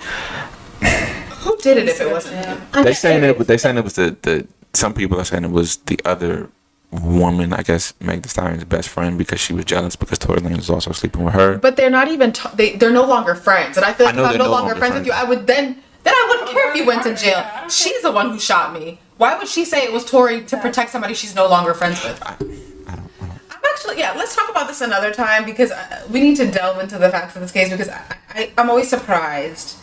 Who 0.80 1.56
did 1.58 1.76
it 1.78 1.88
if 1.88 2.00
it 2.00 2.10
wasn't 2.10 2.44
him? 2.44 2.60
they 2.84 2.94
saying 2.94 3.22
it 3.22 3.38
but 3.38 3.46
they 3.46 3.56
saying 3.58 3.76
it 3.76 3.84
was 3.84 3.94
the, 3.94 4.16
the 4.22 4.46
some 4.76 4.94
people 4.94 5.20
are 5.20 5.24
saying 5.24 5.44
it 5.44 5.50
was 5.50 5.76
the 5.76 6.00
other 6.04 6.50
woman, 6.90 7.52
I 7.52 7.62
guess 7.62 7.94
Meg 8.00 8.22
Thee 8.22 8.28
Stallion's 8.28 8.64
best 8.64 8.88
friend 8.88 9.18
because 9.18 9.40
she 9.40 9.52
was 9.52 9.64
jealous 9.64 9.96
because 9.96 10.18
Tory 10.18 10.40
Lanez 10.40 10.56
was 10.56 10.70
also 10.70 10.92
sleeping 10.92 11.24
with 11.24 11.34
her. 11.34 11.58
But 11.58 11.76
they're 11.76 11.90
not 11.90 12.08
even. 12.08 12.32
T- 12.32 12.48
they 12.54 12.76
they're 12.76 12.90
no 12.90 13.06
longer 13.06 13.34
friends, 13.34 13.76
and 13.76 13.84
I 13.84 13.92
feel 13.92 14.06
like 14.06 14.14
I 14.16 14.20
if 14.20 14.24
I'm 14.26 14.32
they're 14.32 14.46
no 14.46 14.50
longer 14.50 14.74
friends 14.74 14.94
with 14.94 15.06
you, 15.06 15.12
I 15.12 15.24
would 15.24 15.46
then. 15.46 15.80
Then 16.04 16.12
I 16.14 16.26
wouldn't 16.28 16.50
care 16.50 16.70
if 16.70 16.76
you 16.76 16.84
went 16.84 17.02
to 17.04 17.16
jail. 17.16 17.42
She's 17.70 18.02
the 18.02 18.12
one 18.12 18.28
who 18.28 18.38
shot 18.38 18.74
me. 18.74 18.98
Why 19.16 19.38
would 19.38 19.48
she 19.48 19.64
say 19.64 19.84
it 19.84 19.92
was 19.92 20.04
Tory 20.04 20.42
to 20.44 20.58
protect 20.58 20.90
somebody 20.90 21.14
she's 21.14 21.34
no 21.34 21.48
longer 21.48 21.72
friends 21.72 22.04
with? 22.04 22.22
I 22.22 22.36
don't, 22.38 22.50
I 22.86 22.96
don't 22.96 23.10
I'm 23.50 23.60
actually, 23.72 24.00
yeah, 24.00 24.12
let's 24.12 24.36
talk 24.36 24.50
about 24.50 24.66
this 24.66 24.82
another 24.82 25.14
time 25.14 25.46
because 25.46 25.70
uh, 25.70 26.06
we 26.10 26.20
need 26.20 26.36
to 26.36 26.50
delve 26.50 26.78
into 26.80 26.98
the 26.98 27.08
facts 27.08 27.36
of 27.36 27.40
this 27.40 27.52
case 27.52 27.70
because 27.70 27.88
I, 27.88 28.52
I'm 28.58 28.68
always 28.68 28.90
surprised 28.90 29.78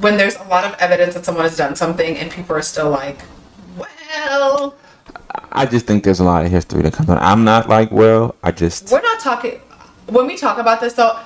when 0.00 0.16
there's 0.16 0.36
a 0.36 0.44
lot 0.44 0.64
of 0.64 0.74
evidence 0.80 1.12
that 1.12 1.26
someone 1.26 1.44
has 1.44 1.58
done 1.58 1.76
something 1.76 2.16
and 2.16 2.30
people 2.30 2.56
are 2.56 2.62
still 2.62 2.88
like, 2.88 3.18
well, 4.14 4.74
I 5.52 5.66
just 5.66 5.86
think 5.86 6.04
there's 6.04 6.20
a 6.20 6.24
lot 6.24 6.44
of 6.44 6.50
history 6.50 6.82
that 6.82 6.92
comes 6.92 7.08
on. 7.08 7.18
I'm 7.18 7.44
not 7.44 7.68
like, 7.68 7.90
well, 7.90 8.34
I 8.42 8.50
just 8.52 8.90
we're 8.90 9.00
not 9.02 9.20
talking, 9.20 9.60
when 10.08 10.26
we 10.26 10.36
talk 10.36 10.58
about 10.58 10.80
this 10.80 10.94
though, 10.94 11.18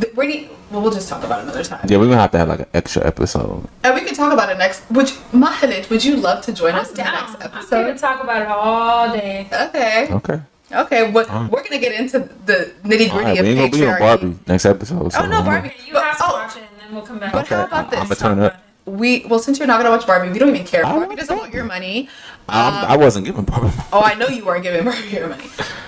th- 0.00 0.14
we 0.16 0.26
need, 0.26 0.50
well, 0.70 0.82
we'll 0.82 0.90
just 0.92 1.08
talk 1.08 1.22
about 1.22 1.40
it 1.40 1.42
another 1.44 1.62
time. 1.62 1.86
yeah, 1.88 1.98
we're 1.98 2.06
gonna 2.06 2.16
have 2.20 2.30
to 2.32 2.38
have 2.38 2.48
like 2.48 2.60
an 2.60 2.66
extra 2.74 3.06
episode. 3.06 3.68
And 3.84 3.94
we 3.94 4.00
can 4.02 4.14
talk 4.14 4.32
about 4.32 4.50
it 4.50 4.58
next. 4.58 4.80
Which 4.90 5.12
you, 5.12 5.18
Mahalet, 5.40 5.88
would 5.90 6.04
you 6.04 6.16
love 6.16 6.44
to 6.46 6.52
join 6.52 6.74
us 6.74 6.86
I'm 6.86 6.90
in 6.90 6.96
the 6.96 7.02
down. 7.04 7.14
next 7.40 7.72
I'm 7.72 7.84
here 7.84 7.94
to 7.94 7.98
talk 8.00 8.22
about 8.22 8.42
it 8.42 8.48
all 8.48 9.12
day. 9.12 9.48
Okay. 9.52 10.08
Okay. 10.12 10.40
Okay. 10.72 11.10
What, 11.12 11.26
Fine. 11.28 11.50
we're 11.50 11.60
going 11.60 11.72
to 11.72 11.78
get 11.78 11.92
into 12.00 12.18
the 12.46 12.72
nitty 12.82 13.08
gritty 13.10 13.10
right, 13.10 13.38
of 13.38 13.44
we 13.44 13.52
ain't 13.52 13.72
gonna 13.72 13.84
be 13.84 13.86
on. 13.86 13.98
Barbie 14.00 14.38
next 14.48 14.64
episode. 14.64 15.12
So 15.12 15.20
Oh, 15.22 15.26
no, 15.28 15.38
I'm 15.38 15.44
Barbie. 15.44 15.72
You 15.86 15.94
have 15.94 16.16
to 16.18 16.24
oh. 16.26 16.32
watch 16.32 16.56
it, 16.56 16.62
and 16.62 16.80
then 16.80 16.94
we'll 16.94 17.04
come 17.06 17.18
back. 17.20 17.32
But 17.32 17.46
how 17.46 17.56
Okay, 17.62 17.64
about 17.66 17.90
this? 17.90 18.00
I'm 18.00 18.06
gonna 18.08 18.16
turn 18.20 18.38
up. 18.40 18.63
We 18.86 19.24
well, 19.26 19.38
since 19.38 19.58
you're 19.58 19.66
not 19.66 19.78
gonna 19.78 19.90
watch 19.90 20.06
Barbie, 20.06 20.30
we 20.30 20.38
don't 20.38 20.50
even 20.54 20.66
care. 20.66 20.82
Barbie 20.82 21.16
doesn't 21.16 21.36
want 21.38 21.54
your 21.54 21.64
money. 21.64 22.08
I'm- 22.48 22.84
I 22.92 22.96
wasn't 22.98 23.24
giving 23.24 23.44
Barbie. 23.44 23.70
Oh, 23.92 24.02
I 24.02 24.12
know 24.14 24.26
you 24.28 24.44
weren't 24.44 24.62
giving 24.62 24.84
Barbie 24.84 25.08
your 25.08 25.28
money. 25.28 25.44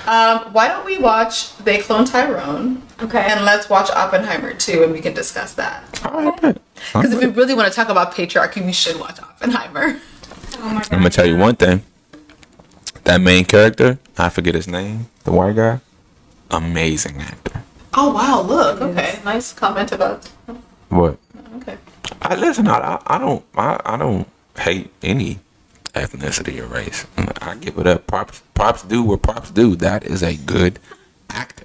Um, 0.07 0.53
why 0.53 0.69
don't 0.69 0.87
we 0.87 0.97
watch 0.97 1.55
They 1.59 1.79
Clone 1.79 2.07
Tyrone? 2.07 2.81
Okay. 3.03 3.19
And 3.29 3.45
let's 3.45 3.69
watch 3.69 3.91
Oppenheimer 3.91 4.55
too, 4.55 4.83
and 4.83 4.93
we 4.93 5.01
can 5.01 5.13
discuss 5.13 5.53
that. 5.55 5.83
All 6.07 6.13
right, 6.23 6.41
bet. 6.41 6.59
Because 6.95 7.13
if 7.13 7.21
we 7.21 7.27
really 7.27 7.53
want 7.55 7.69
to 7.69 7.75
talk 7.75 7.91
about 7.91 8.15
patriarchy, 8.15 8.65
we 8.65 8.73
should 8.73 8.99
watch 8.99 9.19
Oppenheimer. 9.21 9.99
Oh 10.59 10.69
my 10.71 10.75
God. 10.81 10.93
I'm 10.93 10.99
gonna 11.01 11.11
tell 11.11 11.27
you 11.27 11.37
one 11.37 11.57
thing. 11.57 11.83
That 13.05 13.21
main 13.21 13.45
character, 13.45 13.99
I 14.17 14.31
forget 14.31 14.55
his 14.55 14.67
name, 14.69 15.09
the 15.25 15.33
white 15.33 15.57
guy, 15.57 15.81
amazing 16.51 17.21
actor. 17.21 17.63
Oh 17.93 18.13
wow! 18.13 18.41
Look, 18.43 18.81
okay, 18.81 19.19
nice 19.25 19.53
comment 19.53 19.93
about. 19.93 20.29
What? 20.89 21.19
I 22.23 22.35
listen. 22.35 22.69
I 22.69 22.79
I, 22.79 23.03
I 23.07 23.19
don't 23.19 23.45
I, 23.55 23.81
I 23.85 23.97
don't 23.97 24.29
hate 24.59 24.91
any 25.03 25.39
ethnicity 25.95 26.61
or 26.61 26.67
race. 26.67 27.07
I 27.41 27.55
give 27.57 27.79
it 27.79 27.87
up. 27.87 28.07
Props 28.07 28.43
props 28.55 28.83
do 28.83 29.03
what 29.03 29.23
props 29.23 29.51
do. 29.51 29.77
That 29.77 30.05
is 30.05 30.23
a 30.23 30.37
good 30.37 30.79
actor. 31.31 31.65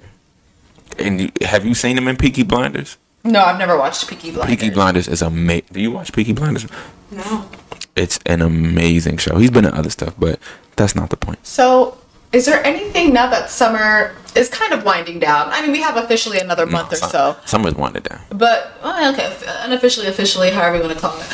And 0.98 1.20
you, 1.20 1.30
have 1.42 1.64
you 1.64 1.74
seen 1.74 1.96
him 1.96 2.08
in 2.08 2.16
Peaky 2.16 2.42
Blinders? 2.42 2.96
No, 3.24 3.40
I've 3.40 3.58
never 3.58 3.78
watched 3.78 4.08
Peaky 4.08 4.30
Blinders. 4.32 4.56
Peaky 4.56 4.70
Blinders 4.70 5.08
is 5.08 5.22
amazing. 5.22 5.68
Do 5.72 5.80
you 5.80 5.90
watch 5.90 6.12
Peaky 6.12 6.32
Blinders? 6.32 6.66
No. 7.10 7.48
It's 7.94 8.18
an 8.26 8.40
amazing 8.42 9.18
show. 9.18 9.36
He's 9.36 9.50
been 9.50 9.64
in 9.64 9.74
other 9.74 9.90
stuff, 9.90 10.14
but 10.18 10.38
that's 10.76 10.94
not 10.94 11.10
the 11.10 11.16
point. 11.16 11.46
So, 11.46 11.98
is 12.32 12.46
there 12.46 12.64
anything 12.64 13.12
now 13.12 13.28
that 13.30 13.50
summer 13.50 14.14
is 14.34 14.48
kind 14.48 14.72
of 14.72 14.84
winding 14.84 15.18
down. 15.18 15.48
I 15.50 15.60
mean, 15.62 15.72
we 15.72 15.82
have 15.82 15.96
officially 15.96 16.38
another 16.38 16.64
month 16.66 16.92
or 16.92 16.96
some- 16.96 17.10
so, 17.10 17.36
Summer's 17.44 17.74
winded 17.74 18.04
down. 18.04 18.20
but 18.30 18.78
well, 18.82 19.12
okay, 19.12 19.30
unofficially, 19.62 20.06
officially, 20.06 20.50
however 20.50 20.76
you 20.76 20.82
want 20.82 20.94
to 20.94 21.00
call 21.00 21.18
it. 21.20 21.26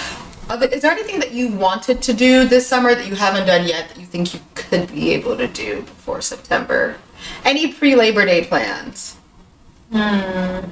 Are 0.50 0.56
there, 0.56 0.68
is 0.70 0.82
there 0.82 0.90
anything 0.90 1.20
that 1.20 1.32
you 1.32 1.48
wanted 1.48 2.00
to 2.02 2.12
do 2.12 2.44
this 2.48 2.66
summer 2.66 2.94
that 2.94 3.06
you 3.06 3.14
haven't 3.14 3.46
done 3.46 3.66
yet 3.66 3.88
that 3.90 3.98
you 4.00 4.06
think 4.06 4.32
you 4.34 4.40
could 4.54 4.90
be 4.92 5.12
able 5.12 5.36
to 5.36 5.46
do 5.46 5.82
before 5.82 6.20
September? 6.20 6.96
Any 7.44 7.72
pre 7.72 7.94
Labor 7.94 8.24
Day 8.24 8.44
plans? 8.44 9.16
Hmm. 9.92 10.70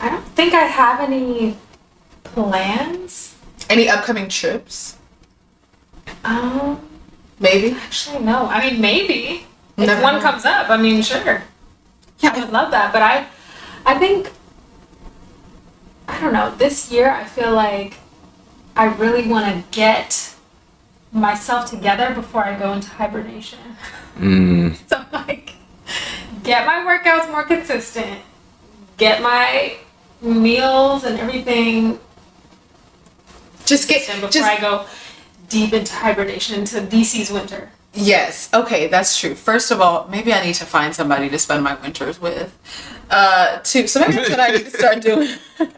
I 0.00 0.08
don't 0.10 0.24
think 0.34 0.54
I 0.54 0.64
have 0.64 1.00
any 1.00 1.56
plans. 2.24 3.34
Any 3.68 3.88
upcoming 3.88 4.28
trips? 4.28 4.96
Um, 6.24 6.80
Maybe. 7.38 7.72
actually, 7.72 8.24
no. 8.24 8.46
I 8.46 8.70
mean, 8.70 8.80
maybe 8.80 9.44
if 9.76 9.86
Never 9.86 10.02
one 10.02 10.14
know. 10.16 10.20
comes 10.22 10.44
up. 10.44 10.70
I 10.70 10.76
mean, 10.76 11.02
sure. 11.02 11.42
Yeah, 12.20 12.32
I 12.34 12.40
would 12.40 12.52
love 12.52 12.70
that, 12.70 12.92
but 12.92 13.02
I, 13.02 13.26
I 13.84 13.98
think, 13.98 14.30
I 16.08 16.18
don't 16.20 16.32
know. 16.32 16.54
This 16.56 16.90
year, 16.90 17.10
I 17.10 17.24
feel 17.24 17.52
like 17.54 17.94
I 18.74 18.86
really 18.86 19.28
want 19.28 19.46
to 19.46 19.64
get 19.76 20.34
myself 21.12 21.68
together 21.68 22.14
before 22.14 22.44
I 22.44 22.58
go 22.58 22.72
into 22.72 22.88
hibernation. 22.90 23.58
Mm, 24.18 24.76
So 24.88 25.04
like, 25.12 25.52
get 26.42 26.66
my 26.66 26.76
workouts 26.76 27.30
more 27.30 27.44
consistent, 27.44 28.20
get 28.96 29.20
my 29.22 29.76
meals 30.22 31.04
and 31.04 31.18
everything 31.20 31.98
Just 33.66 33.88
get 33.88 34.06
consistent 34.06 34.20
before 34.22 34.30
just 34.30 34.48
I 34.50 34.58
go 34.60 34.86
deep 35.48 35.72
into 35.72 35.94
hibernation 35.94 36.58
into 36.58 36.80
DC's 36.80 37.30
winter. 37.30 37.70
Yes. 37.94 38.50
Okay, 38.52 38.88
that's 38.88 39.18
true. 39.18 39.34
First 39.34 39.70
of 39.70 39.80
all, 39.80 40.06
maybe 40.08 40.32
I 40.32 40.44
need 40.44 40.54
to 40.56 40.66
find 40.66 40.94
somebody 40.94 41.28
to 41.30 41.38
spend 41.38 41.64
my 41.64 41.74
winters 41.74 42.20
with. 42.20 42.56
Uh, 43.10 43.58
two. 43.60 43.86
So 43.86 44.00
maybe 44.00 44.14
that's 44.14 44.30
what 44.30 44.40
I 44.40 44.48
need 44.48 44.64
to 44.64 44.70
start 44.70 45.00
doing. 45.00 45.36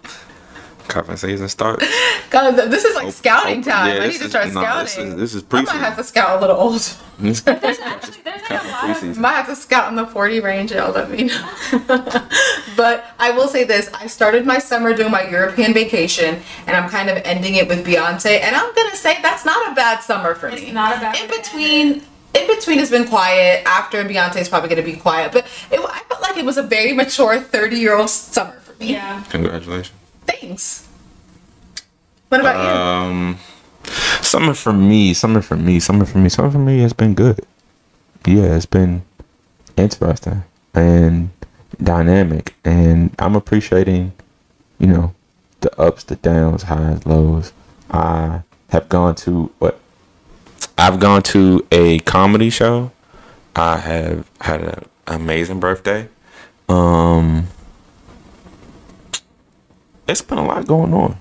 cuffing 0.88 1.16
season 1.16 1.48
starts. 1.48 1.86
God, 2.30 2.52
this 2.56 2.84
is 2.84 2.94
like 2.96 3.06
oh, 3.06 3.10
scouting 3.10 3.60
oh, 3.60 3.70
time. 3.70 3.96
yeah, 3.96 4.02
I 4.02 4.06
need 4.08 4.18
to 4.18 4.24
is- 4.24 4.30
start 4.30 4.52
no, 4.52 4.60
this 4.80 4.92
scouting. 4.92 5.12
is- 5.12 5.16
this 5.18 5.34
is 5.34 5.44
I 5.50 5.62
might 5.62 5.72
have 5.74 5.96
to 5.96 6.04
scout 6.04 6.38
a 6.38 6.40
little 6.40 6.56
old. 6.56 6.80
There's 7.18 7.46
actually 7.46 8.22
there's 8.22 8.48
like 8.48 8.62
a 8.64 8.68
lot 8.68 9.02
of 9.02 9.18
Might 9.18 9.32
have 9.32 9.46
to 9.48 9.56
scout 9.56 9.88
in 9.88 9.96
the 9.96 10.06
40 10.06 10.38
range, 10.40 10.70
y'all 10.70 10.92
let 10.92 11.10
me 11.10 11.24
know. 11.24 11.50
but 12.76 13.04
I 13.18 13.32
will 13.32 13.48
say 13.48 13.64
this 13.64 13.90
I 13.92 14.06
started 14.06 14.46
my 14.46 14.58
summer 14.58 14.94
doing 14.94 15.10
my 15.10 15.28
European 15.28 15.74
vacation, 15.74 16.40
and 16.66 16.76
I'm 16.76 16.88
kind 16.88 17.10
of 17.10 17.16
ending 17.24 17.56
it 17.56 17.66
with 17.66 17.84
Beyonce. 17.84 18.40
And 18.40 18.54
I'm 18.54 18.72
going 18.74 18.90
to 18.90 18.96
say 18.96 19.20
that's 19.20 19.44
not 19.44 19.72
a 19.72 19.74
bad 19.74 20.00
summer 20.00 20.34
for 20.36 20.48
It's 20.48 20.62
me. 20.62 20.70
not 20.72 20.96
a 20.96 21.00
bad 21.00 21.18
In 21.20 21.28
between. 21.28 22.02
In 22.34 22.46
between 22.46 22.78
has 22.78 22.90
been 22.90 23.08
quiet. 23.08 23.62
After 23.66 24.04
Beyonce 24.04 24.36
is 24.36 24.48
probably 24.48 24.68
going 24.68 24.84
to 24.84 24.88
be 24.88 24.96
quiet, 24.98 25.32
but 25.32 25.44
it, 25.72 25.80
I 25.80 26.00
felt 26.08 26.20
like 26.22 26.36
it 26.36 26.44
was 26.44 26.56
a 26.58 26.62
very 26.62 26.92
mature 26.92 27.40
30 27.40 27.76
year 27.76 27.96
old 27.96 28.10
summer 28.10 28.60
for 28.60 28.74
me. 28.78 28.92
yeah. 28.92 29.24
Congratulations. 29.30 29.96
Thanks. 30.28 30.86
What 32.28 32.42
about 32.42 32.62
you? 32.62 32.70
Um, 32.70 33.38
summer 34.20 34.52
for 34.52 34.72
me, 34.72 35.14
summer 35.14 35.40
for 35.40 35.56
me, 35.56 35.80
summer 35.80 36.04
for 36.04 36.18
me, 36.18 36.28
summer 36.28 36.50
for 36.50 36.58
me 36.58 36.80
has 36.80 36.92
been 36.92 37.14
good. 37.14 37.40
Yeah, 38.26 38.54
it's 38.56 38.66
been 38.66 39.02
interesting 39.76 40.44
and 40.74 41.30
dynamic, 41.82 42.54
and 42.64 43.14
I'm 43.18 43.34
appreciating, 43.34 44.12
you 44.78 44.88
know, 44.88 45.14
the 45.60 45.80
ups, 45.80 46.04
the 46.04 46.16
downs, 46.16 46.64
highs, 46.64 47.06
lows. 47.06 47.52
I 47.90 48.42
have 48.68 48.90
gone 48.90 49.14
to 49.16 49.50
what? 49.58 49.80
I've 50.76 51.00
gone 51.00 51.22
to 51.22 51.66
a 51.72 52.00
comedy 52.00 52.50
show. 52.50 52.92
I 53.56 53.78
have 53.78 54.30
had 54.42 54.60
an 54.62 54.84
amazing 55.06 55.60
birthday. 55.60 56.08
Um, 56.68 57.48
it's 60.08 60.22
been 60.22 60.38
a 60.38 60.44
lot 60.44 60.66
going 60.66 60.94
on. 60.94 61.18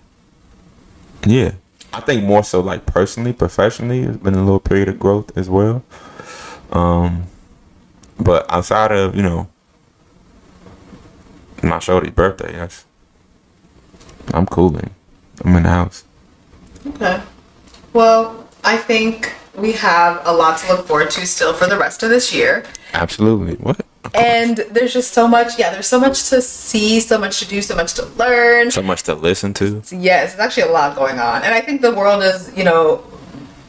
Yeah. 1.25 1.53
I 1.93 1.99
think 2.01 2.23
more 2.23 2.43
so 2.43 2.61
like 2.61 2.85
personally, 2.85 3.33
professionally, 3.33 4.01
it's 4.01 4.17
been 4.17 4.33
a 4.33 4.43
little 4.43 4.59
period 4.59 4.89
of 4.89 4.99
growth 4.99 5.37
as 5.37 5.49
well. 5.49 5.83
Um 6.71 7.25
but 8.19 8.51
outside 8.51 8.91
of, 8.91 9.15
you 9.15 9.21
know, 9.21 9.47
my 11.61 11.79
shorty's 11.79 12.11
birthday, 12.11 12.53
that's 12.53 12.85
I'm 14.33 14.45
cooling. 14.45 14.91
I'm 15.43 15.55
in 15.55 15.63
the 15.63 15.69
house. 15.69 16.03
Okay. 16.85 17.21
Well, 17.93 18.47
I 18.63 18.77
think 18.77 19.33
we 19.55 19.71
have 19.73 20.21
a 20.25 20.33
lot 20.33 20.59
to 20.59 20.67
look 20.73 20.87
forward 20.87 21.09
to 21.11 21.25
still 21.25 21.53
for 21.53 21.67
the 21.67 21.77
rest 21.77 22.03
of 22.03 22.09
this 22.09 22.33
year. 22.33 22.63
Absolutely. 22.93 23.55
What? 23.55 23.85
And 24.15 24.57
there's 24.71 24.93
just 24.93 25.13
so 25.13 25.27
much, 25.27 25.57
yeah, 25.59 25.71
there's 25.71 25.87
so 25.87 25.99
much 25.99 26.29
to 26.29 26.41
see, 26.41 26.99
so 26.99 27.17
much 27.17 27.39
to 27.39 27.47
do, 27.47 27.61
so 27.61 27.75
much 27.75 27.93
to 27.95 28.05
learn. 28.17 28.71
So 28.71 28.81
much 28.81 29.03
to 29.03 29.15
listen 29.15 29.53
to. 29.55 29.81
Yes, 29.91 30.31
it's 30.33 30.39
actually 30.39 30.63
a 30.63 30.71
lot 30.71 30.95
going 30.95 31.19
on. 31.19 31.43
And 31.43 31.53
I 31.53 31.61
think 31.61 31.81
the 31.81 31.93
world 31.93 32.23
is, 32.23 32.51
you 32.55 32.63
know, 32.63 33.03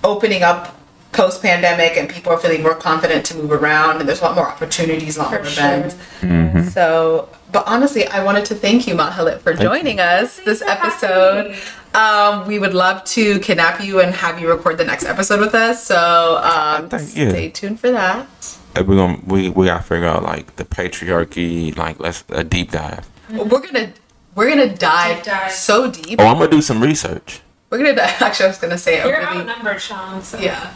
opening 0.05 0.43
up 0.43 0.74
post 1.12 1.41
pandemic 1.43 1.97
and 1.97 2.09
people 2.09 2.30
are 2.32 2.39
feeling 2.39 2.62
more 2.62 2.74
confident 2.74 3.24
to 3.26 3.36
move 3.36 3.51
around 3.51 3.99
and 3.99 4.09
there's 4.09 4.20
a 4.20 4.24
lot 4.24 4.34
more 4.36 4.47
opportunities, 4.47 5.16
a 5.16 5.20
lot 5.22 5.30
For 5.30 5.36
more 5.39 5.45
sure. 5.47 5.64
events. 5.64 6.74
So, 6.74 7.28
but 7.51 7.64
honestly, 7.66 8.07
I 8.07 8.22
wanted 8.22 8.45
to 8.47 8.55
thank 8.55 8.86
you, 8.86 8.95
Mahalet, 8.95 9.41
for 9.41 9.55
joining 9.55 10.01
us 10.01 10.39
this 10.41 10.61
episode. 10.62 11.57
Um, 11.95 12.47
we 12.47 12.59
would 12.59 12.74
love 12.74 13.03
to 13.05 13.39
kidnap 13.41 13.82
you 13.82 14.01
and 14.01 14.14
have 14.14 14.39
you 14.39 14.49
record 14.51 14.76
the 14.76 14.84
next 14.84 15.05
episode 15.05 15.41
with 15.41 15.55
us. 15.55 15.84
So, 15.84 16.39
um, 16.45 16.91
think- 16.91 17.16
yeah. 17.16 17.30
stay 17.30 17.49
tuned 17.49 17.80
for 17.80 17.91
that. 17.91 18.57
And 18.74 18.86
We're 18.86 18.96
gonna 18.96 19.18
we, 19.26 19.48
we 19.50 19.66
gotta 19.66 19.82
figure 19.82 20.06
out 20.06 20.22
like 20.22 20.56
the 20.56 20.64
patriarchy, 20.64 21.76
like 21.76 21.98
let's 22.00 22.24
a 22.28 22.44
deep 22.44 22.70
dive. 22.70 23.08
We're 23.30 23.44
gonna 23.60 23.92
we're 24.34 24.48
gonna 24.48 24.74
dive, 24.74 25.16
Deep 25.16 25.24
dive. 25.26 25.52
so 25.52 25.90
deep. 25.90 26.20
Oh, 26.20 26.26
I'm 26.26 26.38
gonna 26.38 26.50
do 26.50 26.62
some 26.62 26.80
research. 26.82 27.40
We're 27.70 27.78
gonna 27.78 27.94
dive. 27.96 28.22
Actually, 28.22 28.46
I 28.46 28.48
was 28.48 28.58
gonna 28.58 28.78
say 28.78 29.00
a 29.00 29.06
You're 29.06 29.18
really 29.18 29.38
outnumbered, 29.40 29.80
Sean. 29.80 30.22
So 30.22 30.38
yeah. 30.38 30.72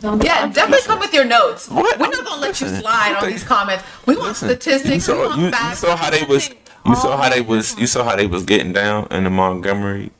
Don't 0.00 0.22
Yeah, 0.22 0.46
definitely 0.48 0.86
come 0.86 0.98
with 0.98 1.12
your 1.14 1.24
notes. 1.24 1.68
What? 1.68 1.98
We're 1.98 2.08
not 2.08 2.24
gonna 2.24 2.40
let 2.40 2.60
you 2.60 2.68
slide 2.68 3.08
on 3.08 3.14
listen. 3.14 3.30
these 3.30 3.44
comments. 3.44 3.84
We 4.06 4.14
want 4.16 4.28
Listen, 4.28 4.48
statistics. 4.50 4.88
You 5.08 5.14
we 5.14 5.20
saw, 5.24 5.28
want 5.28 5.40
you, 5.40 5.46
you 5.46 5.74
saw 5.74 5.96
how 5.96 6.10
they 6.10 6.22
was. 6.24 6.50
You 6.84 6.94
saw 6.96 7.16
how 7.16 7.28
they 7.30 7.40
was. 7.40 7.78
You 7.78 7.86
saw 7.86 8.04
how 8.04 8.14
they 8.16 8.26
was 8.26 8.44
getting 8.44 8.72
down 8.72 9.08
in 9.10 9.24
the 9.24 9.30
Montgomery. 9.30 10.10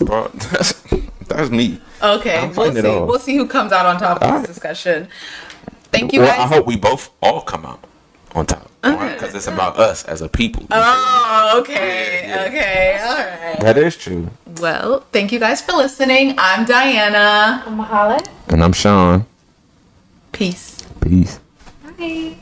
Bro, 0.00 0.28
that's, 0.34 0.72
that's 1.28 1.50
me. 1.50 1.80
Okay, 2.02 2.50
we'll 2.56 2.72
see. 2.74 2.80
We'll 2.82 3.18
see 3.18 3.36
who 3.36 3.46
comes 3.46 3.72
out 3.72 3.84
on 3.86 3.98
top 3.98 4.18
of 4.18 4.22
Alright. 4.22 4.40
this 4.46 4.54
discussion. 4.56 5.08
Thank 5.90 6.12
you 6.12 6.20
well, 6.20 6.30
guys. 6.30 6.40
I 6.40 6.54
hope 6.54 6.66
we 6.66 6.76
both 6.76 7.10
all 7.22 7.40
come 7.40 7.64
out 7.64 7.84
on 8.34 8.46
top. 8.46 8.70
Because 8.82 9.34
it's 9.34 9.46
about 9.48 9.78
us 9.78 10.04
as 10.04 10.22
a 10.22 10.28
people. 10.28 10.66
Oh, 10.70 11.58
okay, 11.60 12.32
okay, 12.46 13.00
all 13.02 13.16
right. 13.16 13.60
that 13.60 13.76
is 13.76 13.96
true. 13.96 14.30
Well, 14.60 15.00
thank 15.12 15.32
you 15.32 15.40
guys 15.40 15.60
for 15.60 15.72
listening. 15.72 16.34
I'm 16.38 16.64
Diana. 16.64 17.64
I'm 17.66 17.78
Mahalet. 17.78 18.28
And 18.48 18.62
I'm 18.62 18.72
Sean. 18.72 19.26
Peace. 20.32 20.86
Peace. 21.00 21.40
Bye. 21.98 22.36